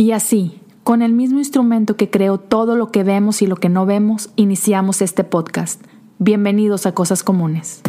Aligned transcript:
Y 0.00 0.12
así, 0.12 0.62
con 0.82 1.02
el 1.02 1.12
mismo 1.12 1.40
instrumento 1.40 1.98
que 1.98 2.08
creó 2.08 2.38
todo 2.38 2.74
lo 2.74 2.90
que 2.90 3.04
vemos 3.04 3.42
y 3.42 3.46
lo 3.46 3.56
que 3.56 3.68
no 3.68 3.84
vemos, 3.84 4.30
iniciamos 4.34 5.02
este 5.02 5.24
podcast. 5.24 5.84
Bienvenidos 6.18 6.86
a 6.86 6.94
Cosas 6.94 7.22
Comunes. 7.22 7.82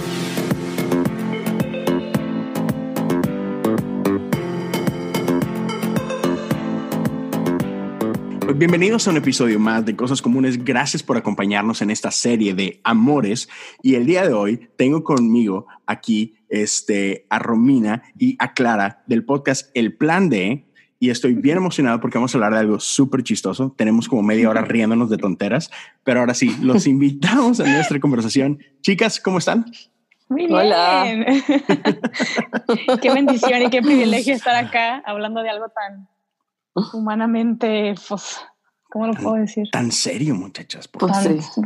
Pues 8.41 8.57
bienvenidos 8.57 9.07
a 9.07 9.12
un 9.12 9.15
episodio 9.15 9.57
más 9.57 9.85
de 9.85 9.96
Cosas 9.96 10.21
Comunes. 10.21 10.65
Gracias 10.65 11.03
por 11.03 11.15
acompañarnos 11.15 11.81
en 11.81 11.91
esta 11.91 12.12
serie 12.12 12.53
de 12.53 12.81
amores. 12.83 13.47
Y 13.81 13.96
el 13.96 14.05
día 14.05 14.28
de 14.28 14.33
hoy 14.33 14.67
tengo 14.75 15.05
conmigo 15.05 15.65
aquí 15.85 16.35
este, 16.49 17.25
a 17.30 17.39
Romina 17.39 18.03
y 18.20 18.35
a 18.39 18.53
Clara 18.53 19.02
del 19.07 19.23
podcast 19.23 19.71
El 19.73 19.95
Plan 19.95 20.27
de 20.27 20.66
y 21.02 21.09
estoy 21.09 21.34
bien 21.34 21.58
emocionado 21.58 21.99
porque 21.99 22.20
vamos 22.20 22.34
a 22.36 22.38
hablar 22.38 22.54
de 22.54 22.59
algo 22.59 22.80
súper 22.80 23.23
chistoso. 23.23 23.73
Tenemos 23.76 24.08
como 24.08 24.22
media 24.22 24.48
hora 24.48 24.62
riéndonos 24.62 25.09
de 25.09 25.18
tonteras, 25.18 25.72
pero 26.04 26.20
ahora 26.20 26.36
sí, 26.36 26.55
los 26.62 26.86
invitamos 26.88 27.59
a 27.59 27.66
nuestra 27.66 28.00
conversación. 28.00 28.59
Chicas, 28.82 29.20
¿cómo 29.20 29.40
están? 29.40 29.66
Muy 30.30 30.45
bien. 30.45 30.59
Hola. 30.59 31.06
qué 33.02 33.12
bendición 33.12 33.64
y 33.64 33.70
qué 33.72 33.82
privilegio 33.82 34.36
estar 34.36 34.56
acá 34.64 35.02
hablando 35.04 35.42
de 35.42 35.50
algo 35.50 35.70
tan 35.70 36.08
humanamente, 36.94 37.95
pues, 38.08 38.40
¿cómo 38.92 39.08
lo 39.08 39.14
puedo 39.14 39.38
decir? 39.38 39.70
Tan 39.72 39.92
serio, 39.92 40.36
muchachas. 40.36 40.88
Pues, 40.88 41.12
sí. 41.18 41.62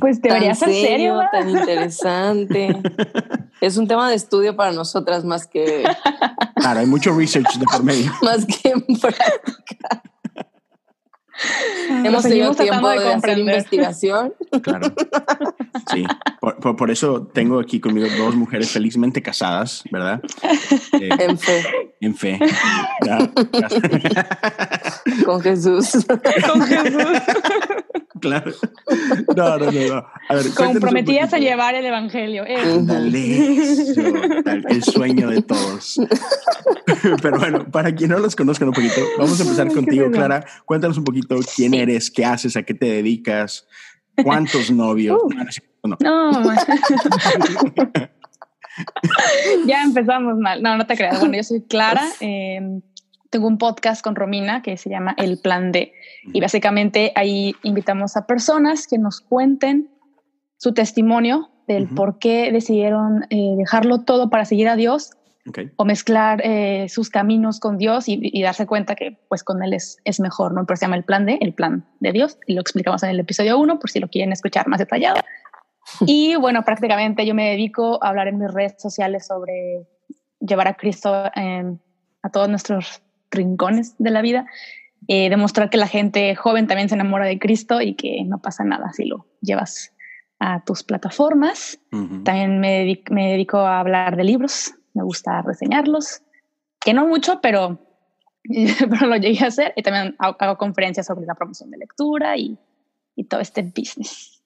Pues 0.00 0.20
debería 0.20 0.54
ser 0.54 0.70
serio, 0.70 1.20
tan 1.32 1.48
interesante. 1.50 2.76
es 3.60 3.76
un 3.76 3.88
tema 3.88 4.08
de 4.08 4.16
estudio 4.16 4.56
para 4.56 4.72
nosotras 4.72 5.24
más 5.24 5.46
que 5.46 5.84
Claro, 6.60 6.80
hay 6.80 6.86
mucho 6.86 7.16
research 7.16 7.54
de 7.58 7.64
por 7.64 7.82
medio. 7.82 8.12
Más 8.22 8.44
que 8.44 8.70
en 8.70 8.82
práctica. 8.82 10.02
Hemos 11.88 12.24
tenido 12.24 12.52
tiempo 12.52 12.88
de, 12.90 13.12
hacer 13.12 13.38
investigación. 13.38 14.34
Claro. 14.62 14.92
Sí, 15.92 16.04
por, 16.40 16.90
eso 16.90 17.30
tengo 17.32 17.60
aquí 17.60 17.80
conmigo 17.80 18.08
dos 18.18 18.34
mujeres 18.34 18.70
felizmente 18.70 19.22
casadas, 19.22 19.84
¿verdad? 19.90 20.20
Eh, 21.00 21.08
en 21.20 21.38
fe. 21.38 21.64
En 22.00 22.14
fe. 22.16 22.38
Con 25.24 25.40
Jesús. 25.40 26.06
Con 26.06 26.62
Jesús. 26.62 27.04
Claro. 28.20 28.52
No, 29.36 29.58
no, 29.58 29.70
no. 29.70 30.06
A 30.28 30.34
ver, 30.34 30.46
Comprometidas 30.54 31.32
a 31.34 31.38
llevar 31.38 31.74
el 31.74 31.86
evangelio. 31.86 32.44
Dale, 32.82 33.56
el 34.68 34.82
sueño 34.82 35.30
de 35.30 35.42
todos. 35.42 36.00
Pero 37.22 37.38
bueno, 37.38 37.70
para 37.70 37.94
quien 37.94 38.10
no 38.10 38.18
los 38.18 38.34
conozcan 38.34 38.68
un 38.68 38.74
poquito, 38.74 39.00
vamos 39.18 39.38
a 39.40 39.42
empezar 39.42 39.72
contigo, 39.72 40.10
Clara. 40.10 40.44
Cuéntanos 40.64 40.98
un 40.98 41.04
poquito 41.04 41.38
quién 41.54 41.74
eres, 41.74 42.10
qué 42.10 42.24
haces, 42.24 42.56
a 42.56 42.62
qué 42.62 42.74
te 42.74 42.86
dedicas, 42.86 43.66
cuántos 44.22 44.70
novios. 44.72 45.20
Uh. 45.22 45.30
no, 46.00 46.54
ya 49.66 49.82
empezamos 49.82 50.38
mal. 50.38 50.62
No, 50.62 50.76
no 50.76 50.86
te 50.86 50.96
creas. 50.96 51.20
Bueno, 51.20 51.36
yo 51.36 51.42
soy 51.42 51.62
Clara. 51.62 52.04
Em, 52.20 52.80
tengo 53.30 53.46
un 53.46 53.58
podcast 53.58 54.02
con 54.02 54.16
Romina 54.16 54.62
que 54.62 54.76
se 54.76 54.90
llama 54.90 55.14
El 55.18 55.38
Plan 55.38 55.72
D. 55.72 55.92
Y 56.32 56.40
básicamente 56.40 57.12
ahí 57.14 57.54
invitamos 57.62 58.16
a 58.16 58.26
personas 58.26 58.86
que 58.86 58.98
nos 58.98 59.20
cuenten 59.20 59.90
su 60.56 60.72
testimonio 60.72 61.50
del 61.66 61.88
por 61.88 62.18
qué 62.18 62.50
decidieron 62.50 63.26
eh, 63.30 63.54
dejarlo 63.56 64.02
todo 64.04 64.30
para 64.30 64.44
seguir 64.44 64.68
a 64.68 64.76
Dios 64.76 65.10
o 65.76 65.84
mezclar 65.84 66.42
eh, 66.44 66.88
sus 66.88 67.08
caminos 67.08 67.58
con 67.58 67.78
Dios 67.78 68.04
y, 68.06 68.42
darse 68.42 68.66
cuenta 68.66 68.94
que 68.94 69.18
pues 69.28 69.42
con 69.42 69.62
Él 69.62 69.72
es, 69.72 69.98
es 70.04 70.20
mejor, 70.20 70.52
¿no? 70.52 70.66
Pero 70.66 70.76
se 70.76 70.84
llama 70.84 70.96
el 70.96 71.04
plan 71.04 71.24
de, 71.24 71.38
el 71.40 71.54
plan 71.54 71.86
de 72.00 72.12
Dios 72.12 72.38
y 72.46 72.54
lo 72.54 72.60
explicamos 72.60 73.02
en 73.02 73.10
el 73.10 73.20
episodio 73.20 73.58
1 73.58 73.78
por 73.78 73.90
si 73.90 73.98
lo 73.98 74.08
quieren 74.08 74.32
escuchar 74.32 74.68
más 74.68 74.78
detallado. 74.78 75.20
Y 76.04 76.36
bueno, 76.36 76.64
prácticamente 76.64 77.24
yo 77.24 77.34
me 77.34 77.48
dedico 77.48 77.98
a 78.04 78.08
hablar 78.08 78.28
en 78.28 78.38
mis 78.38 78.52
redes 78.52 78.74
sociales 78.76 79.26
sobre 79.26 79.86
llevar 80.38 80.68
a 80.68 80.74
Cristo 80.74 81.14
a 81.14 82.30
todos 82.30 82.46
nuestros 82.46 83.00
rincones 83.30 83.94
de 83.98 84.10
la 84.10 84.22
vida, 84.22 84.46
eh, 85.06 85.30
demostrar 85.30 85.70
que 85.70 85.76
la 85.76 85.86
gente 85.86 86.34
joven 86.34 86.66
también 86.66 86.88
se 86.88 86.94
enamora 86.94 87.26
de 87.26 87.38
Cristo 87.38 87.80
y 87.80 87.94
que 87.94 88.24
no 88.24 88.40
pasa 88.40 88.64
nada 88.64 88.92
si 88.92 89.04
lo 89.04 89.26
llevas 89.40 89.94
a 90.38 90.64
tus 90.64 90.82
plataformas. 90.82 91.80
También 91.90 92.60
me, 92.60 93.02
me 93.10 93.30
dedico 93.30 93.58
a 93.58 93.80
hablar 93.80 94.16
de 94.16 94.24
libros, 94.24 94.74
me 94.94 95.02
gusta 95.02 95.42
reseñarlos, 95.42 96.22
que 96.80 96.94
no 96.94 97.06
mucho, 97.06 97.40
pero, 97.40 97.80
pero 98.44 99.06
lo 99.06 99.16
llegué 99.16 99.44
a 99.44 99.48
hacer. 99.48 99.72
Y 99.76 99.82
también 99.82 100.16
hago, 100.18 100.56
conferencias 100.56 101.06
sobre 101.06 101.26
la 101.26 101.34
promoción 101.34 101.70
de 101.70 101.78
lectura 101.78 102.36
y, 102.36 102.58
y 103.14 103.24
todo 103.24 103.40
este 103.40 103.62
business. 103.62 104.42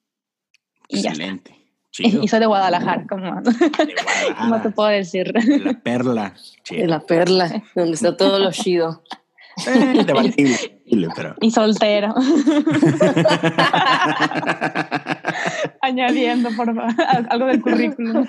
Excelente. 0.89 1.62
Y 1.99 2.27
soy 2.27 2.39
de 2.39 2.45
Guadalajara, 2.47 3.05
como 3.07 3.41
¿Cómo 4.39 4.61
te 4.61 4.69
puedo 4.71 4.89
decir? 4.89 5.31
De 5.31 5.59
la 5.59 5.73
perla. 5.73 6.33
De 6.69 6.87
la 6.87 6.99
perla, 6.99 7.63
donde 7.75 7.93
está 7.93 8.17
todo 8.17 8.39
lo 8.39 8.51
chido. 8.51 9.03
Y 11.39 11.51
soltero. 11.51 12.15
Añadiendo, 15.81 16.49
por 16.55 16.73
favor, 16.73 16.95
algo 17.29 17.45
del 17.45 17.61
currículum. 17.61 18.25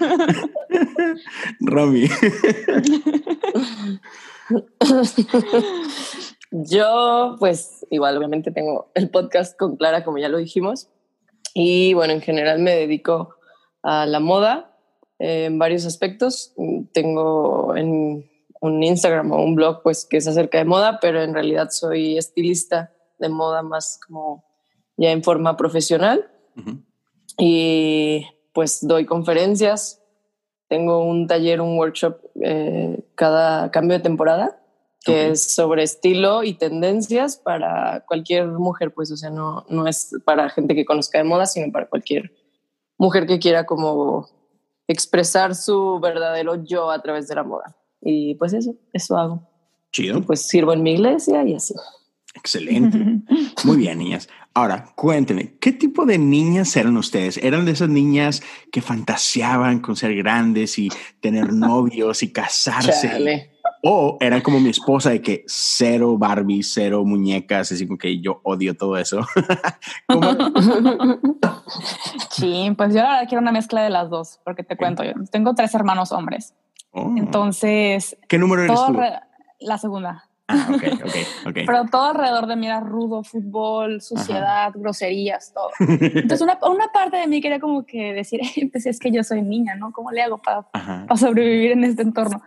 Romy. 1.61 2.09
Yo, 6.51 7.37
pues, 7.39 7.87
igual, 7.91 8.19
obviamente 8.19 8.51
tengo 8.51 8.91
el 8.95 9.09
podcast 9.09 9.59
con 9.59 9.77
Clara, 9.77 10.05
como 10.05 10.19
ya 10.19 10.29
lo 10.29 10.37
dijimos. 10.37 10.91
Y 11.55 11.95
bueno, 11.95 12.13
en 12.13 12.21
general 12.21 12.59
me 12.61 12.73
dedico 12.73 13.34
a 13.85 14.07
la 14.07 14.19
moda 14.19 14.77
en 15.19 15.59
varios 15.59 15.87
aspectos. 15.87 16.53
Tengo 16.93 17.77
en 17.77 18.29
un 18.61 18.83
Instagram 18.83 19.31
o 19.31 19.43
un 19.45 19.55
blog 19.55 19.83
pues 19.83 20.05
que 20.05 20.17
es 20.17 20.27
acerca 20.27 20.59
de 20.59 20.65
moda, 20.65 20.99
pero 21.01 21.23
en 21.23 21.35
realidad 21.35 21.69
soy 21.71 22.19
estilista 22.19 22.93
de 23.19 23.29
moda 23.29 23.63
más 23.63 24.01
como 24.05 24.45
ya 24.97 25.13
en 25.13 25.23
forma 25.23 25.57
profesional. 25.57 26.29
Y 27.39 28.27
pues 28.53 28.87
doy 28.87 29.05
conferencias, 29.05 30.01
tengo 30.69 31.05
un 31.05 31.27
taller, 31.27 31.61
un 31.61 31.77
workshop 31.77 32.17
eh, 32.41 33.05
cada 33.15 33.71
cambio 33.71 33.99
de 33.99 34.03
temporada 34.03 34.61
que 35.05 35.29
es 35.29 35.55
sobre 35.55 35.83
estilo 35.83 36.45
y 36.45 36.55
tendencias 36.55 37.37
para 37.37 38.03
cualquier 38.09 38.47
mujer, 38.47 38.91
pues, 38.95 39.13
o 39.13 39.19
sea, 39.19 39.29
no, 39.29 39.67
no 39.69 39.87
es 39.87 40.17
para 40.25 40.49
gente 40.49 40.75
que 40.75 40.87
conozca 40.87 41.19
de 41.19 41.25
moda, 41.25 41.45
sino 41.45 41.71
para 41.71 41.91
cualquier 41.91 42.33
mujer 42.99 43.27
que 43.27 43.39
quiera 43.39 43.67
como 43.67 44.29
expresar 44.87 45.55
su 45.55 45.99
verdadero 46.01 46.65
yo 46.65 46.91
a 46.91 47.01
través 47.01 47.29
de 47.29 47.35
la 47.35 47.43
moda. 47.43 47.77
Y 48.01 48.35
pues 48.35 48.53
eso, 48.53 48.75
eso 48.93 49.17
hago. 49.17 49.49
Chido. 49.93 50.23
pues 50.23 50.49
sirvo 50.49 50.73
en 50.73 50.83
mi 50.83 50.95
iglesia 50.95 51.45
y 51.45 51.55
así. 51.55 51.75
Excelente. 52.35 52.99
Muy 53.65 53.77
bien, 53.77 53.99
niñas. 53.99 54.29
Ahora, 54.53 54.93
cuéntenme, 54.97 55.57
¿qué 55.61 55.73
tipo 55.73 56.05
de 56.05 56.19
niñas 56.19 56.77
eran 56.77 56.97
ustedes? 56.97 57.39
¿Eran 57.39 57.65
de 57.65 57.73
esas 57.73 57.89
niñas 57.89 58.43
que 58.73 58.83
fantaseaban 58.83 59.81
con 59.81 59.97
ser 59.97 60.15
grandes 60.17 60.79
y 60.79 60.91
tener 61.21 61.53
novios 61.53 62.23
y 62.23 62.33
casarse? 62.33 63.54
O 63.87 64.17
eran 64.19 64.41
como 64.41 64.61
mi 64.61 64.71
esposa 64.71 65.11
de 65.11 65.21
que 65.21 65.45
cero 65.47 66.17
Barbie, 66.17 66.63
cero 66.63 67.05
muñecas, 67.05 67.71
así 67.71 67.87
como 67.87 67.99
que 67.99 68.19
yo 68.19 68.41
odio 68.43 68.75
todo 68.75 68.97
eso. 68.97 69.21
sí, 72.31 72.73
pues 72.79 72.95
yo 72.95 73.03
la 73.03 73.11
verdad 73.11 73.29
quiero 73.29 73.43
una 73.43 73.53
mezcla 73.53 73.83
de 73.83 73.91
las 73.91 74.09
dos, 74.09 74.41
porque 74.43 74.65
te 74.65 74.79
cuento, 74.79 75.05
yo 75.05 75.13
tengo 75.31 75.55
tres 75.55 75.75
hermanos 75.75 76.13
hombres. 76.13 76.55
Oh. 76.93 77.13
Entonces. 77.15 78.17
¿Qué 78.27 78.39
número 78.39 78.63
eres 78.63 78.81
tú? 78.87 78.99
La 79.61 79.77
segunda. 79.77 80.31
Ah, 80.49 80.69
ok, 80.75 80.83
ok, 80.95 81.17
ok. 81.49 81.59
Pero 81.67 81.85
todo 81.91 82.05
alrededor 82.05 82.47
de 82.47 82.57
mí 82.57 82.67
era 82.67 82.81
rudo, 82.81 83.23
fútbol, 83.23 84.03
suciedad, 84.03 84.73
groserías, 84.75 85.53
todo. 85.55 85.71
Entonces 85.79 86.43
una, 86.43 86.59
una, 86.63 86.89
parte 86.89 87.17
de 87.17 87.27
mí 87.27 87.41
quería 87.41 87.61
como 87.61 87.85
que 87.85 88.13
decir, 88.13 88.41
pues 88.73 88.87
es 88.87 88.99
que 88.99 89.11
yo 89.11 89.25
soy 89.25 89.43
niña, 89.43 89.75
¿no? 89.75 89.93
¿Cómo 89.93 90.11
le 90.11 90.23
hago 90.23 90.39
para, 90.39 90.63
para 90.63 91.17
sobrevivir 91.17 91.73
en 91.73 91.85
este 91.85 92.03
entorno? 92.03 92.43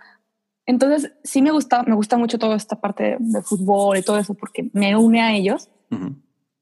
Entonces 0.67 1.13
sí 1.23 1.41
me 1.41 1.51
gusta, 1.51 1.83
me 1.83 1.95
gusta 1.95 2.17
mucho 2.17 2.37
toda 2.37 2.55
esta 2.55 2.79
parte 2.79 3.17
de, 3.19 3.41
fútbol 3.41 3.97
y 3.97 4.03
todo 4.03 4.19
eso 4.19 4.33
porque 4.33 4.69
me 4.73 4.95
une 4.95 5.21
a 5.21 5.33
ellos. 5.33 5.69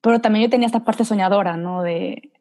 Pero 0.02 0.22
también 0.22 0.46
yo 0.46 0.50
tenía 0.50 0.68
esta 0.68 0.86
parte 0.86 1.04
soñadora, 1.04 1.58
¿no? 1.58 1.82
De, 1.82 2.32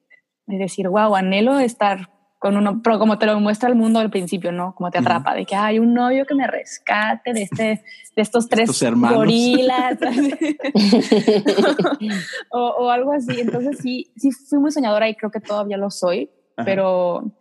de 0.46 0.58
decir, 0.58 0.88
wow, 0.88 1.16
anhelo 1.16 1.58
estar 1.58 2.10
con 2.44 2.58
uno, 2.58 2.82
pero 2.82 2.98
como 2.98 3.16
te 3.16 3.24
lo 3.24 3.40
muestra 3.40 3.70
el 3.70 3.74
mundo 3.74 4.00
al 4.00 4.10
principio, 4.10 4.52
¿no? 4.52 4.74
Como 4.74 4.90
te 4.90 4.98
atrapa, 4.98 5.34
de 5.34 5.46
que 5.46 5.56
hay 5.56 5.78
un 5.78 5.94
novio 5.94 6.26
que 6.26 6.34
me 6.34 6.46
rescate 6.46 7.32
de, 7.32 7.44
este, 7.44 7.82
de 8.14 8.22
estos 8.22 8.48
tres 8.50 8.84
gorilas 8.92 9.96
o, 12.50 12.90
algo 12.90 13.12
así. 13.12 13.40
Entonces 13.40 13.78
sí, 13.78 14.12
sí 14.16 14.30
fui 14.30 14.58
muy 14.58 14.70
soñadora 14.70 15.08
y 15.08 15.14
creo 15.14 15.30
que 15.30 15.40
todavía 15.40 15.78
lo 15.78 15.90
soy, 15.90 16.28
pero 16.66 17.32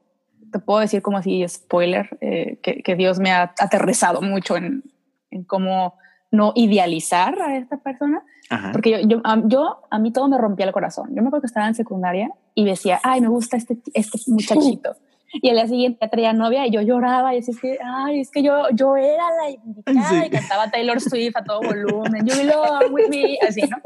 te 0.54 0.60
puedo 0.60 0.80
decir 0.80 1.02
como 1.02 1.18
así, 1.18 1.46
spoiler, 1.50 2.18
eh, 2.22 2.60
que, 2.64 2.82
que, 2.82 2.96
Dios 2.96 3.20
me 3.20 3.32
ha 3.32 3.54
aterrizado 3.60 4.22
mucho 4.22 4.56
en, 4.56 4.84
en 5.32 5.44
cómo 5.44 5.96
no 6.32 6.52
idealizar 6.56 7.40
a 7.42 7.58
esta 7.58 7.78
persona, 7.78 8.24
porque 8.72 8.92
yo, 8.92 9.00
yo, 9.08 9.22
a, 9.24 9.42
yo, 9.46 9.82
a 9.90 10.00
mí 10.00 10.12
todo 10.12 10.28
me 10.28 10.38
rompía 10.38 10.66
el 10.66 10.72
corazón. 10.72 11.10
Yo 11.10 11.22
me 11.22 11.28
acuerdo 11.28 11.42
que 11.42 11.48
estaba 11.48 11.68
en 11.68 11.76
secundaria 11.76 12.30
y 12.56 12.66
decía, 12.66 13.00
ay, 13.04 13.22
me 13.22 13.28
gusta 13.28 13.58
este, 13.58 13.78
este 13.94 14.20
muchachito. 14.28 14.96
Y 15.42 15.50
al 15.50 15.56
día 15.56 15.68
siguiente 15.68 16.08
traía 16.08 16.34
novia 16.34 16.68
y 16.68 16.72
yo 16.72 16.82
lloraba 16.82 17.34
y 17.34 17.42
decía, 17.42 17.78
ay, 17.84 18.22
es 18.22 18.30
que 18.30 18.44
yo, 18.44 18.70
yo 18.74 18.96
era 18.96 19.24
la 19.42 19.50
indicada 19.50 20.26
y 20.26 20.30
cantaba 20.30 20.70
Taylor 20.70 21.02
Swift 21.02 21.36
a 21.36 21.44
todo 21.44 21.62
volumen, 21.62 22.26
you 22.26 22.36
belong 22.36 22.94
with 22.94 23.10
me, 23.10 23.38
así, 23.48 23.62
¿no? 23.62 23.78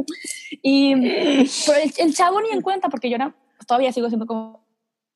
Y 0.62 0.94
pero 1.66 1.80
el, 1.98 2.14
chavo 2.14 2.42
ni 2.42 2.50
en 2.50 2.62
cuenta 2.62 2.90
porque 2.90 3.10
yo 3.10 3.16
era, 3.16 3.34
todavía 3.66 3.94
sigo 3.94 4.10
siendo 4.10 4.26
como 4.26 4.67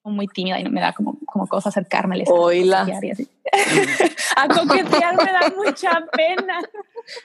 muy 0.03 0.27
tímida 0.27 0.59
y 0.59 0.63
no 0.63 0.71
me 0.71 0.81
da 0.81 0.94
como, 0.94 1.18
como 1.25 1.48
cosa 1.48 1.69
acercarme. 1.69 2.24
Oíla. 2.27 2.81
a 4.36 4.48
coquetear 4.48 5.15
me 5.15 5.31
da 5.31 5.53
mucha 5.56 6.03
pena. 6.12 6.59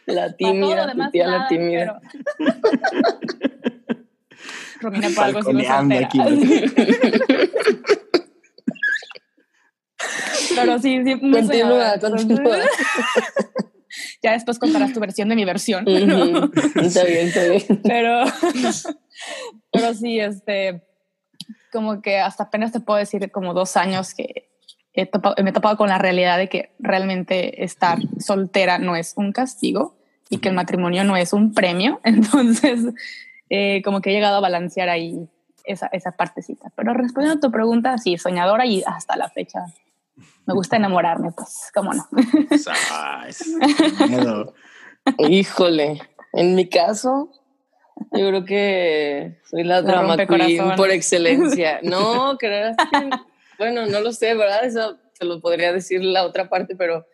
La 0.07 0.33
tímida, 0.35 0.95
tía 1.11 1.27
la 1.27 1.49
tímida. 1.49 2.01
Romina 4.81 5.09
por 5.15 5.25
algo 5.25 5.43
sigo 5.43 5.59
Aquí, 5.59 6.21
Pero 10.55 10.79
sí, 10.79 11.03
sí. 11.05 11.19
Continúa, 11.21 11.99
continúa. 11.99 12.59
ya 14.23 14.33
después 14.33 14.59
contarás 14.59 14.93
tu 14.93 15.01
versión 15.01 15.29
de 15.29 15.35
mi 15.35 15.45
versión. 15.45 15.87
Está 15.87 17.05
bien, 17.05 17.29
está 17.29 17.45
bien. 17.45 17.81
Pero, 17.83 18.25
pero 19.73 19.95
sí, 19.95 20.21
este, 20.21 20.83
como 21.73 22.03
que 22.03 22.19
hasta 22.19 22.45
apenas 22.45 22.73
te 22.73 22.81
puedo 22.81 22.99
decir 22.99 23.31
como 23.31 23.55
dos 23.55 23.77
años 23.77 24.15
que 24.15 24.49
me 24.95 25.51
he 25.51 25.53
topado 25.53 25.77
con 25.77 25.89
la 25.89 25.99
realidad 25.99 26.39
de 26.39 26.49
que 26.49 26.75
realmente 26.79 27.65
estar 27.65 27.99
soltera 28.19 28.79
no 28.79 28.97
es 28.97 29.13
un 29.17 29.33
castigo 29.33 29.97
y 30.31 30.39
que 30.39 30.49
el 30.49 30.55
matrimonio 30.55 31.05
no 31.05 31.17
es 31.17 31.33
un 31.33 31.53
premio. 31.53 32.01
Entonces, 32.05 32.81
eh, 33.51 33.83
como 33.85 34.01
que 34.01 34.11
he 34.11 34.15
llegado 34.15 34.37
a 34.37 34.41
balancear 34.41 34.89
ahí 34.89 35.29
esa, 35.65 35.87
esa 35.89 36.13
partecita. 36.13 36.71
Pero 36.75 36.95
respondiendo 36.95 37.39
a 37.39 37.41
tu 37.41 37.53
pregunta, 37.53 37.99
sí, 37.99 38.17
soñadora 38.17 38.67
y 38.67 38.83
hasta 38.87 39.17
la 39.17 39.29
fecha 39.29 39.67
me 40.47 40.55
gusta 40.55 40.77
enamorarme, 40.77 41.33
pues, 41.33 41.71
cómo 41.75 41.93
no. 41.93 42.07
Híjole, 45.19 46.01
en 46.33 46.55
mi 46.55 46.69
caso, 46.69 47.31
yo 48.13 48.29
creo 48.29 48.45
que 48.45 49.37
soy 49.49 49.65
la, 49.65 49.83
drama 49.83 50.17
queen 50.27 50.75
por 50.77 50.91
excelencia. 50.91 51.81
No, 51.83 52.37
creerás 52.39 52.77
que, 52.77 53.11
bueno, 53.59 53.87
no 53.87 54.01
lo 54.01 54.13
sé, 54.13 54.35
¿verdad? 54.35 54.65
Eso 54.65 54.97
te 55.19 55.25
lo 55.25 55.41
podría 55.41 55.73
decir 55.73 56.05
la 56.05 56.25
otra 56.25 56.49
parte, 56.49 56.77
pero 56.77 57.07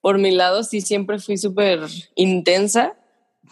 por 0.00 0.18
mi 0.18 0.30
lado 0.30 0.62
sí 0.62 0.80
siempre 0.80 1.18
fui 1.18 1.36
súper 1.36 1.80
intensa 2.14 2.94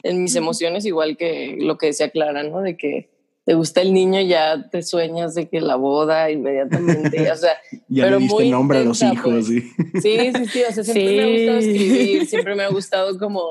en 0.03 0.23
mis 0.23 0.35
emociones, 0.37 0.85
igual 0.85 1.17
que 1.17 1.57
lo 1.59 1.77
que 1.77 1.87
decía 1.87 2.11
Clara, 2.11 2.43
¿no? 2.43 2.61
De 2.63 2.77
que 2.77 3.11
te 3.45 3.55
gusta 3.55 3.81
el 3.81 3.95
niño, 3.95 4.21
ya 4.21 4.69
te 4.71 4.83
sueñas 4.83 5.35
de 5.35 5.49
que 5.49 5.61
la 5.61 5.77
boda 5.77 6.31
inmediatamente, 6.31 7.31
o 7.31 7.37
sea, 7.37 7.57
ya 7.89 8.05
pero 8.05 8.17
le 8.17 8.25
diste 8.25 8.35
muy 8.35 8.51
nombre 8.51 8.79
a 8.79 8.85
los 8.85 9.03
hijos, 9.03 9.23
pues. 9.25 9.47
sí. 9.47 9.61
Sí, 10.03 10.33
sí, 10.37 10.47
sí, 10.47 10.63
o 10.69 10.73
sea, 10.73 10.85
siempre 10.85 11.17
me 11.17 11.23
ha 11.23 11.27
gustado 11.33 11.59
escribir, 11.59 12.27
siempre 12.27 12.55
me 12.55 12.63
ha 12.63 12.69
gustado 12.69 13.19
como 13.19 13.43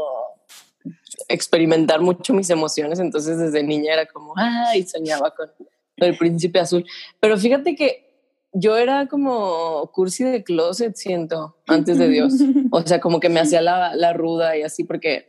experimentar 1.27 2.01
mucho 2.01 2.33
mis 2.33 2.49
emociones, 2.49 2.99
entonces 2.99 3.37
desde 3.37 3.63
niña 3.63 3.93
era 3.93 4.05
como, 4.05 4.33
ay, 4.37 4.83
soñaba 4.83 5.33
con 5.35 5.49
el 5.97 6.17
príncipe 6.17 6.59
azul. 6.59 6.85
Pero 7.19 7.37
fíjate 7.37 7.75
que 7.75 8.07
yo 8.53 8.77
era 8.77 9.07
como 9.07 9.91
cursi 9.93 10.23
de 10.23 10.43
closet, 10.43 10.95
siento, 10.95 11.57
antes 11.67 11.97
de 11.97 12.07
Dios. 12.07 12.33
O 12.71 12.81
sea, 12.81 12.99
como 12.99 13.19
que 13.19 13.29
me 13.29 13.39
hacía 13.39 13.61
la, 13.61 13.95
la 13.95 14.13
ruda 14.13 14.57
y 14.57 14.63
así, 14.63 14.83
porque, 14.83 15.27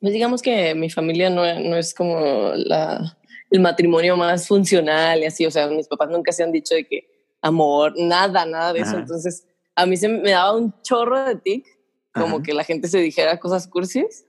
pues 0.00 0.12
digamos 0.12 0.42
que 0.42 0.74
mi 0.74 0.88
familia 0.88 1.30
no, 1.30 1.42
no 1.60 1.76
es 1.76 1.94
como 1.94 2.52
la 2.54 3.18
el 3.52 3.60
matrimonio 3.60 4.16
más 4.16 4.48
funcional 4.48 5.20
y 5.20 5.26
así. 5.26 5.46
O 5.46 5.50
sea, 5.50 5.68
mis 5.68 5.86
papás 5.86 6.08
nunca 6.08 6.32
se 6.32 6.42
han 6.42 6.50
dicho 6.50 6.74
de 6.74 6.84
que 6.86 7.06
amor, 7.42 7.92
nada, 7.96 8.46
nada 8.46 8.72
de 8.72 8.80
eso. 8.80 8.96
Entonces, 8.96 9.46
a 9.76 9.86
mí 9.86 9.96
se 9.96 10.08
me 10.08 10.30
daba 10.30 10.56
un 10.56 10.74
chorro 10.82 11.24
de 11.24 11.36
tic, 11.36 11.66
como 12.12 12.42
que 12.42 12.52
la 12.52 12.64
gente 12.64 12.88
se 12.88 12.98
dijera 12.98 13.40
cosas 13.40 13.66
cursis. 13.66 14.26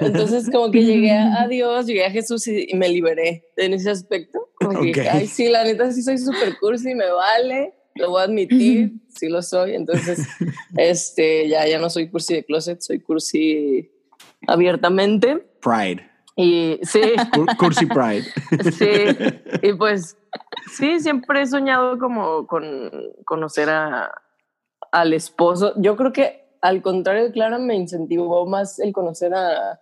Entonces, 0.00 0.48
como 0.50 0.70
que 0.70 0.84
llegué 0.84 1.12
a, 1.12 1.46
Dios, 1.50 1.86
llegué 1.86 2.04
a 2.04 2.10
Jesús 2.10 2.46
y, 2.46 2.68
me 2.74 2.88
liberé 2.88 3.44
en 3.56 3.74
ese 3.74 3.90
aspecto. 3.90 4.50
Como 4.54 4.80
que, 4.80 5.08
ay, 5.08 5.26
sí, 5.26 5.48
la 5.48 5.64
neta 5.64 5.90
sí 5.92 6.02
soy 6.02 6.18
súper 6.18 6.58
cursi, 6.58 6.94
me 6.94 7.10
vale, 7.10 7.74
lo 7.96 8.10
voy 8.10 8.20
a 8.20 8.24
admitir, 8.24 8.92
sí 9.08 9.28
lo 9.28 9.42
soy. 9.42 9.74
Entonces, 9.74 10.26
este, 10.76 11.48
ya, 11.48 11.66
ya 11.66 11.78
no 11.78 11.90
soy 11.90 12.08
cursi 12.08 12.34
de 12.34 12.44
closet, 12.44 12.80
soy 12.80 13.00
cursi 13.00 13.90
abiertamente. 14.46 15.46
Pride. 15.60 16.08
Y 16.36 16.78
sí. 16.82 17.00
Cursi 17.58 17.86
Pride. 17.86 18.24
Sí. 18.72 19.36
Y 19.62 19.74
pues 19.74 20.16
sí, 20.72 21.00
siempre 21.00 21.42
he 21.42 21.46
soñado 21.46 21.98
como 21.98 22.46
con 22.46 22.90
conocer 23.26 23.68
a, 23.68 24.10
al 24.92 25.12
esposo. 25.12 25.74
Yo 25.76 25.96
creo 25.96 26.12
que 26.12 26.49
al 26.60 26.82
contrario 26.82 27.32
Clara 27.32 27.58
me 27.58 27.74
incentivó 27.74 28.46
más 28.46 28.78
el 28.78 28.92
conocer 28.92 29.34
a, 29.34 29.80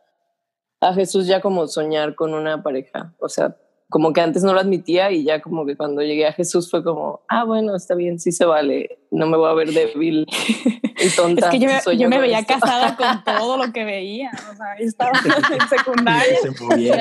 a 0.81 0.95
Jesús 0.95 1.27
ya 1.27 1.41
como 1.41 1.67
soñar 1.67 2.15
con 2.15 2.35
una 2.35 2.63
pareja. 2.63 3.15
O 3.19 3.29
sea, 3.29 3.57
como 3.91 4.13
que 4.13 4.21
antes 4.21 4.43
no 4.43 4.53
lo 4.53 4.61
admitía 4.61 5.11
y 5.11 5.25
ya 5.25 5.41
como 5.41 5.65
que 5.65 5.77
cuando 5.77 6.03
llegué 6.03 6.27
a 6.27 6.33
Jesús 6.33 6.71
fue 6.71 6.85
como, 6.85 7.23
ah, 7.29 7.45
bueno, 7.45 7.75
está 7.75 7.95
bien, 7.95 8.21
sí 8.21 8.33
se 8.33 8.45
vale, 8.45 8.99
no 9.11 9.27
me 9.27 9.37
voy 9.37 9.51
a 9.51 9.55
ver 9.55 9.73
débil 9.73 10.27
y 10.99 11.17
tonta. 11.17 11.47
es 11.47 11.53
que 11.53 11.59
yo 11.59 11.69
me, 11.69 11.97
yo 11.97 12.09
me 12.09 12.19
veía 12.19 12.45
casada 12.45 12.97
con 12.97 13.25
todo 13.39 13.57
lo 13.57 13.73
que 13.73 13.85
veía, 13.85 14.31
o 14.53 14.57
sea, 14.57 14.79
yo 14.79 14.85
estaba 14.85 15.13
en 15.13 15.69
secundaria. 15.69 16.39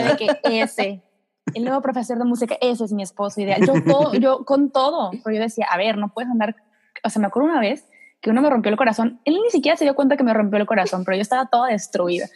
de 0.09 0.17
que 0.17 0.61
ese, 0.61 1.01
el 1.53 1.65
nuevo 1.65 1.81
profesor 1.81 2.17
de 2.17 2.23
música, 2.23 2.55
ese 2.61 2.85
es 2.85 2.93
mi 2.93 3.03
esposo 3.03 3.41
ideal. 3.41 3.65
Yo, 3.65 3.73
todo, 3.83 4.13
yo 4.13 4.45
con 4.45 4.71
todo, 4.71 5.11
pero 5.23 5.35
yo 5.35 5.41
decía, 5.41 5.67
a 5.69 5.77
ver, 5.77 5.97
no 5.97 6.13
puedes 6.13 6.31
andar, 6.31 6.55
o 7.03 7.09
sea, 7.09 7.19
me 7.19 7.27
acuerdo 7.27 7.49
una 7.49 7.59
vez 7.59 7.85
que 8.21 8.29
uno 8.29 8.41
me 8.41 8.49
rompió 8.49 8.71
el 8.71 8.77
corazón, 8.77 9.19
él 9.25 9.37
ni 9.43 9.49
siquiera 9.51 9.77
se 9.77 9.85
dio 9.85 9.95
cuenta 9.95 10.17
que 10.17 10.23
me 10.23 10.33
rompió 10.33 10.59
el 10.59 10.65
corazón, 10.65 11.03
pero 11.05 11.15
yo 11.15 11.21
estaba 11.21 11.47
toda 11.47 11.69
destruida. 11.69 12.27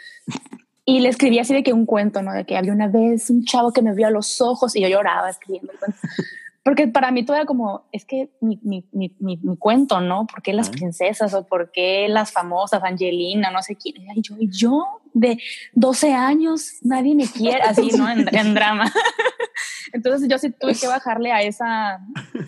Y 0.85 0.99
le 0.99 1.09
escribí 1.09 1.39
así 1.39 1.53
de 1.53 1.63
que 1.63 1.73
un 1.73 1.85
cuento, 1.85 2.21
¿no? 2.21 2.33
De 2.33 2.45
que 2.45 2.57
había 2.57 2.73
una 2.73 2.87
vez 2.87 3.29
un 3.29 3.43
chavo 3.45 3.71
que 3.71 3.81
me 3.81 3.93
vio 3.93 4.07
a 4.07 4.11
los 4.11 4.41
ojos 4.41 4.75
y 4.75 4.81
yo 4.81 4.87
lloraba 4.87 5.29
escribiendo 5.29 5.71
el 5.71 5.79
cuento. 5.79 5.99
Porque 6.63 6.87
para 6.87 7.11
mí 7.11 7.25
todo 7.25 7.37
era 7.37 7.45
como, 7.45 7.85
es 7.91 8.05
que 8.05 8.29
mi, 8.39 8.59
mi, 8.61 8.85
mi, 8.91 9.15
mi, 9.19 9.57
cuento, 9.57 9.99
¿no? 9.99 10.27
¿Por 10.27 10.43
qué 10.43 10.53
las 10.53 10.69
princesas 10.69 11.33
o 11.33 11.47
por 11.47 11.71
qué 11.71 12.07
las 12.07 12.31
famosas, 12.31 12.83
Angelina, 12.83 13.49
no 13.49 13.63
sé 13.63 13.75
quién? 13.75 13.95
Y 14.15 14.21
yo, 14.21 14.35
yo 14.39 14.85
de 15.13 15.39
12 15.73 16.13
años, 16.13 16.73
nadie 16.81 17.15
me 17.15 17.25
quiere, 17.25 17.61
así, 17.63 17.89
¿no? 17.97 18.07
En, 18.09 18.27
en 18.35 18.53
drama. 18.53 18.91
Entonces 19.93 20.27
yo 20.29 20.37
sí 20.37 20.51
tuve 20.51 20.75
que 20.75 20.87
bajarle 20.87 21.31
a 21.31 21.41
esa 21.41 21.99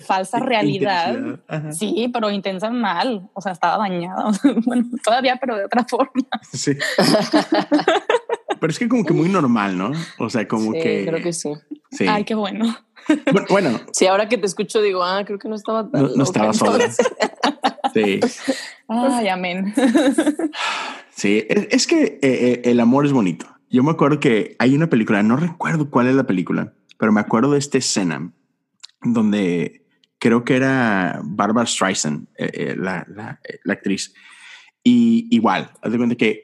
falsa 0.05 0.39
realidad. 0.41 1.39
Sí, 1.71 2.09
pero 2.13 2.31
intensa 2.31 2.69
mal. 2.69 3.29
O 3.33 3.41
sea, 3.41 3.51
estaba 3.51 3.77
dañada. 3.77 4.31
bueno, 4.65 4.85
todavía, 5.03 5.37
pero 5.39 5.57
de 5.57 5.65
otra 5.65 5.85
forma. 5.89 6.27
Sí. 6.51 6.73
pero 8.59 8.71
es 8.71 8.79
que 8.79 8.87
como 8.87 9.05
que 9.05 9.13
muy 9.13 9.29
normal, 9.29 9.77
¿no? 9.77 9.91
O 10.19 10.29
sea, 10.29 10.47
como 10.47 10.71
que... 10.73 11.05
Creo 11.05 11.21
que 11.21 11.33
sí. 11.33 11.53
sí. 11.91 12.05
Ay, 12.07 12.23
qué 12.23 12.35
bueno. 12.35 12.75
Bueno, 13.49 13.81
Sí, 13.91 14.07
ahora 14.07 14.29
que 14.29 14.37
te 14.37 14.45
escucho 14.45 14.81
digo, 14.81 15.03
ah, 15.03 15.23
creo 15.25 15.37
que 15.37 15.49
no 15.49 15.55
estaba 15.55 15.89
tan... 15.89 16.03
No, 16.03 16.09
no 16.15 16.23
estaba 16.23 16.53
sola. 16.53 16.89
Sí. 17.93 18.19
Ay, 18.87 19.27
amén. 19.27 19.73
Sí, 21.15 21.45
es, 21.47 21.87
que 21.87 22.03
eh, 22.03 22.19
eh, 22.21 22.61
el 22.65 22.79
amor 22.79 23.05
es 23.05 23.13
bonito. 23.13 23.45
Yo 23.69 23.83
me 23.83 23.91
acuerdo 23.91 24.19
que 24.19 24.55
hay 24.59 24.75
una 24.75 24.87
película, 24.87 25.23
no 25.23 25.35
recuerdo 25.35 25.89
cuál 25.89 26.07
es 26.07 26.15
la 26.15 26.25
película, 26.25 26.73
pero 26.97 27.11
me 27.11 27.21
acuerdo 27.21 27.51
de 27.51 27.59
esta 27.59 27.77
escena 27.77 28.31
donde 29.01 29.85
creo 30.19 30.43
que 30.43 30.55
era 30.55 31.19
Barbara 31.23 31.67
Streisand, 31.67 32.27
eh, 32.37 32.51
eh, 32.53 32.75
la, 32.77 33.05
la, 33.09 33.39
la, 33.63 33.73
actriz. 33.73 34.13
Y 34.83 35.27
igual, 35.31 35.71
haz 35.81 35.91
de 35.91 35.97
cuenta 35.97 36.15
que 36.15 36.43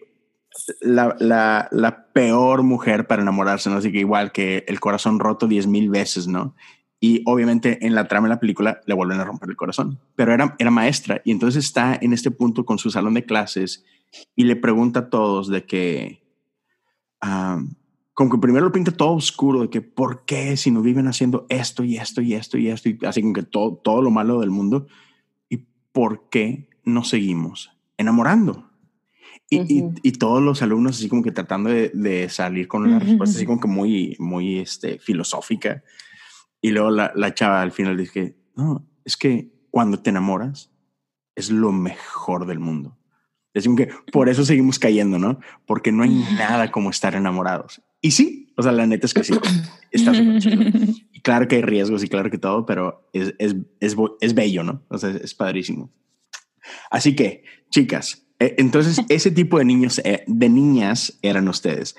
la, 0.81 1.15
la, 1.19 1.69
la, 1.71 2.11
peor 2.11 2.63
mujer 2.63 3.07
para 3.07 3.21
enamorarse, 3.21 3.69
¿no? 3.69 3.77
Así 3.77 3.91
que 3.91 3.99
igual 3.99 4.31
que 4.31 4.65
el 4.67 4.79
corazón 4.79 5.19
roto 5.19 5.47
diez 5.47 5.67
mil 5.67 5.89
veces, 5.89 6.27
¿no? 6.27 6.55
Y 6.99 7.23
obviamente 7.25 7.85
en 7.85 7.95
la 7.95 8.07
trama 8.09 8.27
de 8.27 8.33
la 8.33 8.39
película 8.39 8.81
le 8.85 8.93
vuelven 8.93 9.21
a 9.21 9.23
romper 9.23 9.49
el 9.49 9.55
corazón, 9.55 9.99
pero 10.15 10.33
era, 10.33 10.55
era 10.59 10.69
maestra 10.69 11.21
y 11.23 11.31
entonces 11.31 11.63
está 11.63 11.97
en 12.01 12.11
este 12.11 12.29
punto 12.29 12.65
con 12.65 12.77
su 12.77 12.89
salón 12.89 13.13
de 13.13 13.23
clases 13.23 13.85
y 14.35 14.43
le 14.43 14.57
pregunta 14.57 14.99
a 15.01 15.09
todos 15.09 15.47
de 15.47 15.65
que, 15.65 16.21
um, 17.23 17.73
como 18.19 18.31
que 18.31 18.37
primero 18.37 18.65
lo 18.65 18.73
pinta 18.73 18.91
todo 18.91 19.13
oscuro, 19.13 19.61
de 19.61 19.69
que 19.69 19.79
por 19.79 20.25
qué 20.25 20.57
si 20.57 20.71
no 20.71 20.81
viven 20.81 21.07
haciendo 21.07 21.45
esto 21.47 21.85
y 21.85 21.95
esto 21.95 22.21
y 22.21 22.33
esto 22.33 22.57
y 22.57 22.67
esto, 22.67 22.89
y 22.89 22.99
así 23.05 23.21
como 23.21 23.33
que 23.33 23.43
todo, 23.43 23.75
todo 23.77 24.01
lo 24.01 24.11
malo 24.11 24.41
del 24.41 24.49
mundo, 24.49 24.87
y 25.47 25.63
por 25.93 26.27
qué 26.29 26.67
no 26.83 27.05
seguimos 27.05 27.71
enamorando. 27.95 28.69
Y, 29.49 29.61
y, 29.73 29.85
y, 30.03 30.11
todos 30.11 30.43
los 30.43 30.61
alumnos 30.61 30.97
así 30.97 31.07
como 31.07 31.23
que 31.23 31.31
tratando 31.31 31.69
de, 31.69 31.91
de 31.93 32.27
salir 32.27 32.67
con 32.67 32.83
una 32.83 32.99
respuesta 32.99 33.37
así 33.37 33.45
como 33.45 33.61
que 33.61 33.69
muy, 33.69 34.17
muy 34.19 34.59
este, 34.59 34.99
filosófica. 34.99 35.81
Y 36.59 36.71
luego 36.71 36.91
la, 36.91 37.13
la 37.15 37.33
chava 37.33 37.61
al 37.61 37.71
final 37.71 37.95
dice, 37.95 38.35
no, 38.53 38.85
es 39.05 39.15
que 39.15 39.49
cuando 39.71 40.01
te 40.01 40.09
enamoras 40.09 40.73
es 41.35 41.51
lo 41.51 41.71
mejor 41.71 42.47
del 42.47 42.59
mundo. 42.59 42.97
Es 43.53 43.63
como 43.63 43.77
que 43.77 43.87
por 44.11 44.27
eso 44.27 44.43
seguimos 44.43 44.77
cayendo, 44.77 45.17
¿no? 45.19 45.39
Porque 45.65 45.93
no 45.93 46.03
hay 46.03 46.09
nada 46.37 46.69
como 46.69 46.89
estar 46.89 47.15
enamorados. 47.15 47.81
Y 48.01 48.11
sí, 48.11 48.53
o 48.57 48.63
sea, 48.63 48.71
la 48.71 48.85
neta 48.85 49.05
es 49.05 49.13
que 49.13 49.23
sí, 49.23 49.33
está. 49.91 50.13
Y 50.15 51.21
claro 51.21 51.47
que 51.47 51.57
hay 51.57 51.61
riesgos 51.61 52.03
y 52.03 52.07
claro 52.07 52.29
que 52.29 52.37
todo, 52.37 52.65
pero 52.65 53.09
es, 53.13 53.33
es, 53.39 53.55
es, 53.79 53.95
es 54.21 54.33
bello, 54.33 54.63
¿no? 54.63 54.83
O 54.89 54.97
sea, 54.97 55.09
es 55.09 55.33
padrísimo. 55.33 55.91
Así 56.89 57.15
que, 57.15 57.43
chicas, 57.69 58.27
eh, 58.39 58.55
entonces 58.57 59.01
ese 59.09 59.31
tipo 59.31 59.59
de 59.59 59.65
niños, 59.65 59.99
eh, 60.03 60.23
de 60.27 60.49
niñas 60.49 61.19
eran 61.21 61.47
ustedes. 61.47 61.95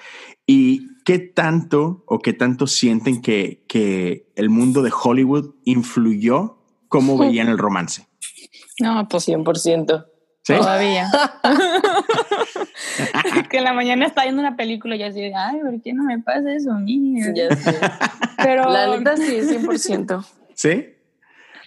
¿Y 0.47 0.89
qué 1.05 1.19
tanto 1.19 2.05
o 2.07 2.19
qué 2.19 2.33
tanto 2.33 2.67
sienten 2.67 3.21
que, 3.21 3.65
que 3.69 4.33
el 4.37 4.51
mundo 4.51 4.83
de 4.83 4.93
Hollywood 4.93 5.55
influyó 5.65 6.59
cómo 6.89 7.19
veían 7.19 7.49
el 7.49 7.59
romance? 7.59 8.07
No, 8.83 9.07
pues 9.11 9.29
100%. 9.29 10.07
¿Sí? 10.55 10.61
Todavía. 10.61 11.09
que 13.51 13.59
en 13.59 13.65
la 13.65 13.73
mañana 13.73 14.07
está 14.07 14.23
viendo 14.25 14.41
una 14.41 14.57
película 14.57 14.97
y 14.97 15.03
así, 15.03 15.23
ay, 15.35 15.61
¿por 15.61 15.81
qué 15.83 15.93
no 15.93 16.05
me 16.05 16.19
pasa 16.21 16.53
eso 16.55 16.73
a 16.73 16.79
mí? 16.79 17.17
Ya 17.35 17.55
sé. 17.57 17.79
Pero 18.43 18.71
La 18.71 18.97
neta 18.97 19.17
sí, 19.17 19.41
100%. 19.41 20.25
¿Sí? 20.55 20.95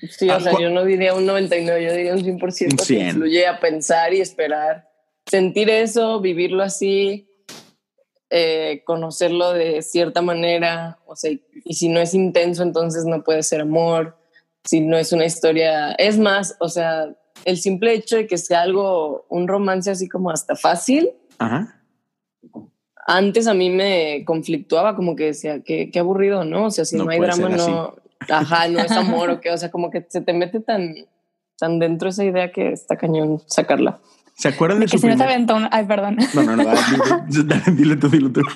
Sí, 0.10 0.30
Ah, 0.30 0.38
o 0.38 0.40
sea, 0.42 0.52
cu- 0.52 0.62
yo 0.62 0.70
no 0.70 0.84
diría 0.84 1.14
un 1.14 1.26
99, 1.26 1.84
yo 1.84 1.94
diría 1.94 2.14
un 2.14 2.24
100%. 2.24 2.72
Un 2.72 2.78
que 2.78 2.84
100. 2.86 3.08
influye 3.08 3.48
a 3.48 3.60
pensar 3.60 4.14
y 4.14 4.22
esperar. 4.22 4.90
Sentir 5.26 5.70
eso, 5.70 6.20
vivirlo 6.20 6.64
así, 6.64 7.30
eh, 8.30 8.82
conocerlo 8.86 9.54
de 9.54 9.82
cierta 9.82 10.22
manera. 10.22 11.00
O 11.06 11.16
sea, 11.16 11.32
y 11.64 11.74
si 11.76 11.88
no 11.88 12.02
es 12.02 12.14
intenso, 12.14 12.64
entonces 12.64 13.06
no 13.06 13.24
puede 13.24 13.44
ser 13.44 13.62
amor. 13.62 14.18
Si 14.66 14.82
no 14.82 14.98
es 14.98 15.14
una 15.14 15.26
historia. 15.26 15.94
Es 15.94 16.18
más, 16.18 16.58
o 16.60 16.68
sea, 16.68 17.08
el 17.46 17.58
simple 17.58 17.94
hecho 17.94 18.16
de 18.18 18.28
que 18.28 18.38
sea 18.38 18.62
algo, 18.62 19.26
un 19.30 19.48
romance 19.48 19.92
así 19.92 20.08
como 20.10 20.30
hasta 20.32 20.56
fácil, 20.56 21.10
Ajá. 21.40 21.82
antes 23.06 23.48
a 23.48 23.54
mí 23.54 23.70
me 23.70 24.24
conflictuaba, 24.26 24.96
como 24.96 25.16
que 25.16 25.26
decía, 25.26 25.62
qué, 25.62 25.90
qué 25.92 26.00
aburrido, 26.00 26.46
¿no? 26.46 26.66
O 26.66 26.72
sea, 26.72 26.86
si 26.86 26.96
No 26.96 27.06
no, 27.06 27.12
hay 27.12 27.20
drama, 27.20 27.50
no, 27.50 27.96
ajá, 28.30 28.68
no 28.70 28.80
es 28.80 28.92
amor 28.92 29.30
o 29.30 29.42
qué, 29.42 29.52
o 29.52 29.58
sea, 29.58 29.72
como 29.72 29.90
que 29.92 30.06
se 30.10 30.22
te 30.22 30.34
mete 30.34 30.60
tan, 30.62 30.96
tan 31.58 31.80
dentro 31.80 32.10
esa 32.10 32.24
idea 32.24 32.52
que 32.52 32.72
está 32.72 32.98
cañón 32.98 33.42
sacarla. 33.48 34.00
¿Se 34.36 34.48
acuerdan 34.48 34.80
de 34.80 34.86
que 34.86 34.92
su 34.92 34.98
si 35.00 35.06
no 35.08 35.14
te 35.14 35.18
primer- 35.18 35.34
aventó 35.36 35.56
un- 35.56 35.68
Ay, 35.72 35.86
perdón. 35.86 36.18
No, 36.34 36.42
no, 36.44 36.56
no, 36.56 36.64
dale, 36.64 36.80
dile, 37.28 37.56
dile 37.74 37.96
tú, 37.98 38.10
dile 38.10 38.30
tú. 38.30 38.42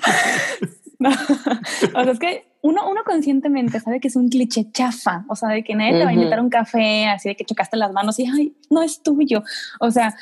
No. 0.99 1.11
O 1.11 2.03
sea, 2.03 2.11
es 2.11 2.17
que 2.17 2.46
uno, 2.61 2.89
uno 2.89 3.03
conscientemente 3.05 3.79
sabe 3.79 3.99
que 3.99 4.07
es 4.07 4.15
un 4.15 4.29
cliché 4.29 4.71
chafa, 4.71 5.25
o 5.29 5.35
sea, 5.35 5.49
de 5.49 5.63
que 5.63 5.75
nadie 5.75 5.97
te 5.97 6.03
va 6.03 6.09
a 6.09 6.13
invitar 6.13 6.39
un 6.41 6.49
café, 6.49 7.05
así 7.05 7.29
de 7.29 7.35
que 7.35 7.45
chocaste 7.45 7.77
las 7.77 7.91
manos 7.91 8.19
y, 8.19 8.25
ay, 8.25 8.55
no 8.69 8.81
es 8.81 9.01
tuyo. 9.03 9.43
O 9.79 9.91
sea, 9.91 10.15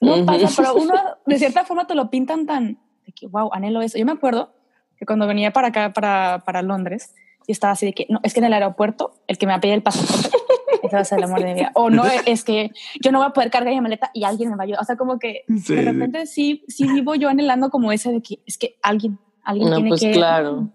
no 0.00 0.24
pasa, 0.24 0.48
pero 0.56 0.74
uno 0.74 0.94
de 1.26 1.38
cierta 1.38 1.64
forma 1.64 1.86
te 1.86 1.94
lo 1.94 2.10
pintan 2.10 2.46
tan, 2.46 2.78
de 3.06 3.12
que, 3.12 3.26
wow, 3.26 3.50
anhelo 3.52 3.82
eso. 3.82 3.98
Yo 3.98 4.06
me 4.06 4.12
acuerdo 4.12 4.54
que 4.96 5.06
cuando 5.06 5.26
venía 5.26 5.52
para 5.52 5.68
acá, 5.68 5.92
para, 5.92 6.42
para 6.44 6.62
Londres, 6.62 7.14
y 7.46 7.52
estaba 7.52 7.72
así 7.72 7.86
de 7.86 7.92
que, 7.92 8.06
no, 8.08 8.20
es 8.22 8.32
que 8.32 8.40
en 8.40 8.46
el 8.46 8.52
aeropuerto, 8.52 9.14
el 9.26 9.38
que 9.38 9.46
me 9.46 9.52
va 9.52 9.58
a 9.58 9.60
pedir 9.60 9.74
el 9.74 9.82
pasaporte, 9.82 10.30
ese 10.82 10.96
va 10.96 11.02
a 11.02 11.04
ser 11.04 11.18
el 11.18 11.24
amor 11.24 11.40
de 11.40 11.46
mi 11.46 11.54
vida. 11.54 11.72
O 11.74 11.90
no, 11.90 12.04
es 12.26 12.44
que 12.44 12.70
yo 13.02 13.12
no 13.12 13.18
voy 13.18 13.28
a 13.28 13.30
poder 13.30 13.50
cargar 13.50 13.74
mi 13.74 13.80
maleta 13.80 14.10
y 14.14 14.24
alguien 14.24 14.50
me 14.50 14.56
va 14.56 14.62
a 14.62 14.64
ayudar. 14.64 14.80
O 14.80 14.84
sea, 14.84 14.96
como 14.96 15.18
que 15.18 15.44
Sí, 15.62 15.74
de 15.74 15.82
repente 15.82 16.26
sí, 16.26 16.64
sí 16.68 16.86
vivo 16.86 17.14
yo 17.14 17.28
anhelando 17.28 17.70
como 17.70 17.92
ese 17.92 18.12
de 18.12 18.22
que 18.22 18.40
es 18.46 18.58
que 18.58 18.76
alguien, 18.82 19.18
alguien 19.42 19.70
No, 19.70 19.76
tiene 19.76 19.88
pues 19.90 20.00
que 20.00 20.12
claro. 20.12 20.70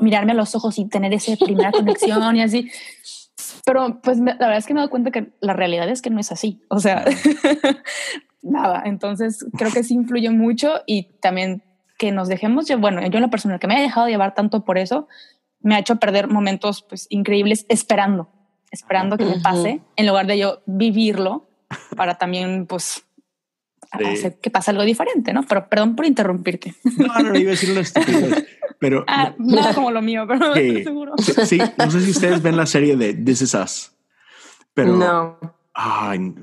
Mirarme 0.00 0.32
a 0.32 0.34
los 0.34 0.54
ojos 0.54 0.78
y 0.78 0.86
tener 0.88 1.12
esa 1.14 1.36
primera 1.36 1.72
conexión 1.72 2.36
y 2.36 2.42
así. 2.42 2.70
Pero 3.64 4.00
pues 4.02 4.18
me- 4.18 4.32
la 4.32 4.38
verdad 4.46 4.58
es 4.58 4.66
que 4.66 4.74
me 4.74 4.80
he 4.80 4.82
dado 4.82 4.90
cuenta 4.90 5.10
que 5.10 5.30
la 5.40 5.52
realidad 5.54 5.88
es 5.88 6.02
que 6.02 6.10
no 6.10 6.20
es 6.20 6.32
así. 6.32 6.62
O 6.68 6.80
sea, 6.80 7.04
nada. 8.42 8.82
Entonces 8.86 9.44
creo 9.56 9.70
que 9.72 9.84
sí 9.84 9.94
influye 9.94 10.30
mucho 10.30 10.80
y 10.86 11.04
también 11.20 11.62
que 11.98 12.12
nos 12.12 12.28
dejemos, 12.28 12.66
bueno, 12.78 13.00
yo 13.06 13.16
en 13.18 13.22
lo 13.22 13.30
personal 13.30 13.58
que 13.58 13.66
me 13.66 13.78
he 13.78 13.82
dejado 13.82 14.06
llevar 14.08 14.34
tanto 14.34 14.64
por 14.64 14.78
eso, 14.78 15.08
me 15.60 15.74
ha 15.74 15.80
hecho 15.80 15.96
perder 15.96 16.28
momentos 16.28 16.82
pues 16.88 17.06
increíbles 17.10 17.66
esperando, 17.68 18.28
esperando 18.70 19.16
que 19.18 19.24
me 19.24 19.32
Ujú. 19.32 19.42
pase 19.42 19.80
en 19.96 20.06
lugar 20.06 20.26
de 20.28 20.38
yo 20.38 20.62
vivirlo 20.66 21.48
para 21.96 22.16
también 22.18 22.66
pues 22.66 23.04
Sí. 23.98 24.04
hacer 24.04 24.38
que 24.38 24.50
pase 24.50 24.70
algo 24.70 24.82
diferente, 24.82 25.32
¿no? 25.32 25.44
Pero 25.48 25.66
perdón 25.70 25.96
por 25.96 26.04
interrumpirte. 26.04 26.74
No, 26.98 27.06
no, 27.22 27.30
no, 27.30 27.38
iba 27.38 27.48
a 27.48 27.52
decir 27.52 27.70
una 27.70 27.80
estupidez. 27.80 28.46
Pero 28.80 29.04
Ah, 29.08 29.34
nada 29.38 29.74
como 29.74 29.90
lo 29.90 30.00
mío, 30.02 30.24
pero 30.28 30.54
Sí. 30.54 30.84
seguro. 30.84 31.12
sí, 31.18 31.58
no 31.78 31.90
sé 31.90 32.00
si 32.00 32.10
ustedes 32.12 32.42
ven 32.42 32.56
la 32.56 32.66
serie 32.66 32.96
de 32.96 33.14
This 33.14 33.42
Is 33.42 33.54
Us, 33.54 33.92
pero 34.74 34.96
no. 34.96 35.38
ay, 35.74 36.34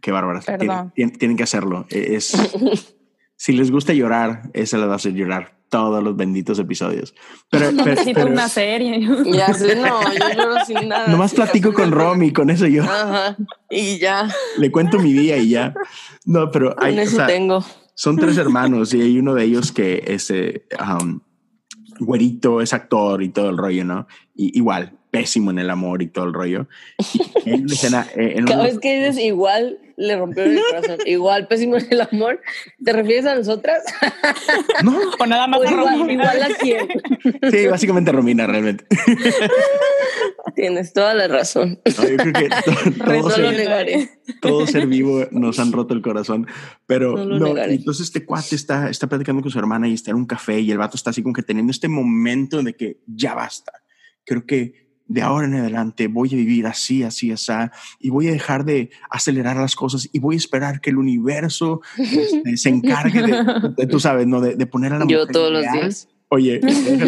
qué 0.00 0.10
bárbaras. 0.10 0.44
Perdón. 0.46 0.92
Tienen, 0.94 1.16
tienen- 1.16 1.36
que 1.36 1.42
hacerlo. 1.44 1.86
Es, 1.90 2.32
si 3.36 3.52
les 3.52 3.70
gusta 3.70 3.92
llorar, 3.92 4.50
esa 4.54 4.78
les 4.78 4.88
va 4.88 4.92
a 4.94 4.96
hacer 4.96 5.12
llorar 5.14 5.56
todos 5.68 6.02
los 6.02 6.16
benditos 6.16 6.58
episodios. 6.58 7.14
Pero, 7.50 7.70
No 7.70 7.76
pero- 7.84 7.94
necesito 7.94 8.20
pero 8.22 8.32
una 8.32 8.48
serie. 8.48 9.06
Ya 9.32 9.52
sé, 9.54 9.76
no, 9.76 10.00
yo 10.12 10.34
lloro 10.36 10.64
sin 10.64 10.88
nada. 10.88 11.06
nomás 11.08 11.32
platico 11.34 11.72
con. 11.72 11.92
Romy, 11.92 12.32
con 12.32 12.50
eso 12.50 12.66
yo 12.66 12.82
Ajá, 12.82 13.36
y 13.70 13.98
ya, 13.98 14.28
le 14.56 14.72
cuento 14.72 14.98
mi 14.98 15.12
día 15.12 15.36
y 15.36 15.50
ya. 15.50 15.74
No, 16.24 16.50
pero 16.50 16.74
hay, 16.78 16.92
con 16.94 16.98
o 16.98 17.02
eso 17.02 17.16
sea, 17.16 17.26
tengo. 17.28 17.64
son 17.94 18.16
tres 18.16 18.36
hermanos 18.38 18.92
y 18.94 19.00
hay 19.02 19.18
uno 19.18 19.34
de 19.34 19.44
ellos 19.44 19.70
que 19.70 20.02
es 20.08 20.30
eh, 20.30 20.64
um, 20.80 21.20
güerito, 22.00 22.60
es 22.60 22.72
actor 22.72 23.22
y 23.22 23.28
todo 23.28 23.50
el 23.50 23.56
rollo, 23.58 23.84
¿no? 23.84 24.06
Y 24.36 24.56
igual, 24.56 24.92
pésimo 25.10 25.50
en 25.50 25.58
el 25.58 25.70
amor 25.70 26.02
y 26.02 26.06
todo 26.08 26.26
el 26.26 26.32
rollo. 26.34 26.66
Y 27.44 27.50
en 27.50 27.62
una 27.64 27.72
escena, 27.74 28.06
eh, 28.16 28.34
en 28.36 28.44
Cada 28.44 28.60
una- 28.60 28.68
vez 28.70 28.78
que 28.78 28.98
dices 28.98 29.18
igual, 29.24 29.78
le 29.98 30.16
rompieron 30.16 30.52
el 30.56 30.62
corazón. 30.70 30.98
igual, 31.06 31.48
pésimo 31.48 31.76
en 31.76 31.86
el 31.90 32.00
amor. 32.02 32.40
¿Te 32.82 32.92
refieres 32.92 33.26
a 33.26 33.34
nosotras? 33.34 33.82
no, 34.84 34.96
O 35.18 35.26
nada 35.26 35.46
más 35.48 35.60
O 35.60 35.62
a 35.64 35.70
igual, 35.70 35.98
Romina. 35.98 36.24
igual 36.34 36.42
a 36.52 36.54
quién. 36.56 36.88
sí, 37.50 37.66
básicamente 37.66 38.12
Romina, 38.12 38.46
realmente. 38.46 38.86
Tienes 40.54 40.92
toda 40.92 41.14
la 41.14 41.28
razón. 41.28 41.80
No, 41.84 42.08
yo 42.08 42.16
creo 42.16 42.32
que 42.32 42.48
to- 42.48 43.04
todo, 43.04 43.30
ser, 43.30 43.56
negaré. 43.56 44.08
todo 44.40 44.66
ser 44.66 44.86
vivo 44.86 45.26
nos 45.30 45.58
han 45.58 45.72
roto 45.72 45.94
el 45.94 46.02
corazón. 46.02 46.46
Pero 46.86 47.16
No 47.16 47.24
lo 47.24 47.38
no, 47.38 47.46
negaré. 47.54 47.74
entonces 47.74 48.06
este 48.06 48.24
cuate 48.24 48.54
está, 48.56 48.88
está 48.90 49.06
platicando 49.08 49.42
con 49.42 49.50
su 49.50 49.58
hermana 49.58 49.88
y 49.88 49.94
está 49.94 50.10
en 50.10 50.16
un 50.16 50.26
café 50.26 50.60
y 50.60 50.70
el 50.70 50.78
vato 50.78 50.96
está 50.96 51.10
así 51.10 51.22
como 51.22 51.34
que 51.34 51.42
teniendo 51.42 51.70
este 51.70 51.88
momento 51.88 52.62
de 52.62 52.74
que 52.74 53.00
ya 53.06 53.34
basta. 53.34 53.72
Creo 54.24 54.46
que 54.46 54.87
de 55.08 55.22
ahora 55.22 55.46
en 55.46 55.54
adelante 55.54 56.06
voy 56.06 56.28
a 56.32 56.36
vivir 56.36 56.66
así, 56.66 57.02
así, 57.02 57.32
así, 57.32 57.52
y 57.98 58.10
voy 58.10 58.28
a 58.28 58.32
dejar 58.32 58.64
de 58.64 58.90
acelerar 59.10 59.56
las 59.56 59.74
cosas 59.74 60.08
y 60.12 60.18
voy 60.20 60.36
a 60.36 60.38
esperar 60.38 60.80
que 60.80 60.90
el 60.90 60.98
universo 60.98 61.80
este, 61.96 62.56
se 62.56 62.68
encargue 62.68 63.22
de, 63.22 63.72
de- 63.76 63.86
tú 63.86 63.98
sabes, 63.98 64.26
¿no? 64.26 64.40
De, 64.40 64.54
de 64.54 64.66
poner 64.66 64.92
a 64.92 64.98
la 64.98 65.06
Yo 65.06 65.20
mujer 65.20 65.32
todos 65.32 65.50
los 65.52 65.62
días. 65.72 66.08
Oye, 66.30 66.60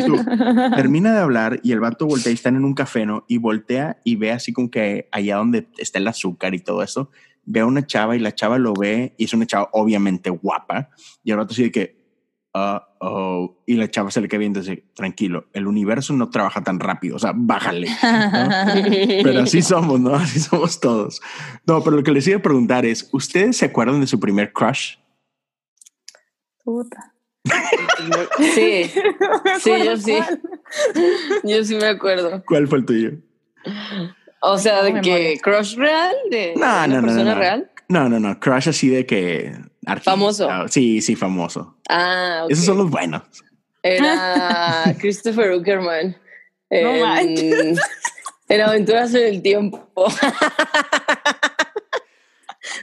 tú. 0.06 0.16
termina 0.76 1.12
de 1.12 1.20
hablar 1.20 1.60
y 1.62 1.72
el 1.72 1.80
vato 1.80 2.06
voltea 2.06 2.32
y 2.32 2.34
están 2.34 2.56
en 2.56 2.64
un 2.64 2.72
café, 2.72 3.04
¿no? 3.04 3.26
Y 3.28 3.36
voltea 3.36 3.98
y 4.02 4.16
ve 4.16 4.32
así 4.32 4.54
como 4.54 4.70
que 4.70 5.08
allá 5.12 5.36
donde 5.36 5.68
está 5.76 5.98
el 5.98 6.08
azúcar 6.08 6.54
y 6.54 6.60
todo 6.60 6.82
eso, 6.82 7.10
ve 7.44 7.60
a 7.60 7.66
una 7.66 7.84
chava 7.86 8.16
y 8.16 8.18
la 8.18 8.34
chava 8.34 8.58
lo 8.58 8.72
ve 8.72 9.14
y 9.18 9.24
es 9.24 9.34
una 9.34 9.46
chava 9.46 9.68
obviamente 9.72 10.30
guapa 10.30 10.88
y 11.22 11.32
el 11.32 11.36
vato 11.36 11.52
así 11.52 11.64
de 11.64 11.70
que, 11.70 11.99
"Uh, 12.52 12.80
oh, 12.98 13.62
y 13.66 13.74
la 13.74 13.88
chava 13.88 14.10
se 14.10 14.20
le 14.20 14.28
queda 14.28 14.40
viendo 14.40 14.58
y 14.58 14.62
dice, 14.62 14.84
tranquilo, 14.94 15.46
el 15.52 15.66
universo 15.68 16.12
no 16.14 16.30
trabaja 16.30 16.62
tan 16.64 16.80
rápido, 16.80 17.16
o 17.16 17.18
sea, 17.18 17.32
bájale. 17.34 17.88
Pero 19.22 19.42
así 19.42 19.62
somos, 19.62 20.00
¿no? 20.00 20.14
Así 20.14 20.40
somos 20.40 20.80
todos. 20.80 21.20
No, 21.66 21.82
pero 21.82 21.96
lo 21.96 22.02
que 22.02 22.10
les 22.10 22.26
iba 22.26 22.38
a 22.38 22.42
preguntar 22.42 22.84
es, 22.84 23.08
¿ustedes 23.12 23.56
se 23.56 23.66
acuerdan 23.66 24.00
de 24.00 24.06
su 24.08 24.18
primer 24.18 24.52
crush? 24.52 24.96
Puta. 26.64 27.12
Sí, 28.38 28.90
Sí, 29.60 29.70
yo 29.84 29.96
sí. 29.96 30.18
Yo 31.44 31.64
sí 31.64 31.74
me 31.76 31.86
acuerdo. 31.88 32.42
¿Cuál 32.46 32.66
fue 32.68 32.78
el 32.78 32.84
tuyo? 32.86 33.12
O 34.40 34.56
sea, 34.58 34.82
de 34.82 35.00
que 35.00 35.38
crush 35.42 35.76
real 35.76 36.14
de 36.30 36.54
No, 36.56 36.86
no, 36.86 37.00
no, 37.00 37.06
persona 37.06 37.24
no, 37.24 37.34
no. 37.34 37.38
real. 37.38 37.70
No, 37.88 38.08
no, 38.08 38.20
no, 38.20 38.38
crush 38.40 38.68
así 38.68 38.88
de 38.88 39.04
que... 39.06 39.52
artista. 39.86 40.10
Famoso. 40.12 40.48
Sí, 40.68 41.00
sí, 41.02 41.16
famoso. 41.16 41.76
Ah. 41.92 42.46
Esos 42.48 42.64
son 42.66 42.78
los 42.78 42.90
buenos. 42.90 43.22
Era 43.82 44.94
Christopher 45.00 45.52
Uckerman. 45.52 46.16
No 46.70 46.76
en, 46.76 47.00
manches. 47.00 47.78
en 48.48 48.60
Aventuras 48.60 49.12
en 49.14 49.26
el 49.34 49.42
Tiempo. 49.42 49.84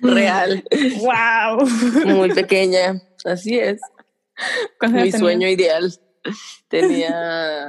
Real. 0.01 0.63
Wow. 0.99 1.67
Muy 2.05 2.33
pequeña. 2.33 3.01
Así 3.23 3.57
es. 3.57 3.79
¿Cuántos 4.79 5.03
Mi 5.03 5.11
sueño 5.11 5.47
ideal. 5.47 5.93
Tenía 6.67 7.65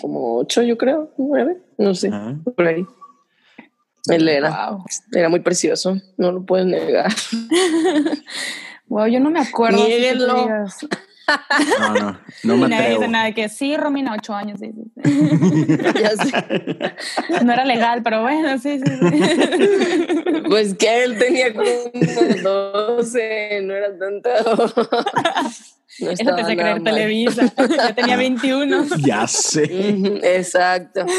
como 0.00 0.38
ocho, 0.38 0.62
yo 0.62 0.76
creo, 0.78 1.12
nueve, 1.16 1.60
no 1.78 1.94
sé, 1.94 2.08
Ajá. 2.08 2.36
por 2.56 2.66
ahí. 2.68 2.86
Él 4.08 4.28
era, 4.28 4.70
Wow. 4.70 4.84
era 5.12 5.28
muy 5.28 5.40
precioso, 5.40 5.96
no 6.16 6.30
lo 6.30 6.44
puedes 6.44 6.66
negar. 6.66 7.10
Wow, 8.92 9.06
yo 9.06 9.20
no 9.20 9.30
me 9.30 9.40
acuerdo. 9.40 9.86
Niéguenlo. 9.86 10.34
No, 10.46 11.94
no, 11.94 12.18
no 12.42 12.56
me 12.58 12.66
atrevo. 12.76 13.00
dice 13.00 13.08
nada 13.08 13.24
de 13.24 13.32
que 13.32 13.48
sí, 13.48 13.74
Romina, 13.74 14.12
ocho 14.12 14.34
años. 14.34 14.60
Sí, 14.60 14.70
sí, 14.70 14.92
sí. 15.02 15.76
Ya 15.98 16.10
sé. 16.10 16.94
No 17.42 17.54
era 17.54 17.64
legal, 17.64 18.02
pero 18.02 18.20
bueno, 18.20 18.58
sí, 18.58 18.78
sí. 18.80 18.92
sí. 19.00 20.42
Pues 20.46 20.74
que 20.74 21.04
él 21.04 21.18
tenía 21.18 21.54
como 21.54 21.64
12, 22.42 23.60
no 23.62 23.74
era 23.74 23.96
tanto. 23.96 24.28
No 26.00 26.10
Eso 26.10 26.24
te 26.24 26.40
hace 26.40 26.56
creer 26.56 26.80
mal. 26.80 26.84
Televisa. 26.84 27.42
Yo 27.88 27.94
tenía 27.94 28.16
21. 28.16 28.84
Ya 28.98 29.26
sé. 29.26 29.64
Exacto. 30.36 31.06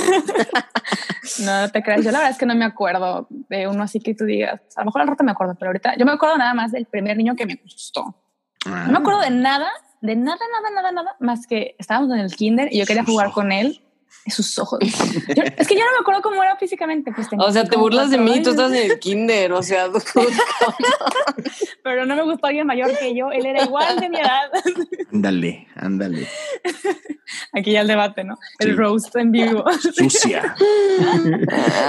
No, 1.39 1.61
no 1.61 1.71
te 1.71 1.81
creas. 1.81 2.03
Yo 2.03 2.11
la 2.11 2.17
verdad 2.17 2.31
es 2.31 2.37
que 2.37 2.45
no 2.45 2.53
me 2.53 2.65
acuerdo 2.65 3.27
de 3.29 3.65
uno 3.65 3.83
así 3.83 4.01
que 4.01 4.13
tú 4.13 4.25
digas. 4.25 4.59
A 4.75 4.81
lo 4.81 4.87
mejor 4.87 5.01
al 5.01 5.07
rato 5.07 5.23
me 5.23 5.31
acuerdo, 5.31 5.55
pero 5.57 5.69
ahorita 5.69 5.95
yo 5.97 6.05
me 6.05 6.11
acuerdo 6.11 6.37
nada 6.37 6.53
más 6.53 6.73
del 6.73 6.85
primer 6.85 7.15
niño 7.15 7.33
que 7.35 7.45
me 7.45 7.55
gustó. 7.55 8.13
Ah. 8.65 8.83
No 8.87 8.91
me 8.91 8.97
acuerdo 8.97 9.21
de 9.21 9.29
nada, 9.29 9.69
de 10.01 10.17
nada, 10.17 10.39
nada, 10.51 10.75
nada, 10.75 10.91
nada, 10.91 11.15
más 11.21 11.47
que 11.47 11.77
estábamos 11.79 12.11
en 12.11 12.19
el 12.19 12.35
kinder 12.35 12.67
y 12.73 12.79
yo 12.79 12.85
quería 12.85 13.05
jugar 13.05 13.31
con 13.31 13.53
él. 13.53 13.81
Sus 14.27 14.57
ojos. 14.57 14.79
Yo- 15.35 15.43
es 15.57 15.67
que 15.67 15.75
yo 15.75 15.81
no 15.81 15.91
me 15.91 15.97
acuerdo 15.99 16.21
cómo 16.21 16.41
era 16.41 16.55
físicamente. 16.55 17.11
Pues 17.13 17.29
tenía 17.29 17.45
O 17.45 17.51
sea, 17.51 17.65
te 17.65 17.75
burlas 17.75 18.09
de 18.09 18.17
mí, 18.17 18.41
tú 18.41 18.51
estás 18.51 18.71
en 18.71 18.91
el 18.91 18.99
kinder, 18.99 19.51
o 19.51 19.61
sea. 19.61 19.89
Pero 21.83 22.05
no 22.05 22.15
me 22.15 22.23
gustó 22.23 22.47
alguien 22.47 22.65
mayor 22.65 22.97
que 22.97 23.13
yo. 23.13 23.31
Él 23.31 23.45
era 23.45 23.63
igual 23.65 23.99
de 23.99 24.09
mi 24.09 24.17
edad. 24.19 24.49
Ándale, 25.11 25.67
ándale. 25.75 26.27
Aquí 27.53 27.71
ya 27.73 27.81
el 27.81 27.87
debate, 27.87 28.23
¿no? 28.23 28.37
El 28.59 28.69
Sí. 28.69 28.73
roast 28.75 29.13
en 29.17 29.31
vivo. 29.31 29.65
Sucia. 29.93 30.55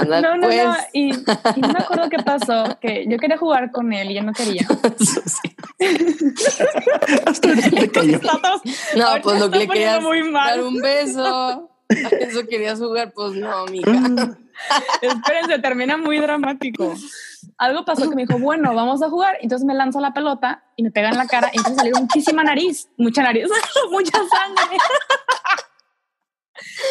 Anda, 0.01 0.19
No, 0.21 0.35
no, 0.35 0.47
pues. 0.47 0.65
no. 0.65 0.75
Y, 0.91 1.11
y 1.11 1.61
no 1.61 1.69
me 1.69 1.79
acuerdo 1.79 2.09
qué 2.09 2.17
pasó, 2.17 2.77
que 2.81 3.05
yo 3.07 3.17
quería 3.17 3.37
jugar 3.37 3.71
con 3.71 3.93
él 3.93 4.11
y 4.11 4.15
yo 4.15 4.23
no 4.23 4.33
quería. 4.33 4.67
Hasta 7.25 7.47
ahorita 7.49 7.69
te 7.69 7.91
cayó. 7.91 8.19
No, 8.95 9.05
pues 9.23 9.39
lo 9.39 9.49
que 9.49 9.59
le 9.59 9.67
querías 9.67 10.01
muy 10.01 10.23
mal. 10.23 10.49
dar 10.57 10.63
un 10.65 10.75
beso. 10.81 11.71
A 11.89 11.93
eso 12.19 12.47
querías 12.47 12.79
jugar, 12.79 13.13
pues 13.13 13.33
no, 13.33 13.65
mija. 13.67 13.91
Espérense, 15.01 15.59
termina 15.59 15.97
muy 15.97 16.19
dramático. 16.19 16.93
Algo 17.57 17.85
pasó 17.85 18.09
que 18.09 18.15
me 18.15 18.25
dijo, 18.25 18.39
bueno, 18.39 18.73
vamos 18.73 19.01
a 19.03 19.09
jugar. 19.09 19.37
Entonces 19.41 19.65
me 19.65 19.73
lanzó 19.73 19.99
la 19.99 20.13
pelota 20.13 20.63
y 20.75 20.83
me 20.83 20.91
pega 20.91 21.09
en 21.09 21.17
la 21.17 21.27
cara 21.27 21.49
y 21.53 21.57
empieza 21.57 21.73
a 21.73 21.83
salir 21.83 21.93
muchísima 21.95 22.43
nariz, 22.43 22.89
mucha 22.97 23.21
nariz, 23.21 23.47
mucha 23.91 24.11
sangre. 24.17 24.77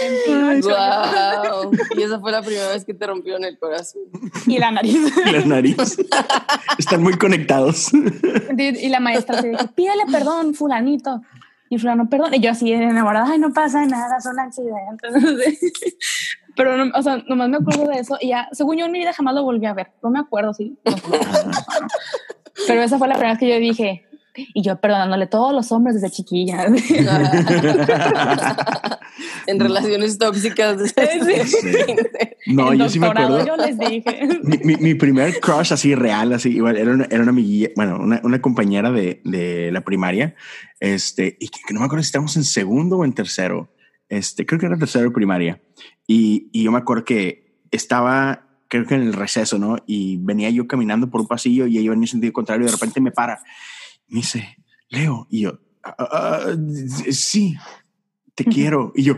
En 0.03 0.15
Pinocho, 0.25 0.69
Wow. 0.69 1.73
Y 1.97 2.03
esa 2.03 2.21
fue 2.21 2.33
la 2.33 2.43
primera 2.43 2.69
vez 2.69 2.85
que 2.85 2.95
te 2.95 3.07
rompió 3.07 3.37
en 3.37 3.45
el 3.45 3.59
corazón. 3.59 4.03
y 4.47 4.59
la 4.59 4.71
nariz. 4.71 4.97
Y 5.27 5.31
la 5.31 5.45
nariz. 5.45 5.77
Están 6.79 7.03
muy 7.03 7.17
conectados. 7.17 7.91
Y 8.57 8.89
la 8.89 9.01
maestra 9.01 9.41
se 9.41 9.49
dijo, 9.49 9.67
pídele 9.75 10.05
perdón, 10.11 10.55
fulanito. 10.55 11.23
Y 11.71 11.79
fulano, 11.79 12.09
perdón. 12.09 12.35
Y 12.35 12.41
yo 12.41 12.51
así 12.51 12.73
enamorada, 12.73 13.27
ay, 13.31 13.39
no 13.39 13.53
pasa 13.53 13.85
nada, 13.87 14.21
son 14.21 14.39
accidentes. 14.39 15.13
Pero, 16.57 16.77
no, 16.77 16.93
o 16.97 17.03
sea, 17.03 17.17
nomás 17.29 17.49
me 17.49 17.57
acuerdo 17.57 17.89
de 17.89 17.99
eso. 17.99 18.17
Y 18.21 18.29
ya, 18.29 18.49
según 18.53 18.77
yo 18.77 18.87
en 18.87 18.93
mi 18.93 19.01
vida 19.01 19.13
jamás 19.13 19.35
lo 19.35 19.43
volví 19.43 19.67
a 19.67 19.75
ver. 19.75 19.91
No 20.03 20.11
me 20.11 20.21
acuerdo, 20.21 20.55
sí. 20.55 20.79
Pero 22.67 22.83
esa 22.83 22.99
fue 22.99 23.09
la 23.09 23.15
primera 23.15 23.33
vez 23.33 23.41
que 23.41 23.49
yo 23.49 23.59
dije, 23.59 24.07
y 24.37 24.63
yo 24.63 24.81
perdonándole 24.81 25.25
a 25.25 25.31
todos 25.31 25.53
los 25.55 25.71
hombres 25.73 25.95
desde 26.01 26.11
chiquilla. 26.15 26.67
en 29.47 29.61
relaciones 29.61 30.19
tóxicas. 30.19 30.77
No, 32.47 32.73
El 32.73 32.79
yo 32.79 32.89
sí 32.89 32.99
me 32.99 33.07
acuerdo. 33.07 33.45
Yo 33.47 33.57
les 33.57 33.79
dije. 33.79 34.29
Mi, 34.43 34.59
mi- 34.59 34.77
mi 34.77 34.95
primer 34.95 35.39
crush 35.41 35.73
así 35.73 35.95
real, 35.95 36.33
así 36.33 36.51
igual, 36.51 36.77
era 36.77 36.93
una, 36.93 37.05
era 37.05 37.23
una 37.23 37.31
amiguilla, 37.31 37.69
bueno, 37.77 37.99
una, 38.01 38.21
una 38.25 38.41
compañera 38.41 38.91
de, 38.91 39.21
de 39.25 39.71
la 39.73 39.83
primaria, 39.83 40.35
este, 40.81 41.37
y 41.41 41.49
que, 41.49 41.61
que 41.67 41.75
no 41.75 41.81
me 41.81 41.87
acuerdo 41.87 42.03
si 42.03 42.09
estábamos 42.09 42.37
en 42.37 42.45
segundo 42.45 42.99
o 42.99 43.05
en 43.05 43.13
tercero, 43.13 43.73
este, 44.09 44.45
creo 44.47 44.61
que 44.61 44.67
era 44.67 44.77
tercero 44.77 45.05
de 45.05 45.11
primaria, 45.11 45.63
y, 46.07 46.49
y 46.53 46.65
yo 46.65 46.73
me 46.73 46.79
acuerdo 46.79 47.05
que 47.05 47.59
estaba, 47.71 48.47
creo 48.69 48.85
que 48.87 48.95
en 48.95 49.03
el 49.03 49.13
receso, 49.15 49.59
¿no? 49.59 49.77
Y 49.87 50.19
venía 50.19 50.51
yo 50.51 50.67
caminando 50.67 51.09
por 51.11 51.21
un 51.23 51.27
pasillo 51.27 51.67
y 51.67 51.79
ella 51.79 51.91
venía 51.91 52.05
en 52.05 52.09
sentido 52.09 52.33
contrario 52.33 52.65
y 52.65 52.67
de 52.67 52.73
repente 52.73 53.01
me 53.01 53.11
para, 53.11 53.41
me 54.09 54.17
dice, 54.21 54.57
Leo, 54.89 55.27
y 55.31 55.43
yo, 55.43 55.59
"Ah, 55.83 55.95
ah, 55.99 56.41
sí, 57.11 57.57
te 58.35 58.45
quiero, 58.45 58.93
y 58.95 59.03
yo, 59.05 59.17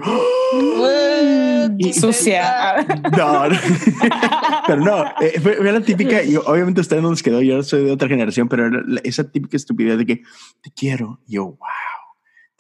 Y- 1.79 1.93
Sucia. 1.93 2.77
no, 3.17 3.49
no. 3.49 3.57
pero 4.67 4.81
no, 4.85 5.05
eh, 5.21 5.39
fue, 5.43 5.57
fue 5.57 5.73
la 5.73 5.81
típica, 5.81 6.23
y 6.23 6.37
obviamente 6.37 6.81
ustedes 6.81 7.03
no 7.03 7.11
les 7.11 7.23
quedó, 7.23 7.43
yo 7.43 7.63
soy 7.63 7.85
de 7.85 7.93
otra 7.93 8.09
generación, 8.09 8.49
pero 8.49 8.67
era 8.67 8.83
la- 8.87 9.01
esa 9.05 9.31
típica 9.31 9.57
estupidez 9.57 9.99
de 9.99 10.07
que 10.07 10.23
te 10.63 10.71
quiero, 10.75 11.21
y 11.27 11.35
yo, 11.35 11.45
wow, 11.45 11.59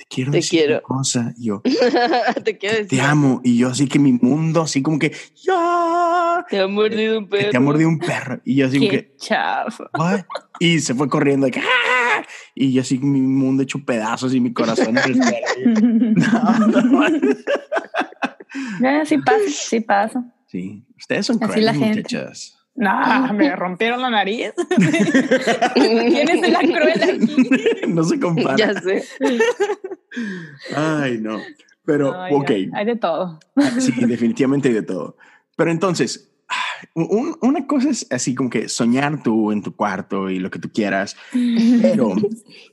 quiero 0.09 0.31
Te 0.31 0.38
decir 0.38 0.61
quiero. 0.61 0.75
una 0.75 0.81
cosa, 0.83 1.35
y 1.37 1.47
yo, 1.47 1.62
te 2.45 2.59
quiero 2.59 2.77
decir. 2.77 2.88
te 2.88 3.01
amo, 3.01 3.40
y 3.45 3.59
yo 3.59 3.69
así 3.69 3.87
que 3.88 3.99
mi 3.99 4.12
mundo, 4.12 4.62
así 4.62 4.83
como 4.83 4.99
que, 4.99 5.12
ya, 5.42 6.45
Te 6.49 6.61
ha 6.61 6.66
mordido 6.69 7.19
un 7.19 7.29
perro. 7.29 7.51
te 7.51 7.57
ha 7.57 7.61
mordido 7.61 7.88
un 7.88 7.99
perro, 7.99 8.40
y 8.45 8.57
yo 8.57 8.66
así 8.66 8.79
como 8.79 8.90
que, 8.90 9.14
chafa. 9.19 9.90
"What?" 9.99 10.21
y 10.61 10.81
se 10.81 10.95
fue 10.95 11.09
corriendo, 11.09 11.47
"Ah", 11.57 12.23
y 12.55 12.73
yo 12.73 12.83
así 12.83 12.99
mi 12.99 13.21
mundo 13.21 13.62
hecho 13.62 13.85
pedazos 13.85 14.35
y 14.35 14.40
mi 14.40 14.53
corazón. 14.53 14.97
en 14.97 14.99
el 14.99 15.14
suelo. 15.23 15.47
no, 16.16 16.83
no, 16.83 17.07
Eh, 18.88 19.03
sí 19.05 19.19
pasa, 19.19 19.40
sí 19.49 19.81
pasa. 19.81 20.25
sí, 20.47 20.85
ustedes 20.97 21.27
son 21.27 21.38
crueles, 21.38 21.77
muchachas. 21.77 22.56
No, 22.77 23.33
me 23.35 23.55
rompieron 23.57 24.01
la 24.03 24.11
nariz. 24.11 24.53
¿Quién 25.75 26.29
es 26.29 26.51
la 26.51 26.61
cruel 26.61 27.03
aquí? 27.03 27.87
no 27.89 28.05
se 28.05 28.21
compara. 28.21 28.57
Ya 28.57 28.75
sé. 28.81 29.05
Ay, 30.75 31.19
no. 31.19 31.41
Pero, 31.85 32.21
Ay, 32.21 32.35
ok. 32.35 32.51
ay, 32.51 32.71
Hay 32.75 32.85
de 32.87 32.97
todo. 32.97 33.39
Sí, 33.79 33.93
definitivamente 34.07 34.69
hay 34.69 34.75
de 34.75 34.83
todo. 34.83 35.17
Pero 35.57 35.71
entonces, 35.71 36.31
un- 36.95 37.37
una 37.41 37.67
cosa 37.67 37.91
es 37.91 38.07
así 38.11 38.35
como 38.35 38.51
que 38.51 38.69
soñar 38.69 39.23
tú 39.23 39.53
en 39.53 39.62
tu 39.62 39.75
cuarto 39.77 40.29
y 40.31 40.39
lo 40.39 40.51
que 40.51 40.59
tú 40.59 40.71
quieras. 40.73 41.17
Pero, 41.83 42.15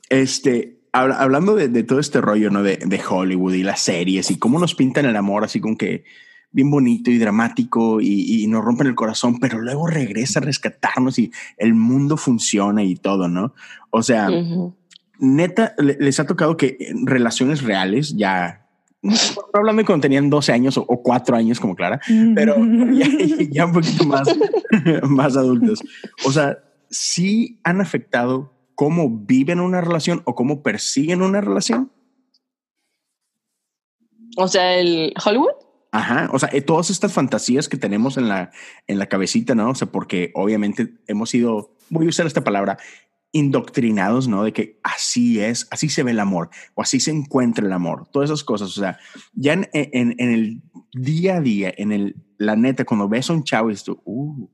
este, 0.10 0.80
habla- 0.92 1.18
hablando 1.18 1.56
de, 1.56 1.68
de 1.68 1.84
todo 1.84 2.00
este 2.00 2.22
rollo, 2.22 2.50
¿no? 2.50 2.64
De, 2.64 2.78
de 2.78 3.02
Hollywood 3.08 3.54
y 3.54 3.64
las 3.64 3.82
series 3.82 4.32
y 4.32 4.40
cómo 4.40 4.58
nos 4.60 4.74
pintan 4.76 5.06
el 5.06 5.16
amor 5.16 5.44
así 5.44 5.60
como 5.60 5.78
que 5.78 6.04
bien 6.54 6.72
bonito 6.72 7.12
y 7.12 7.18
dramático 7.18 8.00
y, 8.00 8.44
y 8.44 8.48
nos 8.48 8.64
rompen 8.64 8.88
el 8.88 8.96
corazón, 8.96 9.40
pero 9.40 9.60
luego 9.60 9.88
regresa 9.88 10.40
a 10.40 10.44
rescatarnos 10.44 11.20
y 11.20 11.32
el 11.58 11.74
mundo 11.74 12.16
funciona 12.16 12.84
y 12.84 12.96
todo, 12.96 13.28
¿no? 13.28 13.54
O 13.90 14.02
sea, 14.04 14.30
neta, 15.20 15.74
le- 15.78 15.98
les 16.00 16.20
ha 16.20 16.26
tocado 16.28 16.56
que 16.56 16.78
en 16.80 17.06
relaciones 17.08 17.62
reales, 17.64 18.16
ya, 18.16 18.68
hablando 19.54 19.82
de 19.82 19.86
cuando 19.86 20.04
tenían 20.04 20.30
12 20.30 20.52
años 20.54 20.78
o, 20.78 20.82
o 20.88 21.02
4 21.04 21.36
años 21.36 21.60
como 21.60 21.76
Clara, 21.76 22.00
pero 22.36 22.56
ya, 22.94 23.08
ya 23.52 23.66
un 23.66 23.74
poquito 23.74 24.06
más, 24.06 24.30
más 25.04 25.36
adultos. 25.36 25.84
O 26.26 26.32
sea, 26.32 26.60
sí 26.90 27.60
han 27.64 27.82
afectado 27.82 28.54
cómo 28.76 29.10
viven 29.10 29.60
una 29.60 29.82
relación 29.82 30.22
o 30.26 30.36
cómo 30.36 30.62
persiguen 30.64 31.22
una 31.22 31.42
relación. 31.42 31.92
O 34.38 34.48
sea, 34.48 34.76
el 34.76 35.14
Hollywood. 35.24 35.52
Ajá, 35.96 36.28
o 36.34 36.40
sea, 36.40 36.50
eh, 36.52 36.62
todas 36.62 36.90
estas 36.90 37.14
fantasías 37.14 37.70
que 37.70 37.78
tenemos 37.78 38.18
en 38.18 38.28
la, 38.28 38.50
en 38.88 38.98
la 38.98 39.06
cabecita, 39.06 39.54
¿no? 39.54 39.70
O 39.70 39.76
sea, 39.76 39.92
porque 39.92 40.32
obviamente 40.34 40.96
hemos 41.06 41.30
sido, 41.30 41.78
voy 41.92 42.08
a 42.08 42.10
usar 42.10 42.26
esta 42.26 42.44
palabra, 42.44 42.80
indoctrinados, 43.32 44.28
¿no? 44.28 44.44
De 44.44 44.54
que 44.54 44.80
así 44.82 45.40
es, 45.40 45.68
así 45.70 45.90
se 45.90 46.02
ve 46.02 46.10
el 46.10 46.20
amor 46.20 46.50
o 46.74 46.82
así 46.82 47.00
se 47.00 47.12
encuentra 47.12 47.64
el 47.64 47.72
amor, 47.72 48.08
todas 48.12 48.32
esas 48.32 48.44
cosas. 48.44 48.76
O 48.76 48.82
sea, 48.82 48.98
ya 49.34 49.54
en, 49.54 49.70
en, 49.72 50.16
en 50.18 50.30
el 50.32 50.64
día 50.94 51.36
a 51.36 51.42
día, 51.42 51.72
en 51.78 51.92
el, 51.92 52.16
la 52.40 52.56
neta, 52.56 52.86
cuando 52.86 53.08
ves 53.08 53.30
a 53.30 53.34
un 53.34 53.44
chavo 53.44 53.70
y 53.70 53.76
tú, 53.76 54.02
uh, 54.04 54.50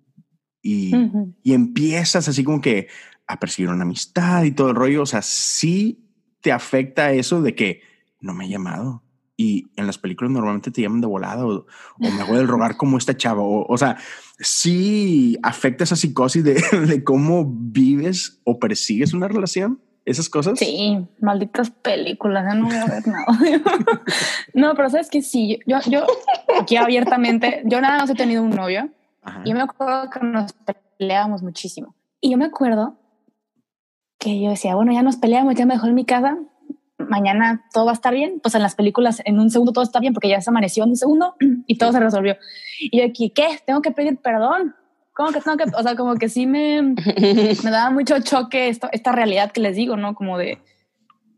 y, 0.62 0.94
Ujú. 0.94 1.36
y 1.42 1.54
empiezas 1.54 2.28
así 2.28 2.44
como 2.44 2.60
que 2.60 2.90
a 3.28 3.40
perseguir 3.40 3.70
una 3.70 3.84
amistad 3.84 4.44
y 4.44 4.52
todo 4.52 4.72
el 4.72 4.76
rollo. 4.76 5.04
O 5.04 5.06
sea, 5.06 5.22
sí 5.22 6.06
te 6.42 6.52
afecta 6.52 7.14
eso 7.14 7.42
de 7.42 7.56
que 7.56 7.82
no 8.20 8.34
me 8.34 8.44
ha 8.44 8.50
llamado. 8.50 9.04
Y 9.42 9.68
en 9.78 9.88
las 9.88 9.98
películas 9.98 10.34
normalmente 10.34 10.70
te 10.70 10.82
llaman 10.82 11.00
de 11.00 11.08
volada 11.08 11.46
o, 11.46 11.60
o 11.60 11.66
me 11.98 12.22
hago 12.22 12.36
del 12.36 12.46
rogar 12.46 12.76
como 12.76 12.98
esta 12.98 13.16
chava. 13.16 13.42
O, 13.42 13.66
o 13.70 13.78
sea, 13.78 13.96
sí 14.38 15.38
afecta 15.44 15.86
esa 15.86 15.96
psicosis 15.96 16.44
de, 16.44 16.56
de 16.88 17.04
cómo 17.06 17.50
vives 17.50 18.42
o 18.44 18.60
persigues 18.60 19.14
una 19.14 19.30
relación. 19.30 19.80
Esas 20.04 20.28
cosas. 20.28 20.60
Sí, 20.60 21.08
malditas 21.22 21.70
películas, 21.70 22.44
ya 22.50 22.56
no 22.56 22.66
voy 22.66 22.76
a 22.76 22.86
ver 22.86 23.08
nada. 23.08 23.26
no, 24.54 24.74
pero 24.76 24.90
sabes 24.90 25.10
que 25.10 25.22
sí, 25.22 25.60
yo, 25.68 25.78
yo 25.88 26.06
aquí 26.60 26.76
abiertamente, 26.76 27.62
yo 27.64 27.80
nada 27.80 28.00
más 28.00 28.10
he 28.10 28.16
tenido 28.16 28.42
un 28.42 28.50
novio 28.50 28.90
Ajá. 29.22 29.42
y 29.46 29.50
yo 29.50 29.56
me 29.56 29.62
acuerdo 29.62 30.10
que 30.10 30.20
nos 30.22 30.54
peleábamos 30.98 31.44
muchísimo. 31.44 31.96
Y 32.20 32.32
yo 32.32 32.38
me 32.38 32.46
acuerdo 32.46 32.98
que 34.18 34.42
yo 34.42 34.50
decía, 34.50 34.76
bueno, 34.76 34.92
ya 34.92 35.02
nos 35.02 35.16
peleamos, 35.16 35.56
ya 35.56 35.66
me 35.66 35.76
dejó 35.76 35.88
en 35.88 35.96
mi 35.96 36.06
casa, 36.06 36.38
mañana 37.10 37.66
todo 37.74 37.86
va 37.86 37.92
a 37.92 37.94
estar 37.94 38.14
bien. 38.14 38.40
Pues 38.42 38.56
en 38.56 38.62
las 38.62 38.76
películas, 38.76 39.22
en 39.26 39.40
un 39.40 39.50
segundo 39.50 39.74
todo 39.74 39.84
está 39.84 40.00
bien 40.00 40.14
porque 40.14 40.30
ya 40.30 40.42
se 40.42 40.50
amaneció 40.50 40.84
en 40.84 40.92
un 40.92 40.96
segundo 40.96 41.36
y 41.68 41.78
todo 41.78 41.92
se 41.92 42.00
resolvió. 42.00 42.38
Y 42.80 43.00
yo 43.00 43.06
aquí, 43.06 43.32
¿qué? 43.32 43.60
Tengo 43.66 43.82
que 43.82 43.92
pedir 43.92 44.18
perdón. 44.18 44.76
¿Cómo 45.14 45.32
que 45.32 45.42
tengo 45.42 45.58
que? 45.58 45.66
O 45.76 45.84
sea, 45.84 45.96
como 45.96 46.16
que 46.16 46.30
sí 46.30 46.48
me, 46.48 46.82
me 47.64 47.72
daba 47.72 47.90
mucho 47.90 48.22
choque 48.22 48.70
esto, 48.70 48.88
esta 48.94 49.12
realidad 49.12 49.52
que 49.52 49.60
les 49.60 49.76
digo, 49.76 49.98
¿no? 49.98 50.16
Como 50.16 50.38
de, 50.38 50.60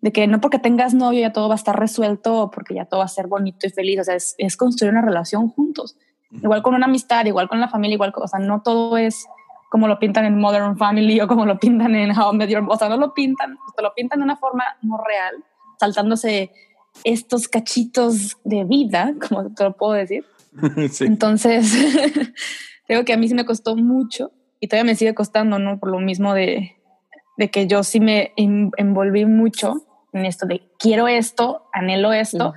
de 0.01 0.11
que 0.11 0.27
no 0.27 0.39
porque 0.39 0.59
tengas 0.59 0.93
novio 0.93 1.19
ya 1.19 1.33
todo 1.33 1.47
va 1.47 1.55
a 1.55 1.57
estar 1.57 1.79
resuelto 1.79 2.41
o 2.41 2.51
porque 2.51 2.75
ya 2.75 2.85
todo 2.85 2.99
va 2.99 3.05
a 3.05 3.09
ser 3.09 3.27
bonito 3.27 3.65
y 3.65 3.71
feliz, 3.71 3.99
o 4.01 4.03
sea, 4.03 4.15
es, 4.15 4.35
es 4.37 4.55
construir 4.55 4.91
una 4.91 5.01
relación 5.01 5.49
juntos. 5.49 5.97
Igual 6.31 6.61
con 6.61 6.75
una 6.75 6.85
amistad, 6.85 7.25
igual 7.25 7.49
con 7.49 7.59
la 7.59 7.67
familia, 7.67 7.95
igual, 7.95 8.13
o 8.15 8.27
sea, 8.27 8.39
no 8.39 8.61
todo 8.61 8.97
es 8.97 9.27
como 9.71 9.87
lo 9.87 9.99
pintan 9.99 10.25
en 10.25 10.37
Modern 10.37 10.77
Family 10.77 11.21
o 11.21 11.27
como 11.27 11.45
lo 11.45 11.57
pintan 11.57 11.95
en 11.95 12.11
How 12.11 12.33
I 12.33 12.37
Met 12.37 12.49
Your 12.49 12.65
O 12.67 12.75
sea, 12.75 12.89
no 12.89 12.97
lo 12.97 13.13
pintan, 13.13 13.57
te 13.73 13.81
lo 13.81 13.93
pintan 13.93 14.19
de 14.19 14.25
una 14.25 14.35
forma 14.35 14.65
no 14.81 14.97
real, 14.97 15.43
saltándose 15.81 16.51
estos 17.03 17.47
cachitos 17.47 18.37
de 18.43 18.63
vida, 18.63 19.13
como 19.27 19.53
te 19.53 19.63
lo 19.63 19.75
puedo 19.75 19.93
decir. 19.93 20.25
sí. 20.91 21.05
Entonces, 21.05 21.73
creo 22.87 23.03
que 23.03 23.13
a 23.13 23.17
mí 23.17 23.27
sí 23.27 23.33
me 23.33 23.45
costó 23.45 23.75
mucho 23.75 24.31
y 24.59 24.67
todavía 24.67 24.91
me 24.91 24.95
sigue 24.95 25.15
costando, 25.15 25.57
¿no? 25.57 25.79
Por 25.79 25.89
lo 25.89 25.99
mismo 25.99 26.35
de, 26.35 26.75
de 27.37 27.49
que 27.49 27.65
yo 27.65 27.83
sí 27.83 27.99
me 27.99 28.33
envolví 28.37 29.25
mucho 29.25 29.87
en 30.13 30.25
esto 30.25 30.45
de 30.45 30.61
quiero 30.77 31.07
esto, 31.07 31.63
anhelo 31.73 32.13
esto. 32.13 32.53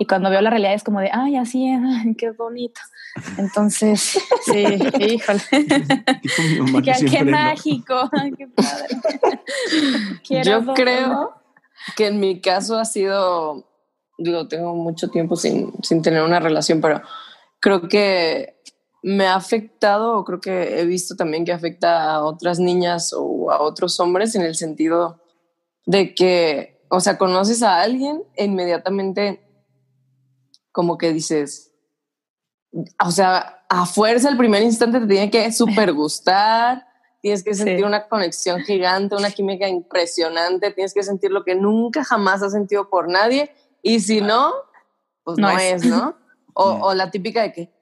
Y 0.00 0.06
cuando 0.06 0.30
veo 0.30 0.40
la 0.40 0.50
realidad 0.50 0.74
es 0.74 0.82
como 0.82 1.00
de, 1.00 1.10
ay, 1.12 1.36
así 1.36 1.68
es, 1.68 1.80
qué 2.16 2.32
bonito. 2.32 2.80
Entonces, 3.36 4.18
sí, 4.46 4.64
híjole. 4.98 5.40
qué, 6.82 6.92
qué 7.08 7.24
mágico, 7.24 8.10
qué 8.36 8.48
padre. 8.48 10.42
Yo 10.44 10.74
creo 10.74 11.37
que 11.96 12.06
en 12.06 12.20
mi 12.20 12.40
caso 12.40 12.78
ha 12.78 12.84
sido, 12.84 13.66
digo, 14.18 14.48
tengo 14.48 14.74
mucho 14.74 15.08
tiempo 15.08 15.36
sin, 15.36 15.72
sin 15.82 16.02
tener 16.02 16.22
una 16.22 16.40
relación, 16.40 16.80
pero 16.80 17.02
creo 17.60 17.88
que 17.88 18.58
me 19.02 19.26
ha 19.26 19.36
afectado, 19.36 20.18
o 20.18 20.24
creo 20.24 20.40
que 20.40 20.80
he 20.80 20.84
visto 20.84 21.16
también 21.16 21.44
que 21.44 21.52
afecta 21.52 22.12
a 22.12 22.24
otras 22.24 22.58
niñas 22.58 23.12
o 23.16 23.50
a 23.50 23.60
otros 23.60 23.98
hombres 24.00 24.34
en 24.34 24.42
el 24.42 24.54
sentido 24.54 25.22
de 25.86 26.14
que, 26.14 26.84
o 26.90 27.00
sea, 27.00 27.16
conoces 27.16 27.62
a 27.62 27.80
alguien 27.80 28.22
e 28.34 28.44
inmediatamente 28.44 29.44
como 30.72 30.98
que 30.98 31.12
dices, 31.12 31.72
o 33.04 33.10
sea, 33.10 33.64
a 33.68 33.86
fuerza 33.86 34.28
el 34.28 34.36
primer 34.36 34.62
instante 34.62 35.00
te 35.00 35.06
tiene 35.06 35.30
que 35.30 35.52
súper 35.52 35.92
gustar, 35.92 36.87
tienes 37.20 37.42
que 37.42 37.54
sentir 37.54 37.84
una 37.84 38.08
conexión 38.08 38.60
gigante, 38.60 39.16
una 39.16 39.30
química 39.30 39.68
impresionante, 39.68 40.70
tienes 40.70 40.94
que 40.94 41.02
sentir 41.02 41.30
lo 41.30 41.44
que 41.44 41.54
nunca 41.54 42.04
jamás 42.04 42.42
has 42.42 42.52
sentido 42.52 42.88
por 42.88 43.08
nadie 43.08 43.50
y 43.82 44.00
si 44.00 44.20
no, 44.20 44.52
pues 45.24 45.38
no, 45.38 45.50
es. 45.50 45.84
¿no? 45.84 46.16
O, 46.54 46.64
o, 46.82 46.94
la 46.94 47.10
típica 47.10 47.42
de 47.42 47.52
que 47.52 47.72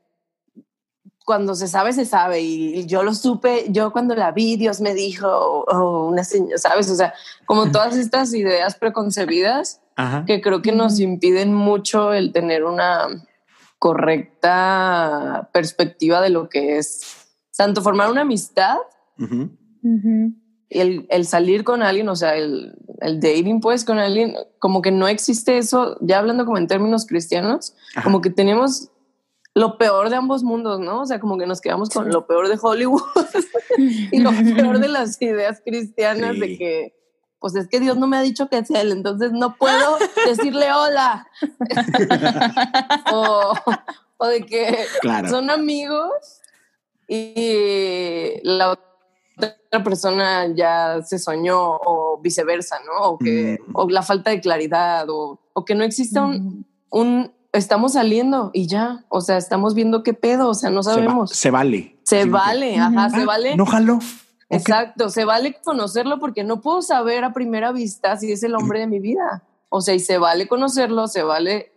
cuando 1.26 1.56
se 1.56 1.66
sabe, 1.66 1.92
se 1.92 2.06
sabe. 2.06 2.40
Y, 2.40 2.86
yo 2.86 3.02
lo 3.02 3.12
supe, 3.12 3.66
yo 3.68 3.92
cuando 3.92 4.14
la 4.14 4.30
vi, 4.30 4.56
Dios 4.56 4.80
me 4.80 4.94
dijo, 4.94 5.28
o, 5.28 6.06
una 6.06 6.24
señora, 6.24 6.56
¿sabes? 6.56 6.88
O 6.88 6.94
sea, 6.94 7.12
como 7.44 7.70
todas 7.72 7.96
estas 7.96 8.32
ideas 8.32 8.76
preconcebidas 8.76 9.82
que 10.26 10.42
creo 10.42 10.60
que 10.60 10.72
nos 10.72 11.00
impiden 11.00 11.54
mucho 11.54 12.12
el 12.12 12.30
tener 12.30 12.64
una 12.64 13.08
correcta 13.78 15.48
perspectiva 15.54 16.20
de 16.20 16.28
lo 16.28 16.50
que 16.50 16.76
es 16.76 17.00
tanto 17.56 17.80
formar 17.80 18.10
una 18.10 18.20
amistad 18.20 18.76
y 20.68 20.78
el, 20.80 21.06
el, 21.10 21.26
salir 21.26 21.64
con 21.64 21.82
alguien, 21.82 22.08
o 22.08 22.16
sea, 22.16 22.36
el, 22.36 22.76
el, 23.00 23.20
dating 23.20 23.60
pues 23.60 23.84
con 23.84 23.98
alguien, 23.98 24.34
como 24.58 24.82
que 24.82 24.90
no 24.90 25.06
existe 25.06 25.58
eso, 25.58 25.96
ya 26.00 26.18
hablando 26.18 26.44
como 26.44 26.58
en 26.58 26.66
términos 26.66 27.06
cristianos, 27.06 27.74
como 28.02 28.20
que 28.20 28.30
tenemos 28.30 28.90
lo 29.56 29.78
peor 29.78 30.10
de 30.10 30.16
ambos 30.16 30.42
mundos, 30.42 30.80
¿no? 30.80 31.00
O 31.00 31.06
sea, 31.06 31.18
como 31.18 31.38
que 31.38 31.46
nos 31.46 31.62
quedamos 31.62 31.88
con 31.88 32.10
lo 32.10 32.26
peor 32.26 32.48
de 32.48 32.58
Hollywood 32.60 33.00
y 33.78 34.18
lo 34.18 34.30
peor 34.30 34.80
de 34.80 34.88
las 34.88 35.20
ideas 35.22 35.62
cristianas 35.64 36.38
de 36.38 36.58
que, 36.58 36.94
pues 37.38 37.54
es 37.54 37.66
que 37.66 37.80
Dios 37.80 37.96
no 37.96 38.06
me 38.06 38.18
ha 38.18 38.20
dicho 38.20 38.50
que 38.50 38.58
es 38.58 38.70
Él, 38.70 38.92
entonces 38.92 39.32
no 39.32 39.56
puedo 39.56 39.96
decirle 40.26 40.66
hola. 40.72 41.26
o, 43.12 43.54
de 44.26 44.44
que 44.44 44.76
son 45.30 45.48
amigos 45.48 46.42
y 47.08 48.40
la 48.42 48.72
otra 48.72 48.95
persona 49.82 50.46
ya 50.54 51.02
se 51.02 51.18
soñó 51.18 51.76
o 51.76 52.18
viceversa, 52.22 52.78
¿no? 52.86 53.10
O, 53.10 53.18
que, 53.18 53.58
mm. 53.66 53.70
o 53.74 53.88
la 53.88 54.02
falta 54.02 54.30
de 54.30 54.40
claridad 54.40 55.08
o, 55.08 55.40
o 55.52 55.64
que 55.64 55.74
no 55.74 55.84
exista 55.84 56.24
un, 56.24 56.66
un 56.90 57.32
estamos 57.52 57.94
saliendo 57.94 58.50
y 58.52 58.66
ya, 58.66 59.04
o 59.08 59.20
sea, 59.20 59.36
estamos 59.36 59.74
viendo 59.74 60.02
qué 60.02 60.14
pedo, 60.14 60.50
o 60.50 60.54
sea, 60.54 60.70
no 60.70 60.82
sabemos. 60.82 61.30
Se, 61.30 61.50
vale. 61.50 61.96
Se 62.04 62.24
vale, 62.26 62.76
ajá, 62.76 63.10
se 63.10 63.24
vale. 63.24 63.56
No 63.56 63.66
jalo. 63.66 63.98
Exacto, 64.48 65.08
se 65.08 65.24
vale 65.24 65.58
conocerlo 65.64 66.20
porque 66.20 66.44
no 66.44 66.60
puedo 66.60 66.82
saber 66.82 67.24
a 67.24 67.32
primera 67.32 67.72
vista 67.72 68.16
si 68.16 68.30
es 68.30 68.42
el 68.42 68.54
hombre 68.54 68.80
de 68.80 68.86
mi 68.86 69.00
vida. 69.00 69.42
O 69.70 69.80
sea, 69.80 69.94
y 69.94 70.00
se 70.00 70.18
vale 70.18 70.46
conocerlo, 70.46 71.08
se 71.08 71.22
vale 71.22 71.72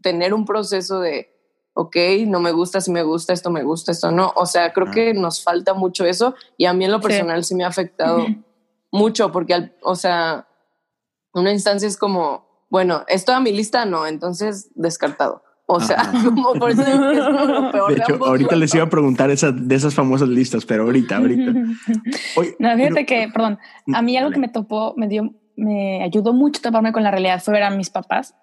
tener 0.00 0.32
un 0.32 0.44
proceso 0.44 1.00
de, 1.00 1.33
ok, 1.74 1.96
no 2.26 2.40
me 2.40 2.52
gusta, 2.52 2.80
si 2.80 2.90
me 2.90 3.02
gusta, 3.02 3.32
esto 3.32 3.50
me 3.50 3.62
gusta, 3.62 3.92
esto 3.92 4.10
no. 4.10 4.32
O 4.36 4.46
sea, 4.46 4.72
creo 4.72 4.90
que 4.90 5.12
nos 5.12 5.42
falta 5.42 5.74
mucho 5.74 6.04
eso 6.04 6.34
y 6.56 6.64
a 6.66 6.72
mí 6.72 6.84
en 6.84 6.92
lo 6.92 7.00
personal 7.00 7.44
sí, 7.44 7.54
me 7.54 7.64
ha 7.64 7.68
afectado 7.68 8.26
mucho 8.90 9.32
porque, 9.32 9.72
o 9.82 9.96
sea, 9.96 10.46
una 11.34 11.52
instancia 11.52 11.88
es 11.88 11.96
como, 11.96 12.66
bueno, 12.70 13.04
esto 13.08 13.32
a 13.32 13.40
mi 13.40 13.52
lista 13.52 13.84
no, 13.84 14.06
entonces 14.06 14.70
descartado. 14.74 15.42
O 15.66 15.80
sea, 15.80 16.12
como 16.24 16.54
por 16.54 16.70
eso 16.70 16.82
es 16.82 16.96
lo 16.96 17.70
peor 17.72 17.94
de, 17.94 18.02
hecho, 18.02 18.24
ahorita 18.24 18.54
les 18.56 18.74
iba 18.74 18.84
a 18.84 18.90
preguntar 18.90 19.30
esa, 19.30 19.50
de 19.50 19.74
esas 19.74 19.94
famosas 19.94 20.28
listas, 20.28 20.64
pero 20.64 20.84
ahorita, 20.84 21.16
ahorita. 21.16 21.52
no, 22.58 22.76
fíjate 22.76 23.06
que, 23.06 23.28
perdón, 23.32 23.58
a 23.92 24.02
mí 24.02 24.16
algo 24.16 24.30
que 24.30 24.38
me 24.38 24.48
topó, 24.48 24.94
me 24.96 25.08
dio, 25.08 25.34
me 25.56 26.02
ayudó 26.02 26.32
mucho 26.32 26.60
a 26.60 26.62
toparme 26.62 26.92
con 26.92 27.02
la 27.02 27.10
realidad 27.10 27.42
fue 27.42 27.54
ver 27.54 27.64
a 27.64 27.70
mis 27.70 27.90
papás. 27.90 28.34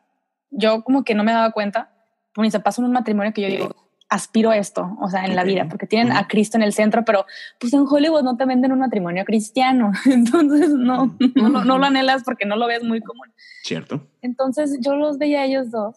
Yo 0.49 0.83
como 0.83 1.03
que 1.03 1.15
no 1.15 1.23
me 1.23 1.31
daba 1.31 1.51
cuenta, 1.51 1.93
mis 2.37 2.53
papás 2.53 2.79
en 2.79 2.85
un 2.85 2.91
matrimonio 2.91 3.33
que 3.33 3.41
yo 3.41 3.47
digo, 3.47 3.75
aspiro 4.11 4.49
a 4.49 4.57
esto, 4.57 4.97
o 4.99 5.09
sea, 5.09 5.25
en 5.25 5.37
la 5.37 5.45
vida, 5.45 5.67
porque 5.69 5.87
tienen 5.87 6.11
a 6.11 6.27
Cristo 6.27 6.57
en 6.57 6.63
el 6.63 6.73
centro, 6.73 7.05
pero 7.05 7.25
pues 7.59 7.71
en 7.73 7.85
Hollywood 7.89 8.23
no 8.23 8.35
te 8.35 8.45
venden 8.45 8.73
un 8.73 8.79
matrimonio 8.79 9.23
cristiano, 9.23 9.93
entonces 10.05 10.69
no, 10.71 11.17
no, 11.35 11.63
no, 11.63 11.77
lo 11.77 11.85
anhelas 11.85 12.23
porque 12.23 12.45
no 12.45 12.57
lo 12.57 12.67
ves 12.67 12.83
muy 12.83 12.99
común. 12.99 13.31
Cierto. 13.63 14.05
Entonces 14.21 14.79
yo 14.81 14.95
los 14.95 15.17
veía 15.17 15.41
a 15.41 15.45
ellos 15.45 15.71
dos 15.71 15.95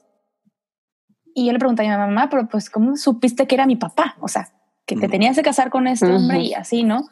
y 1.35 1.47
yo 1.47 1.53
le 1.53 1.59
pregunté 1.59 1.83
a 1.87 1.91
mi 1.91 1.97
mamá, 1.97 2.29
pero 2.31 2.47
pues 2.49 2.71
¿cómo 2.71 2.97
supiste 2.97 3.49
que 3.49 3.57
era 3.57 3.67
mi 3.67 3.75
papá? 3.75 4.17
O 4.21 4.29
sea, 4.29 4.49
que 4.87 4.95
te 4.97 5.09
tenías 5.09 5.35
que 5.35 5.43
casar 5.43 5.71
con 5.71 5.89
este 5.89 6.07
hombre 6.07 6.41
y 6.41 6.55
así, 6.55 6.85
¿no? 6.85 7.09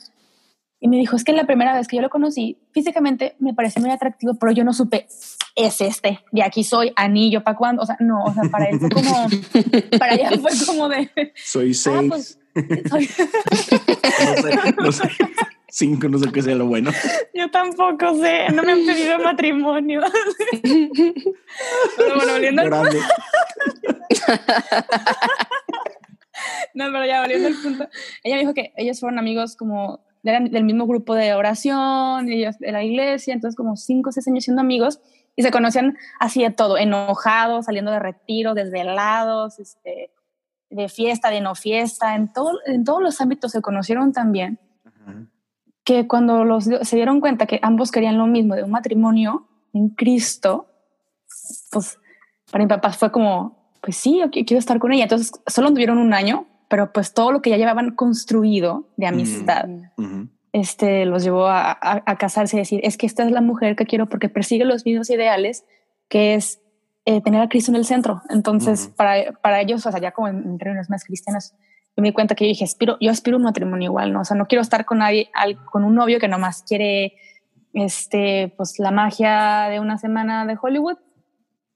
Y 0.78 0.88
me 0.88 0.98
dijo, 0.98 1.16
es 1.16 1.24
que 1.24 1.32
la 1.32 1.46
primera 1.46 1.74
vez 1.74 1.88
que 1.88 1.96
yo 1.96 2.02
lo 2.02 2.10
conocí, 2.10 2.58
físicamente 2.72 3.34
me 3.40 3.54
pareció 3.54 3.82
muy 3.82 3.90
atractivo, 3.90 4.34
pero 4.34 4.52
yo 4.52 4.62
no 4.62 4.72
supe, 4.72 5.08
es 5.54 5.80
este, 5.80 6.20
de 6.30 6.42
aquí 6.42 6.64
soy, 6.64 6.92
anillo, 6.96 7.42
¿para 7.42 7.56
cuándo? 7.56 7.82
O 7.82 7.86
sea, 7.86 7.96
no, 8.00 8.24
o 8.24 8.32
sea, 8.32 8.44
para 8.50 8.66
él 8.66 8.78
fue 8.78 8.90
como, 8.90 9.26
para 9.98 10.14
ella 10.14 10.30
fue 10.40 10.50
como 10.66 10.88
de... 10.88 11.10
Soy 11.36 11.70
ah, 11.70 11.74
seis. 11.74 12.08
pues, 12.08 12.38
soy... 12.88 13.08
no, 14.78 14.92
sé, 14.92 15.10
Cinco, 15.74 16.06
no 16.08 16.18
sé 16.18 16.30
qué 16.30 16.42
sea 16.42 16.54
lo 16.54 16.66
bueno. 16.66 16.90
Yo 17.32 17.50
tampoco 17.50 18.14
sé, 18.20 18.50
no 18.52 18.62
me 18.62 18.72
han 18.72 18.84
pedido 18.84 19.18
matrimonio. 19.18 20.02
pero 21.96 22.14
bueno, 22.14 22.32
volviendo 22.34 22.60
al 22.60 22.70
punto. 22.70 22.90
no, 26.74 26.84
pero 26.92 27.06
ya 27.06 27.22
volviendo 27.22 27.48
al 27.48 27.54
punto. 27.54 27.88
Ella 28.22 28.36
dijo 28.36 28.52
que 28.52 28.74
ellos 28.76 29.00
fueron 29.00 29.18
amigos 29.18 29.56
como 29.56 30.04
eran 30.24 30.50
del 30.50 30.64
mismo 30.64 30.86
grupo 30.86 31.14
de 31.14 31.32
oración, 31.32 32.28
ellos 32.28 32.58
de 32.58 32.70
la 32.70 32.84
iglesia, 32.84 33.32
entonces 33.32 33.56
como 33.56 33.76
cinco 33.76 34.10
o 34.10 34.12
seis 34.12 34.28
años 34.28 34.44
siendo 34.44 34.60
amigos 34.60 35.00
y 35.36 35.42
se 35.42 35.50
conocían 35.50 35.96
así 36.20 36.42
de 36.42 36.50
todo, 36.50 36.76
enojados, 36.76 37.66
saliendo 37.66 37.90
de 37.90 37.98
retiro, 37.98 38.54
desvelados, 38.54 39.58
este, 39.58 40.10
de 40.70 40.88
fiesta, 40.88 41.30
de 41.30 41.40
no 41.40 41.54
fiesta, 41.54 42.14
en, 42.14 42.32
todo, 42.32 42.58
en 42.66 42.84
todos 42.84 43.02
los 43.02 43.20
ámbitos 43.20 43.52
se 43.52 43.62
conocieron 43.62 44.12
también, 44.12 44.58
que 45.84 46.06
cuando 46.06 46.44
los, 46.44 46.64
se 46.64 46.96
dieron 46.96 47.20
cuenta 47.20 47.46
que 47.46 47.58
ambos 47.62 47.90
querían 47.90 48.18
lo 48.18 48.26
mismo 48.26 48.54
de 48.54 48.62
un 48.62 48.70
matrimonio 48.70 49.48
en 49.72 49.88
Cristo, 49.90 50.66
pues 51.70 51.98
para 52.50 52.64
mi 52.64 52.68
papá 52.68 52.92
fue 52.92 53.10
como, 53.10 53.70
pues 53.80 53.96
sí, 53.96 54.18
yo 54.20 54.30
quiero 54.30 54.58
estar 54.58 54.78
con 54.78 54.92
ella. 54.92 55.04
Entonces 55.04 55.32
solo 55.46 55.70
tuvieron 55.70 55.98
un 55.98 56.14
año, 56.14 56.46
pero 56.68 56.92
pues 56.92 57.14
todo 57.14 57.32
lo 57.32 57.42
que 57.42 57.50
ya 57.50 57.56
llevaban 57.56 57.94
construido 57.94 58.86
de 58.96 59.06
amistad, 59.06 59.68
este, 60.52 61.06
los 61.06 61.24
llevó 61.24 61.46
a, 61.48 61.78
casarse 62.18 62.56
y 62.56 62.60
decir, 62.60 62.80
es 62.82 62.96
que 62.96 63.06
esta 63.06 63.24
es 63.24 63.30
la 63.30 63.40
mujer 63.40 63.74
que 63.74 63.86
quiero 63.86 64.06
porque 64.08 64.28
persigue 64.28 64.64
los 64.64 64.84
mismos 64.84 65.08
ideales, 65.10 65.64
que 66.08 66.34
es 66.34 66.60
eh, 67.06 67.22
tener 67.22 67.40
a 67.40 67.48
Cristo 67.48 67.72
en 67.72 67.76
el 67.76 67.86
centro. 67.86 68.22
Entonces, 68.28 68.88
para, 68.88 69.32
para 69.32 69.60
ellos, 69.60 69.84
o 69.86 69.90
sea, 69.90 70.00
ya 70.00 70.12
como 70.12 70.28
en, 70.28 70.58
términos 70.58 70.90
más 70.90 71.04
cristianos, 71.04 71.54
yo 71.96 72.02
me 72.02 72.08
di 72.08 72.12
cuenta 72.12 72.34
que 72.34 72.44
yo 72.44 72.48
dije, 72.48 72.64
aspiro, 72.64 72.96
yo 73.00 73.10
aspiro 73.10 73.36
a 73.36 73.38
un 73.38 73.44
matrimonio 73.44 73.86
igual, 73.86 74.12
¿no? 74.12 74.20
O 74.20 74.24
sea, 74.24 74.36
no 74.36 74.46
quiero 74.46 74.62
estar 74.62 74.84
con 74.84 74.98
nadie, 74.98 75.30
con 75.70 75.84
un 75.84 75.94
novio 75.94 76.20
que 76.20 76.28
nomás 76.28 76.62
quiere, 76.62 77.14
este, 77.72 78.52
pues 78.56 78.78
la 78.78 78.90
magia 78.90 79.68
de 79.70 79.80
una 79.80 79.98
semana 79.98 80.44
de 80.46 80.56
Hollywood 80.60 80.98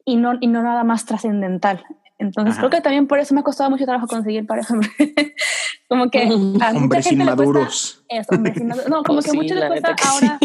y 0.05 0.17
no, 0.17 0.35
y 0.41 0.47
no 0.47 0.63
nada 0.63 0.85
más 0.85 1.07
trascendental. 1.07 1.85
Entonces 2.19 2.57
creo 2.57 2.71
que 2.71 2.81
también 2.81 3.07
por 3.07 3.19
eso 3.19 3.35
me 3.35 3.41
ha 3.41 3.45
costado 3.45 3.71
mucho 3.71 3.85
trabajo 3.85 4.07
conseguir 4.07 4.47
pareja. 4.47 4.75
como 5.89 6.11
que 6.11 6.23
a 6.61 6.71
hombres 6.71 7.13
inmaduros. 7.13 8.05
Eso, 8.09 8.35
hombres 8.35 8.57
inmaduros. 8.57 8.89
No, 8.89 9.03
como 9.03 9.21
que 9.23 9.33
mucho 9.33 9.55
les 9.55 9.67
cuesta 9.67 9.95
ahora 10.09 10.39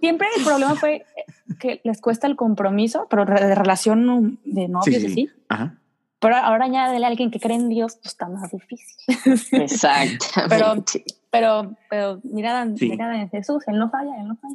siempre 0.00 0.28
el 0.36 0.44
problema 0.44 0.74
fue 0.74 1.04
que 1.60 1.80
les 1.84 2.00
cuesta 2.00 2.26
el 2.26 2.36
compromiso, 2.36 3.06
pero 3.08 3.24
de 3.24 3.54
relación 3.54 4.38
de 4.44 4.68
novios 4.68 4.84
Sí, 4.84 4.94
y 4.94 5.00
sí. 5.00 5.06
así. 5.06 5.30
Ajá. 5.48 5.78
Pero 6.18 6.36
ahora 6.36 6.64
añádele 6.64 7.04
a 7.04 7.08
alguien 7.08 7.30
que 7.30 7.38
cree 7.38 7.56
en 7.56 7.68
Dios, 7.68 7.96
pues 7.96 8.12
está 8.12 8.28
más 8.28 8.50
difícil. 8.50 8.96
Exactamente. 9.52 10.24
Pero, 10.48 10.82
pero, 11.34 11.74
pero 11.90 12.20
mirada, 12.22 12.64
Sí. 12.76 12.90
mirada 12.90 13.20
en 13.20 13.28
Jesús, 13.28 13.64
Él 13.66 13.76
no 13.76 13.90
falla, 13.90 14.12
Él 14.20 14.28
no 14.28 14.36
falla. 14.36 14.54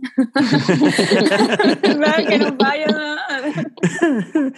Verdad 1.82 2.26
que 2.26 2.40
no 2.40 2.56
falla. 2.58 2.88
¿no? 2.88 3.18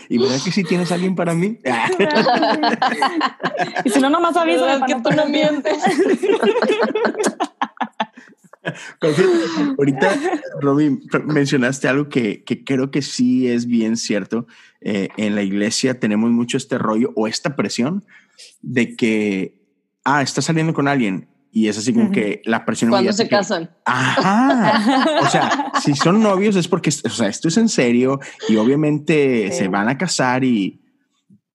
¿Y 0.08 0.20
verdad 0.20 0.36
que 0.46 0.52
sí 0.52 0.64
tienes 0.64 0.92
alguien 0.92 1.16
para 1.16 1.34
mí? 1.34 1.58
Y 3.86 3.90
si 3.90 4.00
no, 4.00 4.12
nomás 4.12 4.38
avisa 4.38 4.66
¿Verdad 4.66 4.86
que 4.86 4.94
tú 5.02 5.10
no 5.16 5.26
mientes? 5.26 5.84
fíjate, 9.00 9.24
ahorita, 9.80 10.12
Robin, 10.62 11.02
mencionaste 11.26 11.88
algo 11.88 12.08
que, 12.08 12.44
que 12.44 12.64
creo 12.64 12.92
que 12.92 13.02
sí 13.02 13.48
es 13.48 13.66
bien 13.66 13.98
cierto. 13.98 14.46
Eh, 14.82 15.10
en 15.18 15.34
la 15.34 15.42
iglesia 15.42 16.00
tenemos 16.00 16.30
mucho 16.30 16.58
este 16.58 16.78
rollo 16.78 17.14
o 17.16 17.28
esta 17.28 17.56
presión 17.56 18.06
de 18.62 18.96
que, 18.96 19.56
ah, 20.04 20.22
estás 20.22 20.46
saliendo 20.46 20.76
con 20.76 20.88
alguien 20.88 21.31
y 21.52 21.68
es 21.68 21.78
así 21.78 21.92
como 21.94 22.06
Ujú. 22.06 22.14
que 22.14 22.42
la 22.46 22.64
presión. 22.66 22.90
Cuando 22.92 23.12
se 23.14 23.28
casan. 23.28 23.70
Ajá. 23.86 25.20
O 25.22 25.30
sea, 25.30 25.72
si 25.84 25.94
son 25.96 26.22
novios 26.24 26.56
es 26.56 26.68
porque, 26.68 26.90
o 27.06 27.10
sea, 27.10 27.28
esto 27.28 27.48
es 27.50 27.58
en 27.58 27.70
serio 27.70 28.20
y 28.48 28.56
obviamente 28.58 29.50
Sí. 29.52 29.58
se 29.60 29.68
van 29.68 29.90
a 29.90 29.98
casar 29.98 30.44
y, 30.44 30.82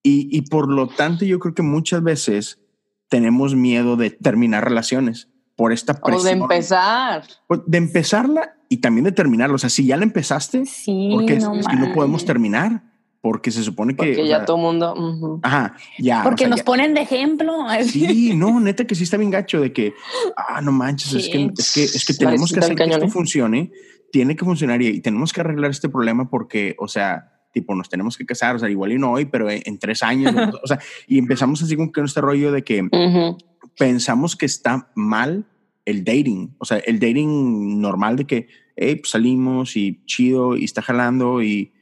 y, 0.02 0.28
y 0.36 0.42
por 0.42 0.68
lo 0.70 0.88
tanto 0.88 1.24
yo 1.24 1.38
creo 1.38 1.54
que 1.54 1.62
muchas 1.62 2.02
veces 2.02 2.60
tenemos 3.08 3.54
miedo 3.54 3.96
de 3.96 4.10
terminar 4.10 4.64
relaciones 4.64 5.28
por 5.56 5.72
esta 5.72 5.92
O 5.92 5.96
de 5.96 6.02
presión. 6.16 6.42
empezar. 6.42 7.22
Pues, 7.48 7.60
de 7.66 7.78
empezarla 7.78 8.56
y 8.68 8.78
también 8.78 9.04
de 9.04 9.12
terminarla. 9.12 9.54
O 9.54 9.58
sea, 9.58 9.70
si 9.70 9.86
ya 9.86 9.96
la 9.96 10.02
empezaste, 10.04 10.66
Sí, 10.66 11.10
porque 11.12 11.34
es, 11.36 11.44
no 11.44 11.54
es 11.54 11.66
que 11.66 11.76
no 11.76 11.94
podemos 11.94 12.24
terminar 12.26 12.82
porque 13.20 13.50
se 13.50 13.62
supone 13.62 13.94
que... 13.94 13.98
Porque 14.06 14.22
o 14.22 14.24
ya 14.26 14.36
sea, 14.36 14.44
todo 14.44 14.58
mundo. 14.58 14.94
ujú. 14.94 15.40
Ajá, 15.42 15.76
ya. 15.98 16.20
o 16.20 16.24
Porque 16.24 16.42
sea, 16.44 16.48
nos 16.50 16.58
ya- 16.60 16.64
ponen 16.64 16.94
de 16.94 17.00
ejemplo. 17.02 17.52
Sí, 17.84 18.32
no, 18.34 18.60
neta 18.60 18.86
que 18.86 18.94
sí 18.94 19.04
está 19.04 19.16
bien 19.16 19.30
gacho 19.30 19.60
de 19.60 19.72
que, 19.72 19.94
ah, 20.36 20.60
no 20.62 20.72
manches, 20.72 21.12
es, 21.14 21.28
que, 21.28 21.38
Sí. 21.38 21.50
es 21.58 21.72
que 21.74 21.84
es 21.84 22.04
que 22.04 22.14
tenemos 22.14 22.48
sí 22.50 22.54
que 22.54 22.60
hacer 22.60 22.76
que 22.76 22.84
esto 22.84 23.04
¿eh? 23.04 23.08
funcione, 23.10 23.72
tiene 24.12 24.36
que 24.36 24.44
funcionar 24.44 24.80
y, 24.82 24.86
y 24.88 25.00
tenemos 25.00 25.32
que 25.32 25.40
arreglar 25.40 25.70
este 25.70 25.88
problema 25.88 26.28
porque, 26.30 26.76
o 26.78 26.86
sea, 26.88 27.32
tipo, 27.52 27.74
nos 27.74 27.88
tenemos 27.88 28.16
que 28.16 28.26
casar, 28.26 28.56
o 28.56 28.58
sea, 28.58 28.68
igual 28.70 28.92
y 28.92 28.98
no 28.98 29.12
hoy, 29.12 29.24
pero 29.24 29.50
en, 29.50 29.62
en 29.64 29.78
tres 29.78 30.02
años, 30.02 30.34
o- 30.34 30.60
o 30.62 30.66
sea, 30.66 30.78
y 31.08 31.18
empezamos 31.18 31.62
así 31.62 31.74
con 31.76 31.90
que 31.90 32.02
este 32.02 32.20
rollo 32.20 32.52
de 32.52 32.62
que 32.62 32.82
Ujú. 32.82 33.38
pensamos 33.78 34.36
que 34.36 34.46
está 34.46 34.90
mal 34.94 35.46
el 35.84 36.04
dating, 36.04 36.54
o 36.58 36.64
sea, 36.64 36.78
el 36.78 36.98
dating 37.00 37.80
normal 37.80 38.16
de 38.16 38.24
que, 38.26 38.48
hey, 38.76 38.96
pues 38.96 39.10
salimos 39.10 39.76
y 39.76 40.04
chido 40.04 40.56
y 40.56 40.64
está 40.64 40.82
jalando 40.82 41.42
y, 41.42 41.72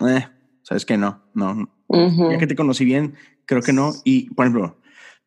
eh, 0.00 0.26
sabes 0.62 0.84
que 0.86 0.96
no, 0.98 1.22
no, 1.34 1.68
ya 2.30 2.38
que 2.38 2.46
te 2.46 2.56
conocí 2.56 2.84
bien, 2.84 3.14
creo 3.46 3.62
que 3.62 3.72
no. 3.72 3.92
Y, 4.04 4.30
por 4.34 4.46
ejemplo, 4.46 4.78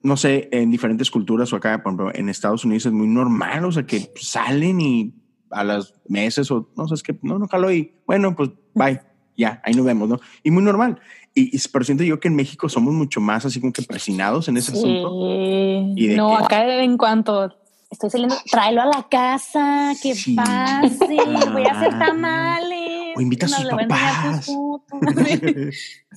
no 0.02 0.18
sé, 0.18 0.50
en 0.52 0.70
diferentes 0.72 1.10
culturas 1.12 1.52
o 1.54 1.56
acá, 1.56 1.82
por 1.84 1.92
ejemplo, 1.94 2.12
en 2.14 2.30
Estados 2.30 2.64
Unidos 2.66 2.86
es 2.86 2.92
muy 2.92 3.08
normal, 3.08 3.66
o 3.66 3.72
sea, 3.72 3.86
que 3.86 4.12
salen 4.16 4.80
y 4.82 5.14
a 5.52 5.64
las 5.64 5.94
meses 6.08 6.50
o 6.52 6.70
no 6.76 6.88
sé, 6.88 6.96
es 6.96 7.04
que 7.04 7.18
no, 7.22 7.40
no 7.40 7.48
jaló 7.48 7.72
y 7.72 7.94
bueno, 8.06 8.36
pues 8.36 8.50
bye, 8.74 9.00
ya, 9.38 9.62
ahí 9.64 9.74
nos 9.74 9.86
vemos, 9.86 10.10
¿no? 10.10 10.20
Y 10.44 10.52
muy 10.52 10.64
normal. 10.64 11.00
Y, 11.34 11.56
y- 11.56 11.62
pero 11.72 11.84
siento 11.86 12.04
yo 12.04 12.20
que 12.20 12.28
en 12.30 12.36
México 12.36 12.68
somos 12.70 12.94
mucho 12.94 13.20
más 13.22 13.46
así 13.46 13.60
como 13.60 13.74
que 13.74 13.82
presinados 13.84 14.48
en 14.48 14.58
ese 14.58 14.72
asunto. 14.72 15.10
Sí. 15.10 15.94
¿Y 15.96 16.08
de 16.08 16.16
No, 16.18 16.38
qué? 16.38 16.44
acá 16.46 16.84
en 16.84 16.98
cuanto 16.98 17.54
estoy 17.92 18.10
saliendo, 18.10 18.36
tráelo 18.52 18.82
a 18.82 18.86
la 18.86 19.08
casa, 19.10 19.94
que 20.02 20.16
Sí. 20.16 20.36
pase, 20.36 21.18
voy 21.52 21.64
a 21.66 21.72
hacer 21.72 21.98
tamales. 22.00 23.05
O 23.16 23.22
invita 23.22 23.46
a 23.46 23.50
sus 23.50 23.66
papás. 23.70 24.48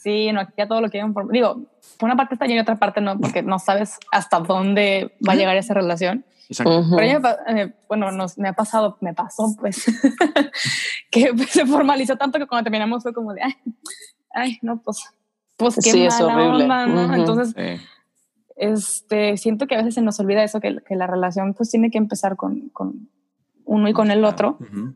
Sí. 0.02 0.32
No, 0.32 0.40
aquí 0.40 0.52
ya 0.56 0.68
todo 0.68 0.80
lo 0.80 0.88
quieren 0.90 1.12
por... 1.12 1.30
Digo, 1.30 1.66
por 1.98 2.06
una 2.06 2.16
parte 2.16 2.34
está 2.34 2.46
bien 2.46 2.58
y 2.58 2.61
otra 2.61 2.78
parte 2.78 3.00
no, 3.00 3.18
porque 3.18 3.42
no 3.42 3.58
sabes 3.58 3.98
hasta 4.12 4.38
dónde 4.40 5.16
va 5.26 5.32
a 5.32 5.37
llegar 5.37 5.56
esa 5.56 5.74
relación. 5.74 6.24
Exacto. 6.48 6.84
Pero 6.96 7.02
a 7.02 7.04
mí 7.06 7.12
me 7.14 7.20
pa- 7.20 7.38
eh, 7.48 7.74
bueno, 7.88 8.11
nos, 8.12 8.38
me 8.38 8.48
ha 8.48 8.52
pasado, 8.52 8.96
me 9.00 9.12
pasó 9.12 9.54
pues, 9.58 9.84
que 11.11 11.32
pues, 11.34 11.50
se 11.50 11.66
formalizó 11.66 12.16
tanto 12.16 12.38
que 12.38 12.46
cuando 12.46 12.64
terminamos 12.64 13.02
fue 13.02 13.12
como 13.12 13.34
de, 13.34 13.42
ay, 13.42 13.52
ay 14.34 14.58
no, 14.62 14.80
pues, 14.80 15.02
pues 15.56 15.74
qué 15.76 15.90
Sí, 15.90 16.04
es 16.04 16.20
mala 16.20 16.34
horrible. 16.37 16.62
onda, 16.64 16.87
¿no? 16.87 17.04
Ujú. 17.06 17.14
Entonces, 17.14 17.54
Sí. 17.56 17.84
este, 18.56 19.37
siento 19.37 19.66
que 19.66 19.74
a 19.74 19.78
veces 19.78 19.94
se 19.94 20.02
nos 20.02 20.18
olvida 20.20 20.42
eso, 20.44 20.61
que, 20.61 20.78
que 20.87 20.96
la 20.96 21.06
relación 21.06 21.54
pues 21.54 21.70
tiene 21.70 21.90
que 21.90 21.98
empezar 21.98 22.37
con, 22.37 22.68
con 22.70 23.08
uno 23.64 23.88
y 23.88 23.92
con 23.92 24.11
el 24.11 24.24
otro. 24.24 24.56
Ujú. 24.61 24.94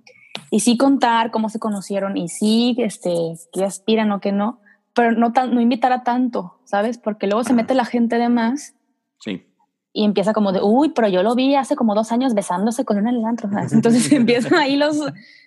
Y 0.54 0.60
sí 0.60 0.76
contar 0.76 1.30
cómo 1.30 1.48
se 1.48 1.58
conocieron 1.58 2.18
y 2.18 2.28
sí, 2.28 2.76
este, 2.78 3.10
qué 3.54 3.64
aspiran 3.64 4.12
o 4.12 4.20
qué 4.20 4.32
no, 4.32 4.60
pero 4.94 5.12
no, 5.12 5.32
tan, 5.32 5.54
no 5.54 5.62
invitar 5.62 5.92
a 5.92 6.02
tanto, 6.04 6.58
¿sabes? 6.64 6.98
Porque 6.98 7.26
luego 7.26 7.42
se 7.42 7.54
mete 7.54 7.72
la 7.74 7.86
gente 7.86 8.18
de 8.18 8.28
más 8.28 8.74
Sí. 9.18 9.46
y 9.94 10.04
empieza 10.04 10.34
como 10.34 10.52
de, 10.52 10.60
uy, 10.62 10.90
pero 10.90 11.08
yo 11.08 11.22
lo 11.22 11.34
vi 11.34 11.54
hace 11.54 11.74
como 11.74 11.94
dos 11.94 12.12
años 12.12 12.34
besándose 12.34 12.84
con 12.84 12.98
una 12.98 13.08
en 13.08 13.16
el 13.16 13.24
antro, 13.24 13.48
¿sabes? 13.50 13.72
Entonces 13.72 14.12
empiezan 14.12 14.58
ahí 14.58 14.76
los, 14.76 14.98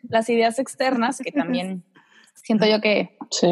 las 0.09 0.27
ideas 0.27 0.57
externas 0.57 1.19
que 1.23 1.31
también 1.31 1.83
siento 2.33 2.65
yo 2.65 2.81
que 2.81 3.15
Sí. 3.29 3.47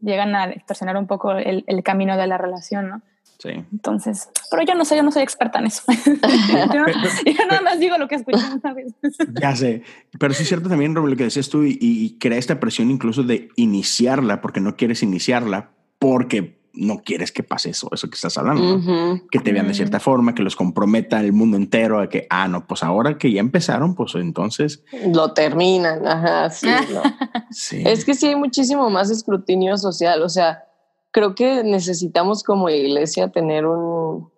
llegan 0.00 0.34
a 0.34 0.46
distorsionar 0.46 0.96
un 0.96 1.06
poco 1.06 1.32
el, 1.32 1.62
el 1.66 1.82
camino 1.82 2.16
de 2.16 2.26
la 2.26 2.38
relación, 2.38 2.88
¿no? 2.88 3.02
Sí. 3.42 3.50
Entonces, 3.72 4.28
pero 4.50 4.62
yo 4.64 4.74
no 4.74 4.84
sé, 4.84 4.96
yo 4.96 5.02
no 5.02 5.10
soy 5.10 5.22
experta 5.22 5.58
en 5.58 5.66
eso. 5.66 5.82
yo, 6.14 6.86
yo 7.26 7.46
nada 7.48 7.62
más 7.62 7.80
digo 7.80 7.96
lo 7.96 8.06
que 8.06 8.16
escuché 8.16 8.44
una 8.62 8.74
vez. 8.74 8.92
Ya 9.40 9.56
sé, 9.56 9.82
pero 10.18 10.34
sí 10.34 10.42
es 10.42 10.48
cierto 10.48 10.68
también, 10.68 10.94
Rob, 10.94 11.06
lo 11.06 11.16
que 11.16 11.24
decías 11.24 11.48
tú, 11.48 11.64
y, 11.64 11.78
y 11.80 12.18
crea 12.18 12.38
esta 12.38 12.60
presión 12.60 12.90
incluso 12.90 13.22
de 13.22 13.48
iniciarla, 13.56 14.40
porque 14.40 14.60
no 14.60 14.76
quieres 14.76 15.02
iniciarla, 15.02 15.70
porque 15.98 16.60
no 16.72 17.02
quieres 17.02 17.32
que 17.32 17.42
pase 17.42 17.70
eso, 17.70 17.88
eso 17.92 18.08
que 18.08 18.14
estás 18.14 18.36
hablando, 18.38 19.20
que 19.30 19.38
te 19.40 19.52
vean 19.52 19.68
de 19.68 19.74
cierta 19.74 20.00
forma, 20.00 20.34
que 20.34 20.42
los 20.42 20.56
comprometa 20.56 21.20
el 21.20 21.32
mundo 21.32 21.56
entero 21.56 22.00
a 22.00 22.08
que, 22.08 22.26
ah, 22.30 22.48
no, 22.48 22.66
pues 22.66 22.82
ahora 22.82 23.18
que 23.18 23.32
ya 23.32 23.40
empezaron, 23.40 23.94
pues 23.94 24.14
entonces, 24.14 24.82
Lo 25.12 25.32
terminan. 25.32 26.06
Ajá, 26.06 26.50
sí. 26.50 26.68
no. 26.92 27.02
sí. 27.50 27.82
Es 27.84 28.04
que 28.04 28.14
sí 28.14 28.28
hay 28.28 28.36
muchísimo 28.36 28.88
más 28.90 29.10
escrutinio 29.10 29.76
social. 29.76 30.22
O 30.22 30.28
sea, 30.28 30.64
creo 31.10 31.34
que 31.34 31.62
necesitamos 31.64 32.42
como 32.42 32.68
iglesia 32.68 33.28
tener 33.28 33.66
un, 33.66 34.30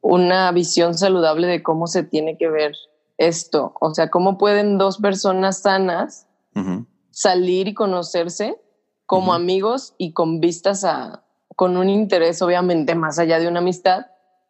una 0.00 0.50
visión 0.52 0.94
saludable 0.94 1.46
de 1.46 1.62
cómo 1.62 1.86
se 1.86 2.02
tiene 2.02 2.36
que 2.38 2.48
ver 2.48 2.74
esto. 3.18 3.74
O 3.80 3.94
sea, 3.94 4.10
cómo 4.10 4.38
pueden 4.38 4.78
dos 4.78 4.98
personas 4.98 5.62
sanas 5.62 6.26
Ujú. 6.54 6.86
salir 7.10 7.68
y 7.68 7.74
conocerse 7.74 8.60
como 9.06 9.28
Ujú. 9.28 9.36
amigos 9.36 9.94
y 9.98 10.12
con 10.12 10.40
vistas 10.40 10.84
a, 10.84 11.24
con 11.54 11.76
un 11.76 11.88
interés 11.88 12.42
obviamente 12.42 12.94
más 12.94 13.18
allá 13.18 13.38
de 13.38 13.48
una 13.48 13.60
amistad, 13.60 14.06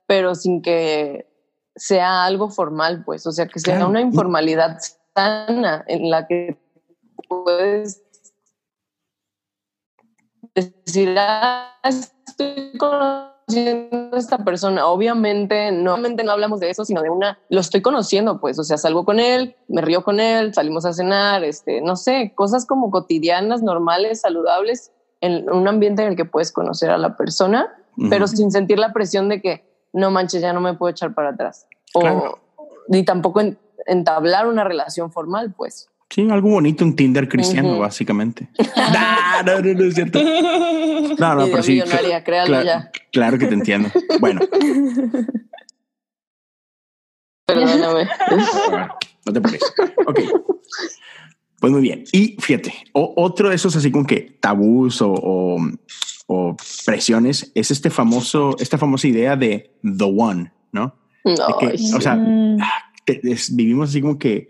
pero 0.06 0.34
sin 0.34 0.62
que 0.62 1.26
sea 1.74 2.24
algo 2.24 2.48
formal, 2.48 3.04
pues, 3.04 3.26
o 3.26 3.32
sea, 3.32 3.46
que 3.48 3.58
sea 3.58 3.74
Claro. 3.76 3.90
una 3.90 4.00
informalidad 4.00 4.78
sana 5.14 5.84
en 5.88 6.10
la 6.10 6.26
que 6.26 6.56
puedes 7.28 8.02
decir, 10.56 11.14
ah, 11.18 11.70
estoy 11.84 12.72
conociendo 12.78 14.16
a 14.16 14.18
esta 14.18 14.38
persona. 14.38 14.86
Obviamente, 14.86 15.70
no, 15.72 15.92
obviamente 15.94 16.24
no 16.24 16.32
hablamos 16.32 16.60
de 16.60 16.70
eso, 16.70 16.84
sino 16.84 17.02
de 17.02 17.10
una, 17.10 17.38
lo 17.48 17.60
estoy 17.60 17.82
conociendo, 17.82 18.40
pues, 18.40 18.58
o 18.58 18.64
sea, 18.64 18.76
salgo 18.78 19.04
con 19.04 19.20
él, 19.20 19.56
me 19.68 19.82
río 19.82 20.02
con 20.02 20.18
él, 20.20 20.52
salimos 20.54 20.84
a 20.86 20.92
cenar, 20.92 21.44
este, 21.44 21.80
no 21.80 21.96
sé, 21.96 22.32
cosas 22.34 22.66
como 22.66 22.90
cotidianas, 22.90 23.62
normales, 23.62 24.20
saludables, 24.22 24.92
en 25.20 25.48
un 25.50 25.66
ambiente 25.68 26.02
en 26.02 26.08
el 26.08 26.16
que 26.16 26.24
puedes 26.24 26.52
conocer 26.52 26.90
a 26.90 26.98
la 26.98 27.16
persona, 27.16 27.72
pero 28.10 28.26
sin 28.26 28.50
sentir 28.50 28.78
la 28.78 28.92
presión 28.92 29.28
de 29.30 29.40
que, 29.40 29.64
no 29.92 30.10
manches, 30.10 30.42
ya 30.42 30.52
no 30.52 30.60
me 30.60 30.74
puedo 30.74 30.90
echar 30.90 31.14
para 31.14 31.30
atrás. 31.30 31.66
O, 31.94 32.00
Claro. 32.00 32.38
ni 32.88 33.02
tampoco 33.04 33.40
en- 33.40 33.58
entablar 33.86 34.46
una 34.46 34.64
relación 34.64 35.10
formal, 35.10 35.54
pues. 35.56 35.88
Sí, 36.08 36.26
algo 36.30 36.50
bonito, 36.50 36.84
un 36.84 36.94
Tinder 36.94 37.28
cristiano, 37.28 37.78
básicamente. 37.78 38.48
no, 38.76 39.42
no, 39.44 39.60
no, 39.60 39.74
no 39.74 39.84
es 39.84 39.94
cierto. 39.94 40.20
No, 40.22 41.34
no, 41.34 41.46
pero 41.46 41.62
sí. 41.62 41.80
cla- 41.80 42.64
ya. 42.64 42.90
Claro 43.12 43.38
que 43.38 43.46
te 43.46 43.54
entiendo. 43.54 43.90
Bueno, 44.20 44.40
Perdóname. 47.46 48.08
no 49.24 49.32
te 49.32 49.40
preocupes. 49.40 49.72
Ok. 50.06 50.20
Pues 51.60 51.72
muy 51.72 51.80
bien. 51.82 52.04
Y 52.12 52.36
fíjate, 52.40 52.72
o- 52.92 53.14
otro 53.16 53.48
de 53.48 53.54
esos 53.56 53.74
así 53.76 53.90
como 53.90 54.06
que 54.06 54.36
tabús 54.40 55.00
o, 55.00 55.10
o, 55.12 55.56
o 56.26 56.56
presiones 56.84 57.50
es 57.54 57.70
este 57.70 57.88
famoso, 57.90 58.56
esta 58.58 58.78
famosa 58.78 59.08
idea 59.08 59.36
de 59.36 59.72
the 59.82 60.04
one, 60.04 60.52
¿no? 60.72 60.96
No, 61.24 61.58
que, 61.58 61.74
o 61.94 62.00
sea, 62.00 62.14
Mm, 62.16 62.58
te- 63.04 63.20
es- 63.24 63.54
vivimos 63.54 63.88
así 63.90 64.00
como 64.00 64.18
que 64.18 64.48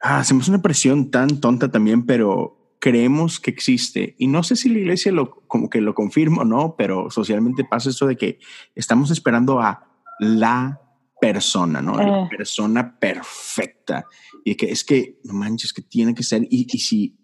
ah, 0.00 0.18
hacemos 0.18 0.48
una 0.48 0.62
presión 0.62 1.10
tan 1.10 1.40
tonta 1.40 1.70
también, 1.70 2.06
pero 2.06 2.76
creemos 2.78 3.40
que 3.40 3.50
existe. 3.50 4.14
Y 4.18 4.28
no 4.28 4.42
sé 4.42 4.56
si 4.56 4.68
la 4.68 4.78
iglesia 4.78 5.12
lo 5.12 5.46
como 5.48 5.68
que 5.70 5.80
lo 5.80 5.94
confirma 5.94 6.42
o 6.42 6.44
no, 6.44 6.74
pero 6.76 7.10
socialmente 7.10 7.64
pasa 7.64 7.90
eso 7.90 8.06
de 8.06 8.16
que 8.16 8.38
estamos 8.74 9.10
esperando 9.10 9.60
a 9.60 9.88
la 10.18 10.80
persona, 11.20 11.80
¿no? 11.80 11.96
La 11.96 12.24
Eh. 12.24 12.28
persona 12.30 12.98
perfecta. 12.98 14.04
Y 14.44 14.54
que 14.54 14.70
es 14.70 14.84
que, 14.84 15.18
no 15.24 15.32
manches, 15.34 15.72
que 15.72 15.82
tiene 15.82 16.14
que 16.14 16.22
ser. 16.22 16.46
Y, 16.50 16.66
y 16.70 16.78
si, 16.78 17.16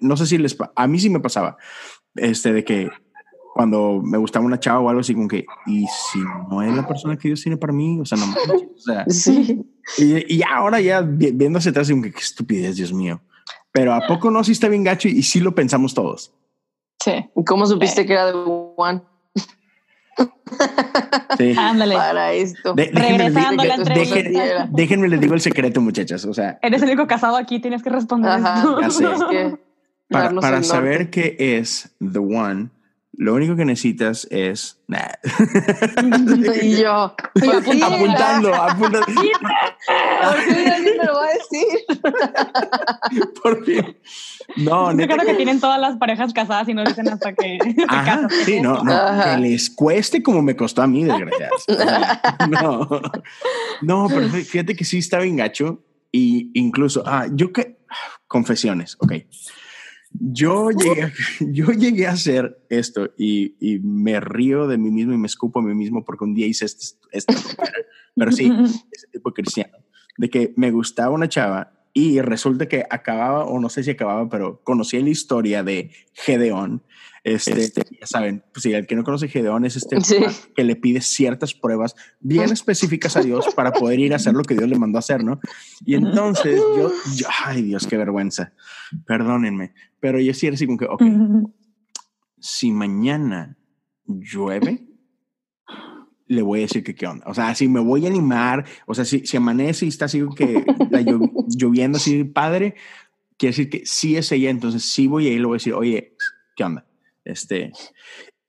no 0.00 0.16
sé 0.16 0.26
si 0.26 0.38
les, 0.38 0.56
a 0.74 0.86
mí 0.86 0.98
sí 0.98 1.08
me 1.08 1.20
pasaba, 1.20 1.56
este, 2.14 2.52
de 2.52 2.64
que 2.64 2.90
cuando 3.58 4.00
me 4.04 4.16
gustaba 4.18 4.44
una 4.46 4.60
chava 4.60 4.78
o 4.78 4.88
algo 4.88 5.00
así, 5.00 5.14
como 5.14 5.26
que, 5.26 5.44
y 5.66 5.84
si 6.12 6.20
no 6.48 6.62
es 6.62 6.72
la 6.72 6.86
persona 6.86 7.16
que 7.18 7.26
Dios 7.26 7.42
tiene 7.42 7.56
para 7.56 7.72
mí, 7.72 7.98
o 8.00 8.04
sea, 8.04 8.16
no 8.16 8.28
manches, 8.28 8.68
o 8.76 8.80
sea, 8.80 9.04
Sí. 9.08 9.66
y, 9.98 10.36
y 10.36 10.40
ahora 10.48 10.80
ya 10.80 11.00
vi- 11.00 11.32
viendo 11.32 11.58
hacia 11.58 11.72
atrás, 11.72 11.88
digo 11.88 12.00
que 12.00 12.12
qué 12.12 12.20
estupidez, 12.20 12.76
Dios 12.76 12.92
mío. 12.92 13.20
Pero 13.72 13.94
¿a 13.94 14.00
poco 14.06 14.30
no? 14.30 14.44
Sí 14.44 14.52
está 14.52 14.68
bien 14.68 14.84
gacho 14.84 15.08
y, 15.08 15.18
y 15.18 15.22
sí 15.24 15.40
lo 15.40 15.56
pensamos 15.56 15.92
todos. 15.92 16.32
Sí. 17.04 17.10
¿Y 17.34 17.44
¿Cómo 17.44 17.66
supiste 17.66 18.06
que 18.06 18.12
era 18.12 18.26
de 18.26 18.32
One 18.76 19.02
Sí. 21.36 21.54
Ándale. 21.58 21.94
para 21.96 22.32
esto? 22.32 22.74
De- 22.74 22.90
déjenme, 22.92 23.18
Regresando 23.18 23.62
a 23.62 23.66
la 23.66 23.74
entrevista. 23.74 24.16
dejen- 24.16 24.68
déjenme 24.70 25.08
les 25.08 25.20
digo 25.20 25.34
el 25.34 25.40
secreto, 25.40 25.80
muchachas. 25.80 26.24
O 26.24 26.32
sea, 26.34 26.58
Eres 26.62 26.80
el 26.82 26.88
único 26.90 27.06
casado 27.08 27.36
aquí, 27.36 27.60
tienes 27.60 27.82
que 27.82 27.90
responder 27.90 28.30
Ajá, 28.30 28.58
esto. 28.58 28.80
Ya 28.80 28.90
sé. 28.90 29.04
Es 29.04 29.24
que 29.24 29.58
para, 30.10 30.32
para 30.40 30.62
saber 30.62 31.10
qué 31.10 31.36
es 31.38 31.94
The 32.00 32.18
One, 32.20 32.70
lo 33.18 33.34
único 33.34 33.56
que 33.56 33.64
necesitas 33.64 34.28
es... 34.30 34.78
nah. 34.86 35.00
Y 36.62 36.76
yo, 36.76 37.16
Y 37.34 37.40
fin, 37.40 37.82
apuntando, 37.82 38.54
apuntando. 38.54 39.06
por 39.06 40.40
fin 40.42 40.68
alguien 40.72 40.96
me 40.98 41.04
lo 41.04 41.14
va 41.14 41.24
a 41.24 41.32
decir. 41.32 41.66
Por 43.42 43.64
fin. 43.64 43.96
No, 44.58 44.90
Yo 44.90 44.96
neta 44.96 45.14
creo 45.14 45.26
que 45.26 45.34
tienen 45.34 45.58
todas 45.58 45.80
las 45.80 45.96
parejas 45.96 46.32
casadas 46.32 46.68
y 46.68 46.74
no 46.74 46.84
dicen 46.84 47.08
hasta 47.08 47.34
que 47.34 47.58
se 47.60 47.84
Ajá, 47.88 48.04
casan. 48.04 48.30
sí, 48.44 48.60
no, 48.60 48.84
no, 48.84 48.92
Ajá. 48.92 49.34
que 49.34 49.40
les 49.42 49.68
cueste 49.68 50.22
como 50.22 50.40
me 50.40 50.54
costó 50.54 50.82
a 50.82 50.86
mí, 50.86 51.04
sea, 51.04 52.20
No, 52.48 52.88
no, 53.82 54.06
pero 54.08 54.28
fíjate 54.28 54.76
que 54.76 54.84
sí 54.84 54.98
está 54.98 55.18
bien 55.18 55.36
gacho 55.36 55.82
y 56.12 56.52
incluso, 56.54 57.02
ah, 57.04 57.26
yo 57.32 57.52
que, 57.52 57.78
confesiones, 58.28 58.96
ok. 59.00 59.12
Yo 60.10 60.70
llegué, 60.70 61.12
yo 61.52 61.66
llegué 61.72 62.06
a 62.06 62.12
hacer 62.12 62.64
esto 62.70 63.10
y, 63.16 63.54
y 63.60 63.78
me 63.80 64.20
río 64.20 64.66
de 64.66 64.78
mí 64.78 64.90
mismo 64.90 65.12
y 65.12 65.18
me 65.18 65.26
escupo 65.26 65.60
a 65.60 65.62
mí 65.62 65.74
mismo 65.74 66.04
porque 66.04 66.24
un 66.24 66.34
día 66.34 66.46
hice 66.46 66.64
esto, 66.64 67.08
esto 67.12 67.34
pero 68.18 68.32
sí, 68.32 68.52
ese 68.92 69.06
tipo 69.08 69.32
cristiano, 69.32 69.78
de 70.18 70.28
que 70.28 70.52
me 70.56 70.70
gustaba 70.70 71.10
una 71.10 71.28
chava 71.28 71.72
y 71.94 72.20
resulta 72.20 72.66
que 72.66 72.84
acababa, 72.90 73.44
o 73.44 73.58
no 73.58 73.68
sé 73.68 73.82
si 73.82 73.90
acababa, 73.90 74.28
pero 74.28 74.60
conocí 74.62 75.00
la 75.00 75.08
historia 75.08 75.62
de 75.62 75.90
Gedeón. 76.12 76.82
Este, 77.34 77.70
ya 78.00 78.06
saben, 78.06 78.42
pues 78.52 78.62
si 78.62 78.72
el 78.72 78.86
que 78.86 78.96
no 78.96 79.04
conoce 79.04 79.28
Gedeón 79.28 79.64
es 79.64 79.76
este 79.76 80.00
Sí. 80.00 80.16
que 80.54 80.64
le 80.64 80.76
pide 80.76 81.00
ciertas 81.00 81.54
pruebas 81.54 81.94
bien 82.20 82.50
específicas 82.50 83.16
a 83.16 83.20
Dios 83.22 83.46
para 83.54 83.72
poder 83.72 83.98
ir 84.00 84.12
a 84.12 84.16
hacer 84.16 84.34
lo 84.34 84.42
que 84.42 84.54
Dios 84.54 84.68
le 84.68 84.78
mandó 84.78 84.98
a 84.98 85.00
hacer, 85.00 85.24
¿no? 85.24 85.40
Y 85.84 85.94
entonces 85.94 86.60
yo, 86.76 86.90
yo 87.16 87.26
ay 87.44 87.62
Dios, 87.62 87.86
qué 87.86 87.96
vergüenza, 87.96 88.52
perdónenme, 89.06 89.74
pero 90.00 90.20
yo 90.20 90.32
sí 90.34 90.46
era 90.46 90.54
así 90.54 90.66
como 90.66 90.78
que, 90.78 90.86
ok, 90.86 91.02
si 92.38 92.70
mañana 92.72 93.56
llueve, 94.06 94.86
le 96.26 96.42
voy 96.42 96.60
a 96.60 96.62
decir 96.62 96.84
que 96.84 96.94
qué 96.94 97.06
onda. 97.06 97.24
O 97.26 97.34
sea, 97.34 97.54
si 97.54 97.68
me 97.68 97.80
voy 97.80 98.04
a 98.04 98.08
animar, 98.08 98.64
o 98.86 98.94
sea, 98.94 99.04
si, 99.04 99.26
si 99.26 99.36
amanece 99.36 99.86
y 99.86 99.88
está 99.88 100.04
así 100.04 100.22
que 100.36 100.64
lloviendo 101.56 101.96
así 101.96 102.24
padre, 102.24 102.74
quiere 103.38 103.52
decir 103.52 103.70
que 103.70 103.82
sí 103.86 104.16
es 104.16 104.30
ella, 104.32 104.50
entonces 104.50 104.84
sí 104.84 105.06
voy 105.06 105.26
a 105.26 105.30
ir 105.30 105.36
y 105.36 105.38
le 105.38 105.46
voy 105.46 105.54
a 105.54 105.60
decir, 105.60 105.72
oye, 105.74 106.16
¿qué 106.54 106.64
onda? 106.64 106.84
Este, 107.28 107.72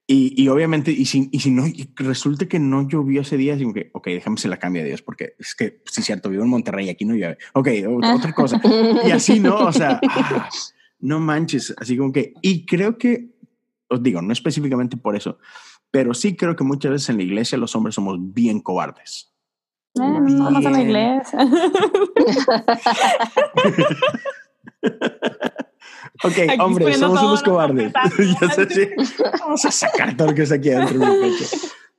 y, 0.08 0.42
y 0.42 0.48
obviamente, 0.48 0.90
y 0.92 1.06
si, 1.06 1.30
y 1.32 1.40
si 1.40 1.52
no, 1.52 1.68
y 1.68 1.88
resulta 1.98 2.48
que 2.48 2.58
no 2.60 2.88
llovió 2.88 3.22
ese 3.22 3.38
día, 3.38 3.56
digo 3.56 3.74
que, 3.74 3.92
ok, 3.94 4.08
déjame 4.08 4.38
se 4.38 4.48
la 4.48 4.58
cambia 4.58 4.82
a 4.82 4.86
Dios, 4.86 5.02
porque 5.02 5.34
es 5.38 5.54
que, 5.54 5.82
sí, 5.86 6.02
cierto, 6.02 6.30
vivo 6.30 6.44
en 6.44 6.50
Monterrey, 6.50 6.90
aquí 6.90 7.06
no 7.06 7.14
llueve. 7.14 7.38
Ok, 7.54 7.68
ot- 7.68 8.18
otra 8.18 8.34
cosa. 8.34 8.60
Y 9.06 9.12
así 9.12 9.40
no, 9.40 9.58
o 9.58 9.72
sea, 9.72 10.00
ah, 10.10 10.50
no 11.00 11.20
manches, 11.20 11.76
así 11.78 11.96
como 11.98 12.12
que, 12.12 12.34
y 12.42 12.66
creo 12.66 12.98
que, 12.98 13.36
os 13.90 14.02
digo, 14.02 14.22
no 14.22 14.34
específicamente 14.34 14.98
por 14.98 15.16
eso, 15.16 15.38
pero 15.92 16.14
sí 16.14 16.36
creo 16.36 16.56
que 16.56 16.64
muchas 16.64 16.92
veces 16.92 17.10
en 17.10 17.18
la 17.18 17.24
iglesia 17.24 17.58
los 17.58 17.76
hombres 17.76 17.96
somos 17.96 18.18
bien 18.20 18.62
cobardes. 18.62 19.32
Eh, 19.96 20.02
no 20.02 20.52
pasa 20.54 20.70
en 20.70 20.74
la 20.74 20.82
iglesia. 20.82 21.40
Ok, 26.24 26.34
Aquí 26.50 26.60
hombres, 26.62 26.86
poniendo 26.86 27.08
somos 27.08 27.24
unos 27.24 27.42
¿no? 27.42 27.52
cobardes. 27.52 27.94
Sé, 28.56 28.70
sí. 28.70 29.14
Vamos 29.40 29.66
a 29.66 29.72
sacar 29.72 30.18
todo 30.18 30.30
lo 30.30 30.36
que 30.36 30.44
está 30.44 30.56
aquí 30.56 30.70
adentro 30.70 31.00
de 31.00 31.06
mi 31.06 31.30
pecho. 31.32 31.46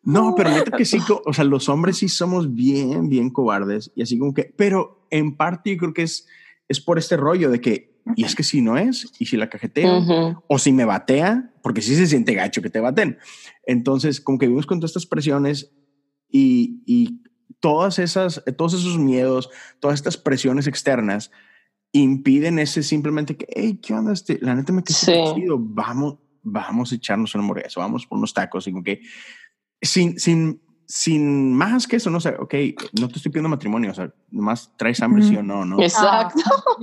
No, 0.03 0.35
pero 0.35 0.51
neta 0.51 0.77
que 0.77 0.85
sí, 0.85 0.99
o 1.27 1.33
sea, 1.33 1.45
los 1.45 1.69
hombres 1.69 1.99
sí 1.99 2.09
somos 2.09 2.55
bien, 2.55 3.09
bien 3.09 3.31
cobardes 3.31 3.93
y 3.95 4.03
así 4.03 4.19
como 4.19 4.33
que, 4.33 4.53
pero 4.57 5.07
en 5.11 5.37
parte 5.37 5.71
yo 5.73 5.77
creo 5.77 5.93
que 5.93 6.03
es, 6.03 6.27
es 6.69 6.81
por 6.81 6.99
este 6.99 7.17
rollo 7.19 7.51
de 7.51 7.61
que, 7.61 8.01
y 8.17 8.25
es 8.25 8.35
que 8.35 8.43
si 8.43 8.63
no 8.63 8.79
es, 8.79 9.13
y 9.19 9.27
si 9.27 9.37
la 9.37 9.51
cajeteo, 9.51 9.99
Ujú. 9.99 10.43
o 10.49 10.59
si 10.59 10.73
me 10.73 10.87
batea, 10.87 11.53
porque 11.63 11.83
sí 11.83 11.95
se 11.97 12.07
siente 12.07 12.33
gacho 12.35 12.63
que 12.63 12.71
te 12.71 12.81
baten. 12.81 13.19
Entonces, 13.67 14.23
como 14.23 14.39
que 14.39 14.47
vivimos 14.47 14.65
con 14.67 14.81
todas 14.81 14.91
estas 14.93 15.07
presiones 15.07 15.71
y, 16.31 16.83
y 16.87 17.21
todas 17.61 17.99
esas, 17.99 18.43
todos 18.57 18.73
esos 18.73 18.97
miedos, 18.99 19.51
todas 19.81 19.97
estas 19.97 20.17
presiones 20.17 20.67
externas 20.67 21.31
impiden 21.93 22.59
ese 22.59 22.83
simplemente 22.83 23.37
que, 23.37 23.47
hey, 23.51 23.79
¿qué 23.83 23.95
onda? 23.95 24.13
Este, 24.13 24.39
la 24.41 24.55
neta 24.55 24.73
me 24.73 24.85
quedé 24.85 24.97
Sí. 24.97 25.45
vamos, 25.59 26.19
vamos 26.43 26.93
a 26.93 26.95
echarnos 26.95 27.35
una 27.35 27.43
hamburguesa, 27.43 27.81
vamos 27.81 28.07
por 28.07 28.19
unos 28.19 28.33
tacos 28.33 28.67
y 28.67 28.73
como 28.73 28.85
que 28.85 29.01
sin, 29.83 30.19
sin, 30.19 30.61
sin 30.87 31.55
más 31.55 31.87
que 31.87 31.97
eso, 31.97 32.11
no 32.11 32.21
sé, 32.21 32.35
ok, 32.39 32.55
no 33.01 33.09
te 33.09 33.17
estoy 33.17 33.33
pidiendo 33.33 33.49
matrimonio, 33.49 33.93
o 33.93 33.95
sea, 33.95 34.13
nomás 34.31 34.73
traes 34.77 35.01
hambre, 35.01 35.23
sí 35.23 35.37
o 35.37 35.43
no, 35.43 35.65
¿no? 35.65 35.81
Exacto. 35.81 36.43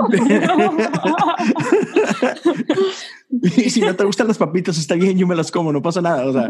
y 3.30 3.70
si 3.70 3.82
no 3.82 3.96
te 3.96 4.06
gustan 4.06 4.28
las 4.28 4.38
papitas, 4.38 4.78
está 4.78 4.96
bien, 4.96 5.18
yo 5.18 5.28
me 5.28 5.36
las 5.36 5.52
como, 5.52 5.74
no 5.74 5.82
pasa 5.82 6.02
nada. 6.02 6.26
O 6.26 6.34
sea, 6.34 6.50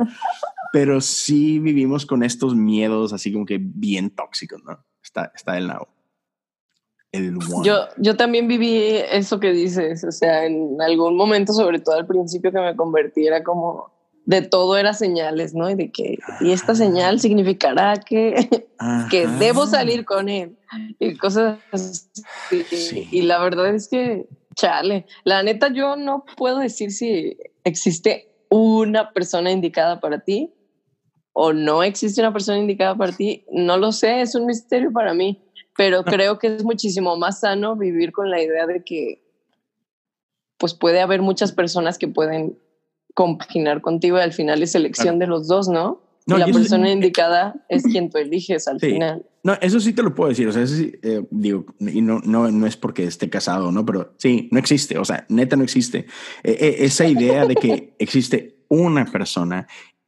pero 0.71 1.01
sí 1.01 1.59
vivimos 1.59 2.05
con 2.05 2.23
estos 2.23 2.55
miedos 2.55 3.13
así 3.13 3.33
como 3.33 3.45
que 3.45 3.59
bien 3.59 4.11
tóxicos, 4.11 4.63
¿no? 4.63 4.85
Está, 5.01 5.31
está 5.35 5.53
del 5.53 5.67
lado. 5.67 5.89
El 7.11 7.37
one. 7.37 7.65
Yo, 7.65 7.85
yo 7.97 8.15
también 8.15 8.47
viví 8.47 8.97
eso 9.11 9.39
que 9.39 9.51
dices, 9.51 10.03
o 10.03 10.11
sea, 10.11 10.45
en 10.45 10.81
algún 10.81 11.15
momento, 11.15 11.53
sobre 11.53 11.79
todo 11.79 11.95
al 11.95 12.05
principio 12.05 12.51
que 12.51 12.59
me 12.59 12.75
convertí, 12.75 13.25
era 13.25 13.43
como 13.43 13.91
de 14.27 14.41
todo 14.41 14.77
era 14.77 14.93
señales, 14.93 15.53
¿no? 15.53 15.69
Y 15.69 15.75
de 15.75 15.89
que, 15.89 16.19
y 16.41 16.51
esta 16.51 16.75
señal 16.75 17.21
significará 17.21 17.95
que, 17.95 18.35
que 19.09 19.25
debo 19.25 19.65
salir 19.67 20.03
con 20.03 20.27
él 20.27 20.57
y 20.99 21.15
cosas 21.15 21.59
así. 21.71 22.09
Sí. 22.69 23.07
Y 23.09 23.21
la 23.21 23.39
verdad 23.39 23.73
es 23.73 23.87
que, 23.87 24.27
chale, 24.53 25.05
la 25.23 25.43
neta 25.43 25.71
yo 25.71 25.95
no 25.95 26.25
puedo 26.35 26.59
decir 26.59 26.91
si 26.91 27.37
existe 27.63 28.29
una 28.49 29.13
persona 29.13 29.49
indicada 29.49 30.01
para 30.01 30.19
ti 30.19 30.53
o 31.31 31.53
no 31.53 31.81
existe 31.81 32.19
una 32.19 32.33
persona 32.33 32.57
indicada 32.57 32.95
para 32.95 33.13
ti, 33.13 33.45
no 33.49 33.77
lo 33.77 33.93
sé, 33.93 34.19
es 34.19 34.35
un 34.35 34.45
misterio 34.45 34.91
para 34.91 35.13
mí, 35.13 35.41
pero 35.77 36.03
creo 36.03 36.39
que 36.39 36.47
es 36.47 36.63
muchísimo 36.63 37.15
más 37.17 37.39
sano 37.41 37.75
vivir 37.75 38.11
con 38.11 38.29
la 38.29 38.41
idea 38.41 38.65
de 38.65 38.83
que 38.83 39.23
pues 40.57 40.73
puede 40.73 41.01
haber 41.01 41.21
muchas 41.21 41.51
personas 41.51 41.97
que 41.97 42.07
pueden 42.07 42.57
compaginar 43.13 43.81
contigo 43.81 44.17
y 44.17 44.21
al 44.21 44.33
final 44.33 44.61
es 44.63 44.75
elección 44.75 45.19
de 45.19 45.27
los 45.27 45.47
dos, 45.47 45.67
¿no? 45.69 46.01
No, 46.25 46.35
Y 46.35 46.39
la 46.39 46.47
persona 46.47 46.91
indicada 46.91 47.65
es 47.69 47.83
quien 47.83 48.09
tú 48.09 48.17
eliges 48.17 48.67
al 48.67 48.79
Sí. 48.81 48.87
final. 48.91 49.25
No, 49.43 49.53
eso 49.61 49.79
sí 49.79 49.93
te 49.93 50.03
lo 50.03 50.13
puedo 50.13 50.29
decir. 50.29 50.45
O 50.47 50.51
sea, 50.51 50.61
eso 50.63 50.75
sí, 50.75 50.91
eh, 51.01 51.25
digo, 51.31 51.65
y 51.79 52.01
no, 52.01 52.19
no, 52.25 52.51
no 52.51 52.67
es 52.67 52.75
porque 52.75 53.05
esté 53.05 53.29
casado, 53.29 53.71
¿no? 53.71 53.85
Pero 53.85 54.13
sí, 54.17 54.49
no 54.51 54.59
existe. 54.59 54.97
O 54.97 55.05
sea, 55.05 55.25
neta 55.29 55.55
no 55.55 55.63
existe. 55.63 55.99
Eh, 56.43 56.57
eh, 56.59 56.75
esa 56.79 57.07
idea 57.07 57.45
de 57.45 57.55
que 57.55 57.95
existe 57.97 58.65
una 58.67 59.05
persona 59.05 59.67